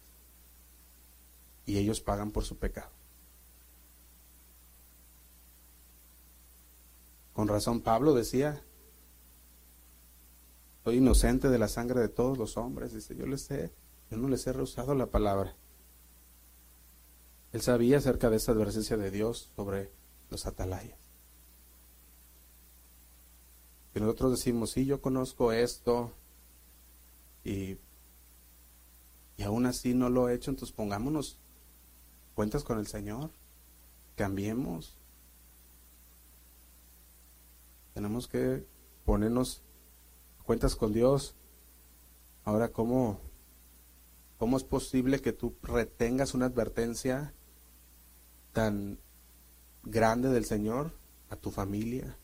y 1.66 1.78
ellos 1.78 2.00
pagan 2.00 2.32
por 2.32 2.44
su 2.44 2.56
pecado. 2.56 2.90
Con 7.32 7.48
razón 7.48 7.80
Pablo 7.80 8.14
decía, 8.14 8.62
soy 10.84 10.98
inocente 10.98 11.48
de 11.48 11.58
la 11.58 11.68
sangre 11.68 12.00
de 12.00 12.08
todos 12.08 12.36
los 12.36 12.58
hombres. 12.58 12.92
Dice, 12.92 13.16
yo 13.16 13.26
les 13.26 13.50
he, 13.50 13.72
yo 14.10 14.18
no 14.18 14.28
les 14.28 14.46
he 14.46 14.52
rehusado 14.52 14.94
la 14.94 15.06
palabra. 15.06 15.56
Él 17.52 17.62
sabía 17.62 17.98
acerca 17.98 18.28
de 18.28 18.36
esta 18.36 18.52
advertencia 18.52 18.96
de 18.96 19.10
Dios 19.10 19.50
sobre 19.56 19.90
los 20.30 20.44
atalayas. 20.46 20.98
Y 23.94 24.00
nosotros 24.00 24.32
decimos, 24.32 24.72
sí, 24.72 24.84
yo 24.84 25.00
conozco 25.00 25.52
esto 25.52 26.12
y, 27.44 27.78
y 29.36 29.42
aún 29.44 29.66
así 29.66 29.94
no 29.94 30.10
lo 30.10 30.28
he 30.28 30.34
hecho, 30.34 30.50
entonces 30.50 30.74
pongámonos 30.74 31.38
cuentas 32.34 32.64
con 32.64 32.78
el 32.78 32.88
Señor, 32.88 33.30
cambiemos. 34.16 34.96
Tenemos 37.94 38.26
que 38.26 38.66
ponernos 39.04 39.63
cuentas 40.44 40.76
con 40.76 40.92
Dios. 40.92 41.34
Ahora, 42.44 42.68
¿cómo, 42.70 43.18
cómo 44.38 44.56
es 44.56 44.64
posible 44.64 45.20
que 45.20 45.32
tú 45.32 45.54
retengas 45.62 46.34
una 46.34 46.46
advertencia 46.46 47.34
tan 48.52 48.98
grande 49.82 50.28
del 50.28 50.44
Señor 50.44 50.92
a 51.30 51.36
tu 51.36 51.50
familia? 51.50 52.16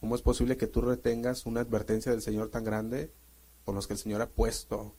¿Cómo 0.00 0.14
es 0.14 0.22
posible 0.22 0.56
que 0.56 0.66
tú 0.66 0.82
retengas 0.82 1.46
una 1.46 1.60
advertencia 1.60 2.12
del 2.12 2.22
Señor 2.22 2.50
tan 2.50 2.64
grande 2.64 3.10
con 3.64 3.74
los 3.74 3.86
que 3.86 3.94
el 3.94 3.98
Señor 3.98 4.20
ha 4.20 4.28
puesto 4.28 4.94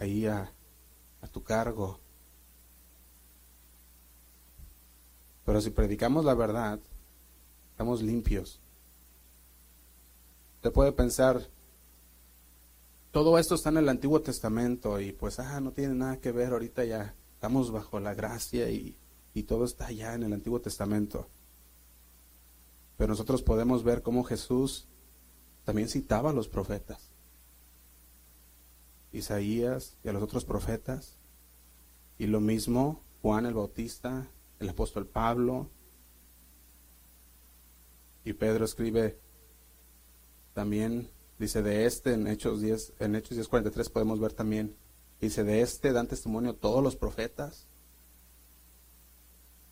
ahí 0.00 0.26
a, 0.26 0.52
a 1.20 1.28
tu 1.28 1.44
cargo? 1.44 2.00
Pero 5.44 5.60
si 5.60 5.70
predicamos 5.70 6.24
la 6.24 6.34
verdad, 6.34 6.80
estamos 7.70 8.02
limpios. 8.02 8.61
Te 10.62 10.70
puede 10.70 10.92
pensar, 10.92 11.48
todo 13.10 13.36
esto 13.36 13.56
está 13.56 13.70
en 13.70 13.78
el 13.78 13.88
Antiguo 13.88 14.22
Testamento 14.22 15.00
y 15.00 15.12
pues, 15.12 15.40
ah, 15.40 15.60
no 15.60 15.72
tiene 15.72 15.94
nada 15.94 16.18
que 16.18 16.30
ver, 16.30 16.52
ahorita 16.52 16.84
ya 16.84 17.16
estamos 17.34 17.72
bajo 17.72 17.98
la 17.98 18.14
gracia 18.14 18.70
y, 18.70 18.96
y 19.34 19.42
todo 19.42 19.64
está 19.64 19.86
allá 19.86 20.14
en 20.14 20.22
el 20.22 20.32
Antiguo 20.32 20.60
Testamento. 20.60 21.28
Pero 22.96 23.08
nosotros 23.08 23.42
podemos 23.42 23.82
ver 23.82 24.02
cómo 24.02 24.22
Jesús 24.22 24.86
también 25.64 25.88
citaba 25.88 26.30
a 26.30 26.32
los 26.32 26.48
profetas. 26.48 27.10
Isaías 29.10 29.96
y 30.04 30.08
a 30.08 30.12
los 30.12 30.22
otros 30.22 30.44
profetas. 30.44 31.18
Y 32.18 32.26
lo 32.26 32.40
mismo 32.40 33.02
Juan 33.20 33.46
el 33.46 33.54
Bautista, 33.54 34.28
el 34.60 34.68
apóstol 34.68 35.08
Pablo. 35.08 35.68
Y 38.24 38.34
Pedro 38.34 38.64
escribe 38.64 39.18
también, 40.54 41.10
dice 41.38 41.62
de 41.62 41.86
este 41.86 42.14
en 42.14 42.26
Hechos 42.26 42.60
10, 42.60 42.94
en 42.98 43.16
Hechos 43.16 43.36
10:43 43.38 43.90
podemos 43.90 44.20
ver 44.20 44.32
también, 44.32 44.76
dice 45.20 45.44
de 45.44 45.62
este 45.62 45.92
dan 45.92 46.08
testimonio 46.08 46.54
todos 46.54 46.82
los 46.82 46.96
profetas. 46.96 47.66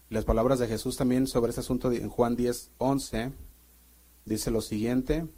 Las 0.08 0.24
palabras 0.24 0.58
de 0.58 0.66
Jesús 0.66 0.96
también 0.96 1.26
sobre 1.26 1.50
este 1.50 1.60
asunto 1.60 1.92
en 1.92 2.08
Juan 2.08 2.34
10, 2.34 2.72
11, 2.78 3.32
dice 4.24 4.50
lo 4.50 4.60
siguiente. 4.60 5.28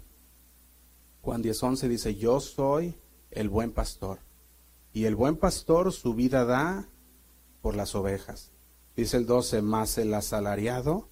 Juan 1.20 1.42
10, 1.42 1.62
11 1.62 1.88
dice, 1.88 2.14
yo 2.16 2.40
soy 2.40 2.96
el 3.30 3.50
buen 3.50 3.72
pastor. 3.72 4.20
Y 4.94 5.04
el 5.04 5.14
buen 5.14 5.36
pastor 5.36 5.92
su 5.92 6.14
vida 6.14 6.44
da 6.44 6.88
por 7.60 7.76
las 7.76 7.94
ovejas. 7.94 8.50
Dice 8.96 9.18
el 9.18 9.26
12, 9.26 9.62
más 9.62 9.98
el 9.98 10.12
asalariado, 10.14 11.08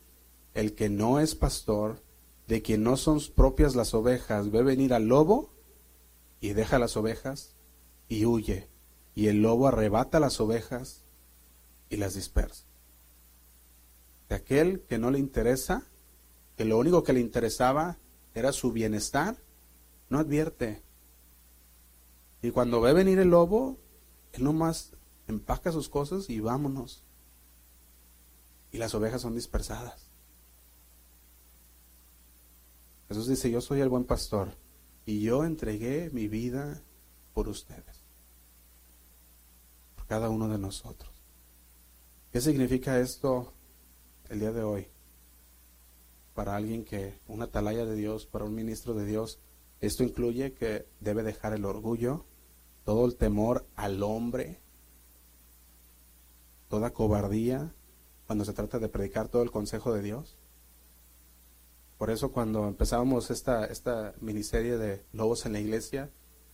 el 0.55 0.75
que 0.75 0.89
no 0.89 1.21
es 1.21 1.35
pastor, 1.35 2.03
de 2.51 2.63
quien 2.63 2.83
no 2.83 2.99
son 2.99 3.21
propias 3.35 3.75
las 3.75 3.95
ovejas, 3.95 4.51
ve 4.51 4.63
venir 4.63 4.93
al 4.93 5.07
lobo 5.07 5.55
y 6.41 6.53
deja 6.53 6.79
las 6.79 6.97
ovejas 6.97 7.55
y 8.09 8.27
huye. 8.27 8.69
Y 9.15 9.29
el 9.29 9.41
lobo 9.41 9.69
arrebata 9.69 10.21
las 10.21 10.41
ovejas 10.41 11.05
y 11.89 11.97
las 11.97 12.15
dispersa 12.15 12.71
de 14.31 14.37
aquel 14.37 14.83
que 14.83 14.97
no 14.97 15.11
le 15.11 15.19
interesa, 15.19 15.83
que 16.57 16.65
lo 16.65 16.79
único 16.79 17.03
que 17.03 17.13
le 17.13 17.21
interesaba 17.21 17.99
era 18.33 18.53
su 18.53 18.73
bienestar, 18.73 19.37
no 20.09 20.21
advierte. 20.21 20.85
Y 22.41 22.53
cuando 22.53 22.81
ve 22.81 22.93
venir 22.93 23.19
el 23.19 23.31
lobo, 23.31 23.79
él 24.33 24.45
nomás 24.45 24.93
empaca 25.27 25.73
sus 25.73 25.89
cosas 25.89 26.31
y 26.31 26.39
vámonos. 26.39 27.03
Y 28.71 28.79
las 28.79 28.95
ovejas 28.95 29.21
son 29.21 29.35
dispersadas. 29.35 30.10
Jesús 33.11 33.27
dice, 33.27 33.51
yo 33.51 33.61
soy 33.61 33.81
el 33.81 33.89
buen 33.89 34.05
pastor 34.05 34.51
y 35.05 35.21
yo 35.21 35.43
entregué 35.45 36.11
mi 36.13 36.29
vida 36.29 36.81
por 37.35 37.49
ustedes, 37.49 38.05
por 39.97 40.07
cada 40.07 40.31
uno 40.31 40.47
de 40.47 40.59
nosotros. 40.59 41.11
¿Qué 42.31 42.41
significa 42.41 43.01
esto 43.01 43.53
el 44.29 44.39
día 44.39 44.53
de 44.53 44.63
hoy 44.63 44.87
para 46.35 46.55
alguien 46.55 46.85
que, 46.85 47.19
una 47.27 47.47
atalaya 47.47 47.85
de 47.85 47.97
Dios, 47.97 48.27
para 48.27 48.45
un 48.45 48.55
ministro 48.55 48.95
de 48.95 49.05
Dios, 49.05 49.41
esto 49.81 50.05
incluye 50.05 50.53
que 50.53 50.87
debe 51.01 51.25
dejar 51.25 51.53
el 51.53 51.65
orgullo, 51.65 52.27
todo 52.85 53.07
el 53.07 53.17
temor 53.17 53.67
al 53.75 54.05
hombre, 54.05 54.61
toda 56.69 56.93
cobardía 56.93 57.75
cuando 58.29 58.45
se 58.45 58.53
trata 58.53 58.79
de 58.79 58.89
predicar 58.89 59.29
todo 59.29 59.43
el 59.43 59.51
consejo 59.51 59.93
de 59.93 60.03
Dios. 60.03 60.39
Por 62.01 62.09
eso 62.09 62.33
cuando 62.33 62.67
empezábamos 62.67 63.31
esta, 63.31 63.67
esta 63.67 64.15
miniserie 64.23 64.79
de 64.79 65.05
lobos 65.13 65.45
en 65.45 65.53
la 65.53 65.61
iglesia, 65.61 66.11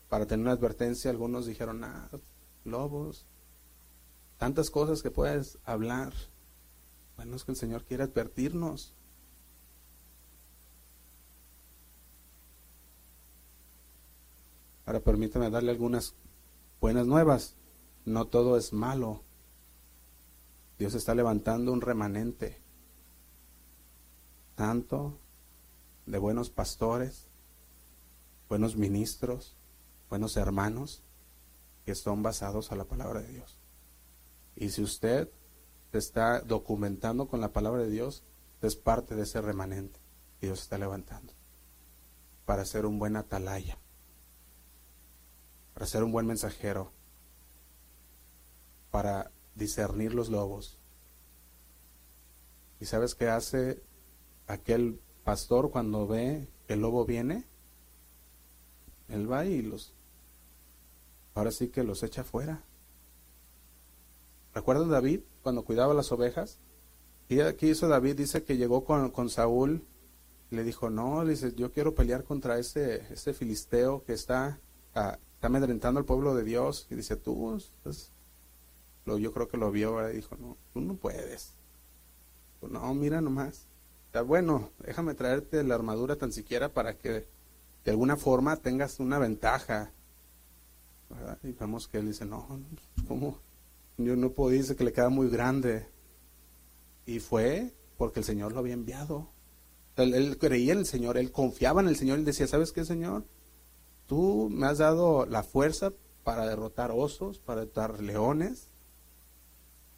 para 0.09 0.27
tener 0.27 0.45
una 0.45 0.51
advertencia, 0.51 1.09
algunos 1.09 1.47
dijeron, 1.47 1.85
ah, 1.85 2.11
lobos, 2.65 3.29
tantas 4.39 4.71
cosas 4.71 5.05
que 5.05 5.13
puedes 5.13 5.59
hablar, 5.65 6.13
bueno, 7.17 7.37
es 7.37 7.45
que 7.45 7.53
el 7.53 7.57
Señor 7.57 7.85
quiere 7.85 8.03
advertirnos. 8.03 8.93
Ahora 14.85 14.99
permítame 14.99 15.49
darle 15.49 15.71
algunas 15.71 16.17
buenas 16.81 17.07
nuevas. 17.07 17.55
No 18.05 18.25
todo 18.25 18.57
es 18.57 18.73
malo. 18.73 19.23
Dios 20.77 20.95
está 20.95 21.15
levantando 21.15 21.73
un 21.73 21.83
remanente, 21.83 22.61
tanto 24.57 25.21
de 26.07 26.19
buenos 26.19 26.51
pastores, 26.51 27.29
buenos 28.49 28.77
ministros, 28.77 29.57
buenos 30.09 30.37
hermanos, 30.37 31.03
que 31.85 31.95
son 31.95 32.23
basados 32.23 32.73
a 32.73 32.77
la 32.77 32.85
palabra 32.85 33.21
de 33.21 33.29
Dios. 33.29 33.59
Y 34.55 34.71
si 34.71 34.83
usted 34.83 35.31
está 35.93 36.41
documentando 36.41 37.29
con 37.29 37.41
la 37.41 37.53
palabra 37.53 37.83
de 37.83 37.91
Dios, 37.91 38.25
es 38.63 38.77
parte 38.77 39.15
de 39.15 39.23
ese 39.23 39.41
remanente 39.41 40.01
que 40.41 40.47
Dios 40.47 40.63
está 40.63 40.79
levantando 40.79 41.33
para 42.45 42.65
ser 42.65 42.87
un 42.87 42.99
buen 42.99 43.17
atalaya, 43.17 43.77
para 45.75 45.87
ser 45.87 46.05
un 46.05 46.13
buen 46.13 46.27
mensajero, 46.27 46.93
para 48.91 49.33
discernir 49.55 50.15
los 50.15 50.29
lobos. 50.29 50.79
¿Y 52.81 52.87
sabes 52.87 53.15
qué 53.15 53.29
hace 53.29 53.83
aquel 54.47 55.01
pastor 55.27 55.73
cuando 55.73 56.07
ve 56.07 56.47
que 56.69 56.75
el 56.75 56.81
lobo 56.81 57.05
viene? 57.05 57.45
Él 59.09 59.31
va 59.31 59.45
y 59.45 59.61
los, 59.61 59.93
ahora 61.35 61.51
sí 61.51 61.67
que 61.67 61.83
los 61.83 62.05
echa 62.05 62.23
fuera. 62.23 62.63
¿Recuerdan 64.55 64.89
David 64.89 65.21
cuando 65.43 65.65
cuidaba 65.65 65.95
las 65.95 66.13
ovejas? 66.13 66.61
Y 67.29 67.41
aquí 67.41 67.71
hizo 67.71 67.89
David, 67.89 68.17
dice 68.17 68.45
que 68.45 68.57
llegó 68.57 68.85
con, 68.85 69.29
Saúl 69.29 69.85
y 70.53 70.55
le 70.55 70.63
dijo, 70.63 70.91
no, 70.91 71.25
dice, 71.25 71.53
yo 71.57 71.73
quiero 71.73 71.93
pelear 71.97 72.23
contra 72.23 72.61
ese, 72.61 73.13
ese 73.13 73.35
filisteo 73.35 74.05
que 74.05 74.13
está, 74.13 74.61
ah, 74.95 75.19
está 75.35 75.49
amedrentando 75.49 75.99
al 75.99 76.07
pueblo 76.07 76.37
de 76.37 76.45
Dios. 76.45 76.87
Y 76.89 76.95
dice, 76.95 77.17
tú, 77.17 77.61
pues, 77.83 78.13
lo, 79.05 79.19
yo 79.19 79.33
creo 79.33 79.49
que 79.49 79.57
lo 79.57 79.73
vio, 79.73 80.09
y 80.09 80.17
dijo, 80.17 80.37
no, 80.37 80.57
tú 80.73 80.81
no 80.81 80.95
puedes. 80.95 81.55
no, 82.63 82.95
mira 82.95 83.21
nomás. 83.21 83.67
Está 84.17 84.25
bueno, 84.25 84.71
déjame 84.79 85.13
traerte 85.13 85.63
la 85.63 85.75
armadura 85.75 86.17
tan 86.17 86.33
siquiera 86.33 86.71
para 86.73 86.97
que 86.97 87.27
de 87.85 87.91
alguna 87.91 88.17
forma 88.17 88.57
tengas 88.57 88.99
una 88.99 89.19
ventaja. 89.19 89.93
Y 91.43 91.53
vemos 91.53 91.87
que 91.87 91.99
él 91.99 92.07
dice, 92.07 92.25
no, 92.25 92.49
¿cómo? 93.07 93.39
Yo 93.99 94.17
no 94.17 94.31
podía, 94.31 94.63
dice 94.63 94.75
que 94.75 94.85
le 94.85 94.95
queda 94.95 95.11
muy 95.11 95.29
grande. 95.29 95.87
Y 97.05 97.19
fue 97.19 97.75
porque 97.99 98.21
el 98.21 98.25
Señor 98.25 98.53
lo 98.53 98.61
había 98.61 98.73
enviado. 98.73 99.29
Él, 99.97 100.39
creía 100.39 100.73
en 100.73 100.79
el 100.79 100.87
Señor, 100.87 101.19
él 101.19 101.31
confiaba 101.31 101.83
en 101.83 101.89
el 101.89 101.97
Señor, 101.97 102.19
él 102.19 102.25
decía, 102.25 102.47
¿sabes 102.47 102.73
qué, 102.73 102.87
Señor? 102.87 103.27
Tú 104.07 104.49
me 104.51 104.67
has 104.67 104.79
dado 104.79 105.27
la 105.27 105.43
fuerza 105.43 105.93
para 106.25 106.47
derrotar 106.47 106.91
osos, 106.91 107.39
para 107.39 107.61
derrotar 107.61 108.01
leones, 108.01 108.71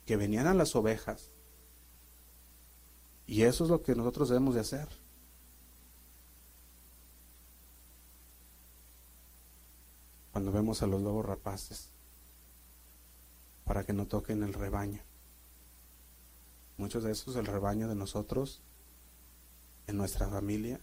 que 0.06 0.16
venían 0.16 0.48
a 0.48 0.54
las 0.54 0.74
ovejas. 0.74 1.30
Y 3.28 3.42
eso 3.42 3.64
es 3.64 3.70
lo 3.70 3.82
que 3.82 3.94
nosotros 3.94 4.30
debemos 4.30 4.54
de 4.54 4.62
hacer. 4.62 4.88
Cuando 10.32 10.50
vemos 10.50 10.82
a 10.82 10.86
los 10.86 11.02
lobos 11.02 11.26
rapaces 11.26 11.90
para 13.66 13.84
que 13.84 13.92
no 13.92 14.06
toquen 14.06 14.42
el 14.42 14.54
rebaño. 14.54 15.02
Muchos 16.78 17.04
de 17.04 17.12
esos, 17.12 17.36
el 17.36 17.44
rebaño 17.44 17.86
de 17.86 17.94
nosotros, 17.94 18.62
en 19.86 19.98
nuestra 19.98 20.26
familia, 20.26 20.80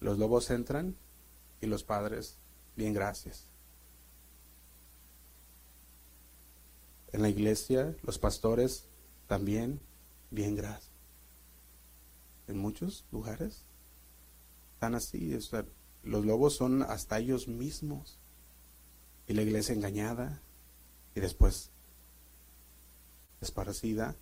los 0.00 0.16
lobos 0.16 0.48
entran 0.50 0.96
y 1.60 1.66
los 1.66 1.84
padres, 1.84 2.38
bien 2.74 2.94
gracias. 2.94 3.44
En 7.12 7.20
la 7.20 7.28
iglesia, 7.28 7.94
los 8.02 8.18
pastores 8.18 8.86
también, 9.26 9.78
bien 10.30 10.56
gracias. 10.56 10.89
En 12.50 12.58
muchos 12.58 13.04
lugares 13.12 13.64
están 14.74 14.96
así. 14.96 15.38
los 16.02 16.26
lobos 16.26 16.56
son 16.56 16.82
hasta 16.82 17.20
ellos 17.20 17.46
mismos. 17.46 18.18
Y 19.28 19.34
la 19.34 19.42
iglesia 19.42 19.72
engañada 19.72 20.42
y 21.14 21.20
después 21.20 21.70
esparcida. 23.40 24.16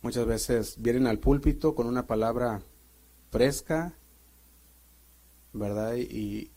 Muchas 0.00 0.26
veces 0.26 0.82
vienen 0.82 1.06
al 1.06 1.20
púlpito 1.20 1.76
con 1.76 1.86
una 1.86 2.08
palabra 2.08 2.62
fresca, 3.30 3.96
¿verdad? 5.52 5.94
Y, 5.94 6.50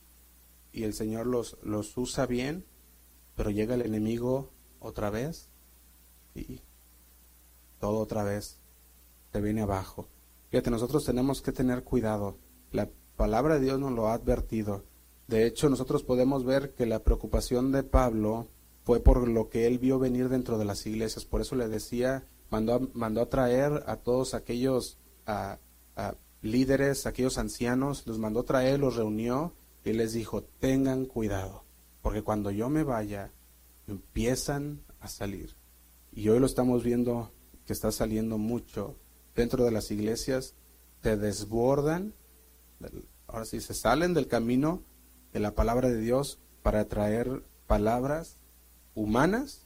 y 0.72 0.84
el 0.86 0.96
Señor 0.96 1.28
los, 1.28 1.56
los 1.62 1.96
usa 1.96 2.26
bien, 2.26 2.66
pero 3.36 3.52
llega 3.52 3.76
el 3.76 3.84
enemigo 3.84 4.52
otra 4.80 5.12
vez 5.12 5.52
y 6.36 6.62
todo 7.80 8.00
otra 8.00 8.24
vez 8.24 8.60
se 9.32 9.42
viene 9.42 9.62
abajo. 9.62 10.08
Fíjate, 10.52 10.70
nosotros 10.70 11.04
tenemos 11.06 11.42
que 11.42 11.52
tener 11.52 11.84
cuidado. 11.84 12.38
La 12.72 12.90
palabra 13.16 13.56
de 13.56 13.62
Dios 13.62 13.80
nos 13.80 13.92
lo 13.92 14.08
ha 14.08 14.14
advertido. 14.14 14.84
De 15.28 15.46
hecho, 15.46 15.70
nosotros 15.70 16.04
podemos 16.04 16.46
ver 16.46 16.74
que 16.74 16.86
la 16.86 17.00
preocupación 17.00 17.72
de 17.72 17.84
Pablo 17.84 18.48
fue 18.84 19.00
por 19.00 19.28
lo 19.28 19.50
que 19.50 19.66
él 19.66 19.80
vio 19.80 19.98
venir 19.98 20.30
dentro 20.30 20.58
de 20.58 20.66
las 20.66 20.86
iglesias. 20.86 21.26
Por 21.26 21.42
eso 21.42 21.56
le 21.56 21.68
decía, 21.68 22.28
mandó 22.52 22.76
a, 22.76 22.80
mandó 22.94 23.22
a 23.22 23.30
traer 23.30 23.84
a 23.88 23.98
todos 23.98 24.34
aquellos 24.34 25.00
a, 25.26 25.58
líderes, 26.42 27.08
aquellos 27.08 27.40
ancianos, 27.40 28.06
los 28.06 28.20
mandó 28.20 28.42
a 28.42 28.46
traer, 28.46 28.80
los 28.80 28.96
reunió 28.96 29.54
y 29.84 29.94
les 29.94 30.14
dijo, 30.14 30.44
tengan 30.44 31.06
cuidado, 31.06 31.64
porque 32.04 32.22
cuando 32.22 32.52
yo 32.52 32.70
me 32.70 32.84
vaya, 32.84 33.32
empiezan 33.88 34.84
a 35.00 35.08
salir. 35.08 35.56
Y 36.16 36.30
hoy 36.30 36.40
lo 36.40 36.46
estamos 36.46 36.82
viendo 36.82 37.34
que 37.68 37.74
está 37.74 37.92
saliendo 37.92 38.38
mucho 38.38 38.96
dentro 39.36 39.66
de 39.66 39.72
las 39.72 39.92
iglesias, 39.92 40.56
te 41.02 41.18
desbordan, 41.18 42.14
ahora 43.28 43.44
sí, 43.44 43.60
se 43.60 43.74
salen 43.74 44.14
del 44.14 44.28
camino 44.28 44.82
de 45.34 45.42
la 45.42 45.54
palabra 45.54 45.90
de 45.90 46.00
Dios 46.00 46.40
para 46.64 46.86
traer 46.86 47.44
palabras 47.68 48.38
humanas 48.94 49.66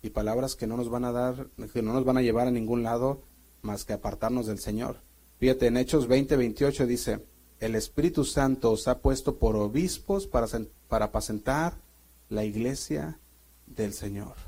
y 0.00 0.10
palabras 0.10 0.54
que 0.54 0.68
no 0.68 0.76
nos 0.76 0.88
van 0.88 1.04
a 1.04 1.10
dar, 1.10 1.48
que 1.72 1.82
no 1.82 1.92
nos 1.92 2.04
van 2.04 2.16
a 2.16 2.22
llevar 2.22 2.46
a 2.46 2.52
ningún 2.52 2.84
lado 2.84 3.22
más 3.62 3.84
que 3.84 3.92
apartarnos 3.92 4.46
del 4.46 4.60
Señor. 4.60 5.00
Fíjate, 5.40 5.66
en 5.66 5.78
Hechos 5.78 6.06
20, 6.06 6.36
28 6.36 6.86
dice, 6.86 7.26
el 7.58 7.74
Espíritu 7.74 8.24
Santo 8.24 8.70
os 8.70 8.86
ha 8.86 9.00
puesto 9.00 9.36
por 9.36 9.56
obispos 9.56 10.28
para, 10.28 10.46
para 10.86 11.06
apacentar 11.06 11.74
la 12.28 12.44
iglesia 12.44 13.18
del 13.66 13.92
Señor. 13.92 14.47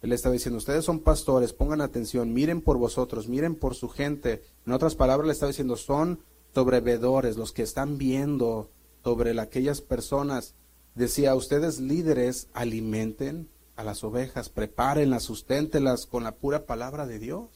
Él 0.00 0.12
estaba 0.12 0.32
diciendo, 0.32 0.58
ustedes 0.58 0.84
son 0.84 1.00
pastores, 1.00 1.52
pongan 1.52 1.80
atención, 1.80 2.32
miren 2.32 2.60
por 2.60 2.78
vosotros, 2.78 3.28
miren 3.28 3.56
por 3.56 3.74
su 3.74 3.88
gente. 3.88 4.44
En 4.64 4.72
otras 4.72 4.94
palabras, 4.94 5.26
le 5.26 5.32
estaba 5.32 5.50
diciendo, 5.50 5.76
son 5.76 6.20
sobrevedores, 6.54 7.36
los 7.36 7.52
que 7.52 7.62
están 7.62 7.98
viendo 7.98 8.70
sobre 9.02 9.38
aquellas 9.40 9.80
personas. 9.80 10.54
Decía, 10.94 11.34
ustedes 11.34 11.80
líderes, 11.80 12.48
alimenten 12.52 13.48
a 13.76 13.82
las 13.84 14.04
ovejas, 14.04 14.48
prepárenlas, 14.48 15.24
susténtelas 15.24 16.06
con 16.06 16.24
la 16.24 16.32
pura 16.32 16.66
palabra 16.66 17.06
de 17.06 17.18
Dios. 17.18 17.48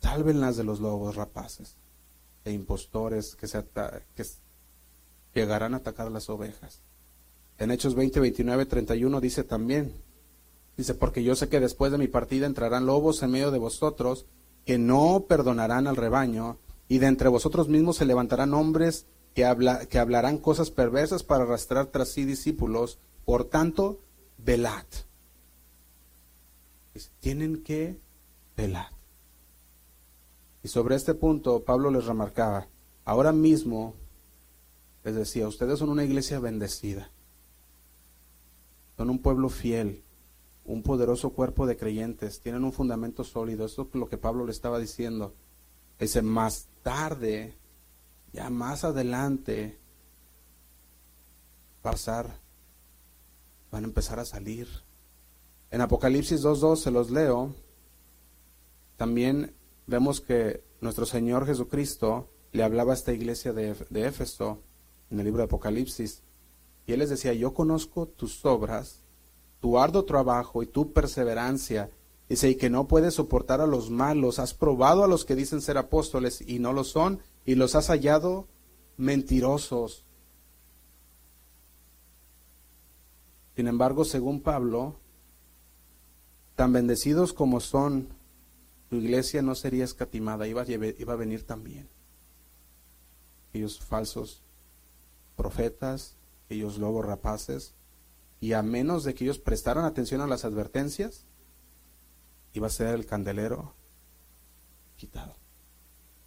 Sálvenlas 0.00 0.56
de 0.56 0.64
los 0.64 0.80
lobos 0.80 1.14
rapaces 1.14 1.76
e 2.44 2.52
impostores 2.52 3.36
que, 3.36 3.46
se 3.46 3.64
que 4.14 4.24
llegarán 5.34 5.74
a 5.74 5.78
atacar 5.78 6.10
las 6.10 6.28
ovejas. 6.28 6.80
En 7.62 7.70
Hechos 7.70 7.94
20, 7.94 8.18
29, 8.18 8.66
31 8.66 9.20
dice 9.20 9.44
también, 9.44 9.92
dice, 10.76 10.94
porque 10.94 11.22
yo 11.22 11.36
sé 11.36 11.48
que 11.48 11.60
después 11.60 11.92
de 11.92 11.98
mi 11.98 12.08
partida 12.08 12.46
entrarán 12.46 12.86
lobos 12.86 13.22
en 13.22 13.30
medio 13.30 13.52
de 13.52 13.58
vosotros 13.58 14.26
que 14.66 14.78
no 14.78 15.26
perdonarán 15.28 15.86
al 15.86 15.94
rebaño, 15.94 16.58
y 16.88 16.98
de 16.98 17.06
entre 17.06 17.28
vosotros 17.28 17.68
mismos 17.68 17.98
se 17.98 18.04
levantarán 18.04 18.52
hombres 18.52 19.06
que, 19.36 19.44
habla, 19.44 19.86
que 19.86 20.00
hablarán 20.00 20.38
cosas 20.38 20.72
perversas 20.72 21.22
para 21.22 21.44
arrastrar 21.44 21.86
tras 21.86 22.08
sí 22.08 22.24
discípulos. 22.24 22.98
Por 23.24 23.44
tanto, 23.44 24.00
velad. 24.38 24.84
Tienen 27.20 27.62
que 27.62 27.96
velar. 28.56 28.88
Y 30.64 30.68
sobre 30.68 30.96
este 30.96 31.14
punto 31.14 31.62
Pablo 31.62 31.92
les 31.92 32.06
remarcaba, 32.06 32.66
ahora 33.04 33.30
mismo 33.30 33.94
les 35.04 35.14
decía, 35.14 35.46
ustedes 35.46 35.78
son 35.78 35.90
una 35.90 36.02
iglesia 36.02 36.40
bendecida, 36.40 37.12
son 39.02 39.10
un 39.10 39.18
pueblo 39.18 39.48
fiel, 39.48 40.04
un 40.64 40.84
poderoso 40.84 41.30
cuerpo 41.30 41.66
de 41.66 41.76
creyentes, 41.76 42.38
tienen 42.38 42.62
un 42.62 42.72
fundamento 42.72 43.24
sólido, 43.24 43.66
esto 43.66 43.88
es 43.92 43.98
lo 43.98 44.08
que 44.08 44.16
Pablo 44.16 44.46
le 44.46 44.52
estaba 44.52 44.78
diciendo. 44.78 45.34
Ese 45.98 46.22
más 46.22 46.68
tarde, 46.84 47.58
ya 48.32 48.48
más 48.48 48.84
adelante, 48.84 49.80
pasar, 51.82 52.38
van 53.72 53.82
a 53.82 53.88
empezar 53.88 54.20
a 54.20 54.24
salir. 54.24 54.68
En 55.72 55.80
Apocalipsis 55.80 56.40
2.2 56.40 56.76
se 56.76 56.92
los 56.92 57.10
leo, 57.10 57.56
también 58.96 59.52
vemos 59.88 60.20
que 60.20 60.62
nuestro 60.80 61.06
Señor 61.06 61.44
Jesucristo 61.44 62.30
le 62.52 62.62
hablaba 62.62 62.92
a 62.92 62.94
esta 62.94 63.12
iglesia 63.12 63.52
de, 63.52 63.74
Éfeso 63.94 64.62
en 65.10 65.18
el 65.18 65.24
libro 65.24 65.38
de 65.38 65.46
Apocalipsis. 65.46 66.22
Y 66.86 66.92
él 66.92 66.98
les 67.00 67.10
decía, 67.10 67.32
yo 67.32 67.54
conozco 67.54 68.06
tus 68.06 68.44
obras, 68.44 69.02
tu 69.60 69.78
arduo 69.78 70.04
trabajo 70.04 70.62
y 70.62 70.66
tu 70.66 70.92
perseverancia. 70.92 71.90
Dice, 72.28 72.50
y 72.50 72.56
que 72.56 72.70
no 72.70 72.88
puedes 72.88 73.14
soportar 73.14 73.60
a 73.60 73.66
los 73.66 73.90
malos. 73.90 74.38
Has 74.38 74.54
probado 74.54 75.04
a 75.04 75.08
los 75.08 75.24
que 75.24 75.36
dicen 75.36 75.60
ser 75.60 75.78
apóstoles 75.78 76.40
y 76.40 76.58
no 76.58 76.72
lo 76.72 76.84
son, 76.84 77.20
y 77.44 77.54
los 77.54 77.74
has 77.74 77.88
hallado 77.88 78.46
mentirosos. 78.96 80.04
Sin 83.54 83.66
embargo, 83.68 84.04
según 84.04 84.40
Pablo, 84.40 84.96
tan 86.56 86.72
bendecidos 86.72 87.32
como 87.32 87.60
son 87.60 88.08
tu 88.92 88.96
iglesia 88.96 89.40
no 89.40 89.54
sería 89.54 89.84
escatimada, 89.84 90.46
iba 90.46 90.60
a, 90.60 90.66
iba 90.66 91.12
a 91.14 91.16
venir 91.16 91.46
también. 91.46 91.88
Aquellos 93.48 93.80
falsos 93.80 94.42
profetas, 95.34 96.14
aquellos 96.52 96.78
lobos 96.78 97.06
rapaces, 97.06 97.74
y 98.40 98.52
a 98.52 98.62
menos 98.62 99.04
de 99.04 99.14
que 99.14 99.24
ellos 99.24 99.38
prestaran 99.38 99.84
atención 99.84 100.20
a 100.20 100.26
las 100.26 100.44
advertencias, 100.44 101.24
iba 102.52 102.66
a 102.66 102.70
ser 102.70 102.94
el 102.94 103.06
candelero 103.06 103.74
quitado. 104.96 105.34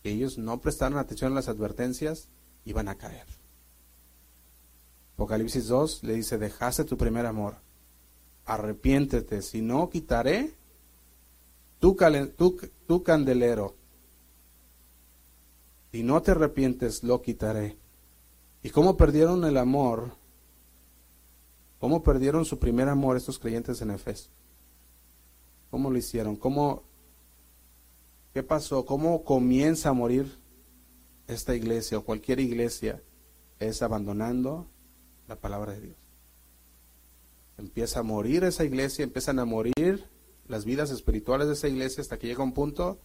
Ellos 0.04 0.38
no 0.38 0.60
prestaran 0.62 0.98
atención 0.98 1.32
a 1.32 1.36
las 1.36 1.48
advertencias, 1.48 2.30
iban 2.64 2.88
a 2.88 2.96
caer. 2.96 3.28
Apocalipsis 5.14 5.68
2 5.68 6.04
le 6.04 6.14
dice, 6.16 6.38
dejaste 6.38 6.86
tu 6.86 6.98
primer 6.98 7.26
amor, 7.26 7.58
arrepiéntete, 8.46 9.42
si 9.42 9.62
no 9.62 9.90
quitaré 9.90 10.56
tu, 11.80 13.04
candelero. 13.04 13.76
Si 15.92 16.02
no 16.04 16.22
te 16.22 16.32
arrepientes, 16.32 17.04
lo 17.04 17.22
quitaré. 17.22 17.78
¿Y 18.66 18.72
cómo 18.72 18.98
perdieron 18.98 19.46
el 19.46 19.58
amor? 19.58 20.16
¿Cómo 21.78 22.02
perdieron 22.02 22.46
su 22.46 22.58
primer 22.58 22.90
amor 22.90 23.16
estos 23.16 23.38
creyentes 23.38 23.80
en 23.84 23.92
Efeso? 23.92 24.32
¿Cómo 25.70 25.92
lo 25.92 26.00
hicieron? 26.00 26.36
¿Cómo, 26.36 26.82
¿Qué 28.34 28.42
pasó? 28.42 28.84
¿Cómo 28.84 29.24
comienza 29.24 29.90
a 29.90 29.94
morir 29.94 30.40
esta 31.28 31.54
iglesia 31.54 32.00
o 32.00 32.04
cualquier 32.04 32.40
iglesia? 32.40 33.04
Es 33.60 33.84
abandonando 33.84 34.66
la 35.28 35.36
palabra 35.36 35.74
de 35.74 35.82
Dios. 35.82 35.98
Empieza 37.60 38.00
a 38.00 38.04
morir 38.04 38.46
esa 38.46 38.64
iglesia, 38.64 39.04
empiezan 39.04 39.38
a 39.38 39.46
morir 39.46 40.10
las 40.48 40.66
vidas 40.66 40.90
espirituales 40.90 41.46
de 41.46 41.54
esa 41.54 41.68
iglesia 41.68 42.02
hasta 42.02 42.18
que 42.18 42.26
llega 42.26 42.44
un 42.44 42.54
punto 42.54 42.98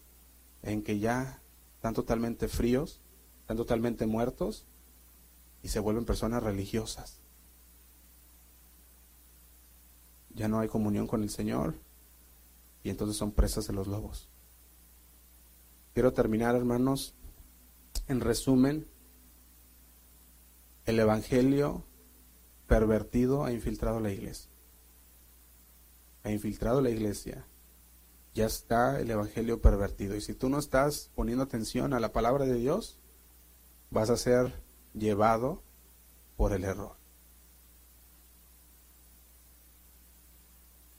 en 0.62 0.82
que 0.82 0.98
ya 0.98 1.42
están 1.74 1.92
totalmente 1.92 2.48
fríos, 2.48 3.02
están 3.42 3.58
totalmente 3.58 4.06
muertos 4.06 4.64
y 5.62 5.68
se 5.68 5.80
vuelven 5.80 6.04
personas 6.04 6.42
religiosas. 6.42 7.20
Ya 10.34 10.48
no 10.48 10.60
hay 10.60 10.68
comunión 10.68 11.06
con 11.06 11.22
el 11.22 11.30
Señor 11.30 11.74
y 12.82 12.90
entonces 12.90 13.16
son 13.16 13.32
presas 13.32 13.66
de 13.66 13.72
los 13.72 13.86
lobos. 13.86 14.28
Quiero 15.92 16.12
terminar, 16.12 16.54
hermanos, 16.54 17.14
en 18.06 18.20
resumen, 18.20 18.86
el 20.86 20.98
Evangelio 20.98 21.84
pervertido 22.66 23.44
ha 23.44 23.52
infiltrado 23.52 24.00
la 24.00 24.12
iglesia. 24.12 24.50
Ha 26.22 26.30
infiltrado 26.30 26.80
la 26.80 26.90
iglesia. 26.90 27.44
Ya 28.34 28.46
está 28.46 29.00
el 29.00 29.10
Evangelio 29.10 29.60
pervertido. 29.60 30.14
Y 30.14 30.20
si 30.20 30.34
tú 30.34 30.48
no 30.48 30.58
estás 30.58 31.10
poniendo 31.14 31.42
atención 31.42 31.92
a 31.92 32.00
la 32.00 32.12
palabra 32.12 32.44
de 32.46 32.54
Dios, 32.54 32.98
vas 33.90 34.10
a 34.10 34.16
ser 34.16 34.54
llevado 34.94 35.62
por 36.36 36.52
el 36.52 36.64
error. 36.64 36.96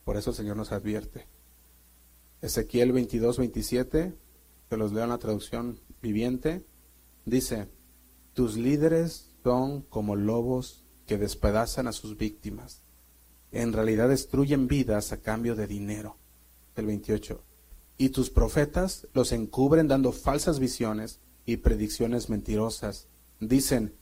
Por 0.03 0.17
eso 0.17 0.31
el 0.31 0.35
Señor 0.35 0.57
nos 0.57 0.71
advierte. 0.71 1.27
Ezequiel 2.41 2.91
22, 2.91 3.37
27, 3.37 4.15
que 4.69 4.77
los 4.77 4.91
leo 4.91 5.03
en 5.03 5.09
la 5.09 5.19
traducción 5.19 5.79
viviente, 6.01 6.65
dice, 7.25 7.69
tus 8.33 8.57
líderes 8.57 9.31
son 9.43 9.81
como 9.83 10.15
lobos 10.15 10.83
que 11.05 11.17
despedazan 11.17 11.87
a 11.87 11.91
sus 11.91 12.17
víctimas. 12.17 12.81
En 13.51 13.73
realidad 13.73 14.09
destruyen 14.09 14.67
vidas 14.67 15.11
a 15.11 15.21
cambio 15.21 15.55
de 15.55 15.67
dinero. 15.67 16.17
El 16.75 16.85
28. 16.85 17.43
Y 17.97 18.09
tus 18.09 18.29
profetas 18.29 19.07
los 19.13 19.31
encubren 19.33 19.87
dando 19.87 20.11
falsas 20.13 20.59
visiones 20.59 21.19
y 21.45 21.57
predicciones 21.57 22.29
mentirosas. 22.29 23.07
Dicen, 23.41 23.95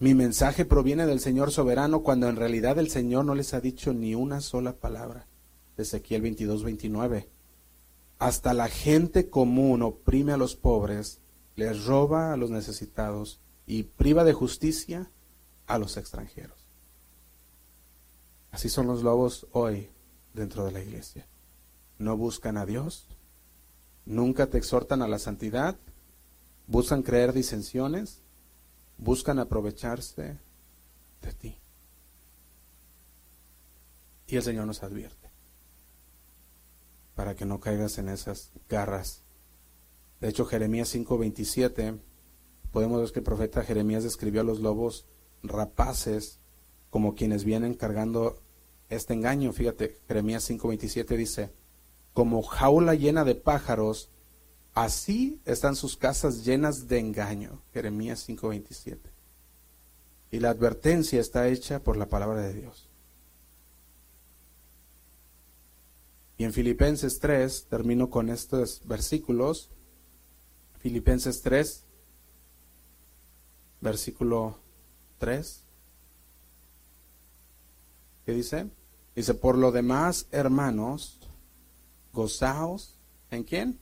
mi 0.00 0.14
mensaje 0.14 0.64
proviene 0.64 1.06
del 1.06 1.20
Señor 1.20 1.52
soberano 1.52 2.02
cuando 2.02 2.28
en 2.28 2.34
realidad 2.34 2.76
el 2.78 2.90
Señor 2.90 3.24
no 3.24 3.36
les 3.36 3.54
ha 3.54 3.60
dicho 3.60 3.94
ni 3.94 4.16
una 4.16 4.40
sola 4.40 4.72
palabra. 4.74 5.28
Ezequiel 5.76 6.22
22, 6.22 6.64
29. 6.64 7.28
Hasta 8.18 8.52
la 8.52 8.68
gente 8.68 9.30
común 9.30 9.82
oprime 9.82 10.32
a 10.32 10.36
los 10.36 10.56
pobres, 10.56 11.20
les 11.54 11.84
roba 11.84 12.32
a 12.32 12.36
los 12.36 12.50
necesitados 12.50 13.40
y 13.64 13.84
priva 13.84 14.24
de 14.24 14.32
justicia 14.32 15.08
a 15.68 15.78
los 15.78 15.96
extranjeros. 15.96 16.58
Así 18.50 18.68
son 18.68 18.88
los 18.88 19.04
lobos 19.04 19.46
hoy 19.52 19.88
dentro 20.34 20.64
de 20.64 20.72
la 20.72 20.82
iglesia. 20.82 21.28
No 21.98 22.16
buscan 22.16 22.56
a 22.56 22.66
Dios, 22.66 23.06
nunca 24.04 24.48
te 24.48 24.58
exhortan 24.58 25.00
a 25.00 25.08
la 25.08 25.20
santidad, 25.20 25.76
buscan 26.66 27.02
creer 27.02 27.32
disensiones, 27.32 28.22
buscan 29.00 29.38
aprovecharse 29.38 30.38
de 31.22 31.32
ti. 31.32 31.58
Y 34.26 34.36
el 34.36 34.42
Señor 34.42 34.66
nos 34.66 34.82
advierte 34.82 35.30
para 37.14 37.34
que 37.34 37.46
no 37.46 37.60
caigas 37.60 37.98
en 37.98 38.08
esas 38.08 38.52
garras. 38.68 39.24
De 40.20 40.28
hecho, 40.28 40.44
Jeremías 40.44 40.88
5:27, 40.94 41.98
podemos 42.70 43.00
ver 43.00 43.10
que 43.12 43.18
el 43.20 43.24
profeta 43.24 43.64
Jeremías 43.64 44.04
describió 44.04 44.42
a 44.42 44.44
los 44.44 44.60
lobos 44.60 45.06
rapaces 45.42 46.38
como 46.90 47.14
quienes 47.14 47.44
vienen 47.44 47.74
cargando 47.74 48.42
este 48.90 49.14
engaño. 49.14 49.52
Fíjate, 49.52 49.98
Jeremías 50.08 50.48
5:27 50.48 51.16
dice, 51.16 51.54
como 52.12 52.42
jaula 52.42 52.94
llena 52.94 53.24
de 53.24 53.34
pájaros, 53.34 54.10
así 54.74 55.40
están 55.44 55.76
sus 55.76 55.96
casas 55.96 56.44
llenas 56.44 56.88
de 56.88 56.98
engaño. 56.98 57.62
Jeremías 57.72 58.26
5:27. 58.28 59.10
Y 60.30 60.38
la 60.38 60.50
advertencia 60.50 61.20
está 61.20 61.48
hecha 61.48 61.82
por 61.82 61.96
la 61.96 62.08
palabra 62.08 62.40
de 62.40 62.54
Dios. 62.54 62.88
Y 66.38 66.44
en 66.44 66.52
Filipenses 66.54 67.18
3, 67.18 67.66
termino 67.68 68.08
con 68.08 68.30
estos 68.30 68.80
versículos. 68.86 69.68
Filipenses 70.78 71.42
3, 71.42 71.84
versículo 73.82 74.58
3. 75.18 75.64
¿Qué 78.24 78.32
dice? 78.32 78.70
Dice, 79.14 79.34
por 79.34 79.58
lo 79.58 79.70
demás, 79.70 80.28
hermanos, 80.30 81.18
gozaos. 82.14 82.96
¿En 83.30 83.44
quién? 83.44 83.78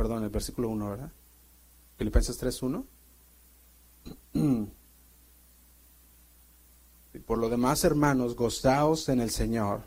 Perdón, 0.00 0.24
el 0.24 0.30
versículo 0.30 0.70
1, 0.70 0.88
¿verdad? 0.88 1.12
Filipenses 1.98 2.38
3, 2.38 2.62
1. 2.62 2.86
Por 7.26 7.36
lo 7.36 7.50
demás, 7.50 7.84
hermanos, 7.84 8.34
gozaos 8.34 9.10
en 9.10 9.20
el 9.20 9.28
Señor. 9.28 9.82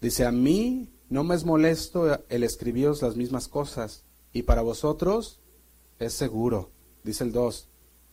Dice, 0.00 0.26
a 0.26 0.32
mí 0.32 0.90
no 1.08 1.22
me 1.22 1.36
es 1.36 1.44
molesto 1.44 2.24
el 2.28 2.42
escribiros 2.42 3.02
las 3.02 3.14
mismas 3.14 3.46
cosas, 3.46 4.02
y 4.32 4.42
para 4.42 4.62
vosotros 4.62 5.38
es 6.00 6.12
seguro. 6.12 6.72
Dice 7.04 7.22
el 7.22 7.30
2, 7.30 7.68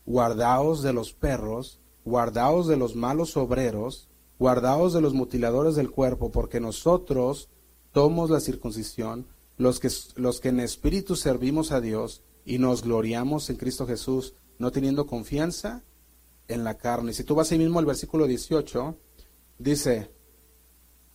guardaos 0.06 0.84
de 0.84 0.92
los 0.92 1.14
perros, 1.14 1.80
guardaos 2.04 2.68
de 2.68 2.76
los 2.76 2.94
malos 2.94 3.36
obreros, 3.36 4.08
guardaos 4.38 4.92
de 4.92 5.00
los 5.00 5.14
mutiladores 5.14 5.74
del 5.74 5.90
cuerpo, 5.90 6.30
porque 6.30 6.60
nosotros 6.60 7.48
tomamos 7.90 8.30
la 8.30 8.38
circuncisión, 8.38 9.26
los 9.56 9.80
que, 9.80 9.88
los 10.16 10.40
que 10.40 10.48
en 10.48 10.60
espíritu 10.60 11.16
servimos 11.16 11.72
a 11.72 11.80
Dios 11.80 12.22
y 12.44 12.58
nos 12.58 12.82
gloriamos 12.82 13.48
en 13.50 13.56
Cristo 13.56 13.86
Jesús, 13.86 14.34
no 14.58 14.70
teniendo 14.70 15.06
confianza 15.06 15.84
en 16.48 16.64
la 16.64 16.76
carne. 16.76 17.12
Si 17.12 17.24
tú 17.24 17.34
vas 17.34 17.50
ahí 17.50 17.58
mismo 17.58 17.78
al 17.78 17.86
versículo 17.86 18.26
18, 18.26 18.96
dice, 19.58 20.10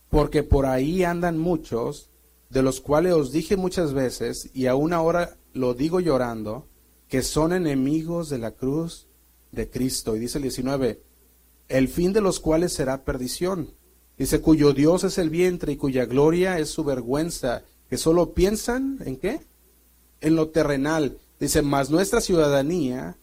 porque 0.08 0.42
por 0.42 0.66
ahí 0.66 1.04
andan 1.04 1.38
muchos, 1.38 2.10
de 2.50 2.62
los 2.62 2.80
cuales 2.80 3.12
os 3.14 3.30
dije 3.30 3.56
muchas 3.56 3.94
veces, 3.94 4.50
y 4.52 4.66
aún 4.66 4.92
ahora 4.92 5.38
lo 5.52 5.74
digo 5.74 6.00
llorando, 6.00 6.66
que 7.08 7.22
son 7.22 7.52
enemigos 7.52 8.28
de 8.28 8.38
la 8.38 8.52
cruz 8.52 9.06
de 9.52 9.70
Cristo. 9.70 10.16
Y 10.16 10.20
dice 10.20 10.38
el 10.38 10.42
19, 10.42 11.02
el 11.68 11.88
fin 11.88 12.12
de 12.12 12.20
los 12.20 12.40
cuales 12.40 12.72
será 12.72 13.04
perdición. 13.04 13.72
Dice, 14.18 14.40
cuyo 14.40 14.72
Dios 14.72 15.04
es 15.04 15.16
el 15.18 15.30
vientre 15.30 15.72
y 15.72 15.76
cuya 15.76 16.04
gloria 16.04 16.58
es 16.58 16.68
su 16.68 16.84
vergüenza, 16.84 17.62
que 17.90 17.98
solo 17.98 18.34
piensan 18.34 18.98
en 19.04 19.16
qué? 19.16 19.44
En 20.20 20.36
lo 20.36 20.50
terrenal. 20.50 21.18
Dice, 21.40 21.60
mas 21.60 21.90
nuestra 21.90 22.20
ciudadanía 22.20 23.18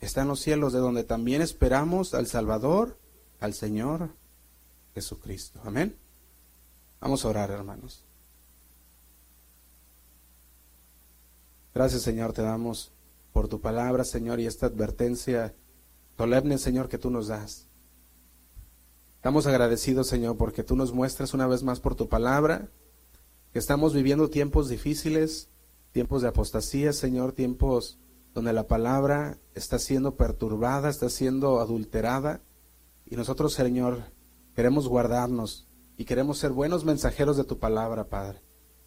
está 0.00 0.22
en 0.22 0.28
los 0.28 0.40
cielos, 0.40 0.72
de 0.72 0.78
donde 0.78 1.04
también 1.04 1.42
esperamos 1.42 2.14
al 2.14 2.26
Salvador, 2.26 2.98
al 3.40 3.52
Señor 3.52 4.08
Jesucristo. 4.94 5.60
Amén. 5.64 5.96
Vamos 6.98 7.24
a 7.24 7.28
orar, 7.28 7.50
hermanos. 7.50 8.04
Gracias, 11.74 12.00
Señor, 12.00 12.32
te 12.32 12.40
damos 12.40 12.92
por 13.34 13.48
tu 13.48 13.60
palabra, 13.60 14.04
Señor, 14.04 14.40
y 14.40 14.46
esta 14.46 14.64
advertencia 14.64 15.54
solemne, 16.16 16.56
Señor, 16.56 16.88
que 16.88 16.96
tú 16.96 17.10
nos 17.10 17.28
das. 17.28 17.66
Estamos 19.16 19.46
agradecidos, 19.46 20.06
Señor, 20.06 20.38
porque 20.38 20.62
tú 20.62 20.74
nos 20.74 20.94
muestras 20.94 21.34
una 21.34 21.46
vez 21.46 21.62
más 21.62 21.80
por 21.80 21.96
tu 21.96 22.08
palabra 22.08 22.70
que 23.56 23.60
estamos 23.60 23.94
viviendo 23.94 24.28
tiempos 24.28 24.68
difíciles, 24.68 25.48
tiempos 25.90 26.20
de 26.20 26.28
apostasía, 26.28 26.92
Señor, 26.92 27.32
tiempos 27.32 27.98
donde 28.34 28.52
la 28.52 28.66
palabra 28.66 29.38
está 29.54 29.78
siendo 29.78 30.14
perturbada, 30.14 30.90
está 30.90 31.08
siendo 31.08 31.58
adulterada. 31.58 32.42
Y 33.06 33.16
nosotros, 33.16 33.54
Señor, 33.54 34.12
queremos 34.54 34.88
guardarnos 34.88 35.66
y 35.96 36.04
queremos 36.04 36.36
ser 36.36 36.52
buenos 36.52 36.84
mensajeros 36.84 37.38
de 37.38 37.44
tu 37.44 37.58
palabra, 37.58 38.10
Padre. 38.10 38.42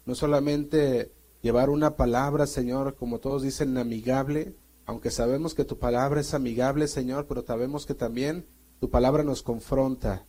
No 0.06 0.14
solamente 0.14 1.12
llevar 1.42 1.68
una 1.68 1.96
palabra, 1.96 2.46
Señor, 2.46 2.94
como 2.94 3.18
todos 3.18 3.42
dicen, 3.42 3.76
amigable, 3.76 4.54
aunque 4.86 5.10
sabemos 5.10 5.56
que 5.56 5.64
tu 5.64 5.80
palabra 5.80 6.20
es 6.20 6.32
amigable, 6.32 6.86
Señor, 6.86 7.26
pero 7.26 7.44
sabemos 7.44 7.86
que 7.86 7.94
también 7.94 8.46
tu 8.78 8.88
palabra 8.88 9.24
nos 9.24 9.42
confronta. 9.42 10.28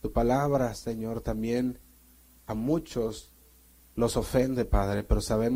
Tu 0.00 0.12
palabra, 0.12 0.72
Señor, 0.72 1.20
también 1.20 1.78
a 2.46 2.54
muchos 2.54 3.31
los 3.94 4.16
ofende, 4.16 4.64
Padre, 4.64 5.02
pero 5.02 5.20
sabemos 5.20 5.50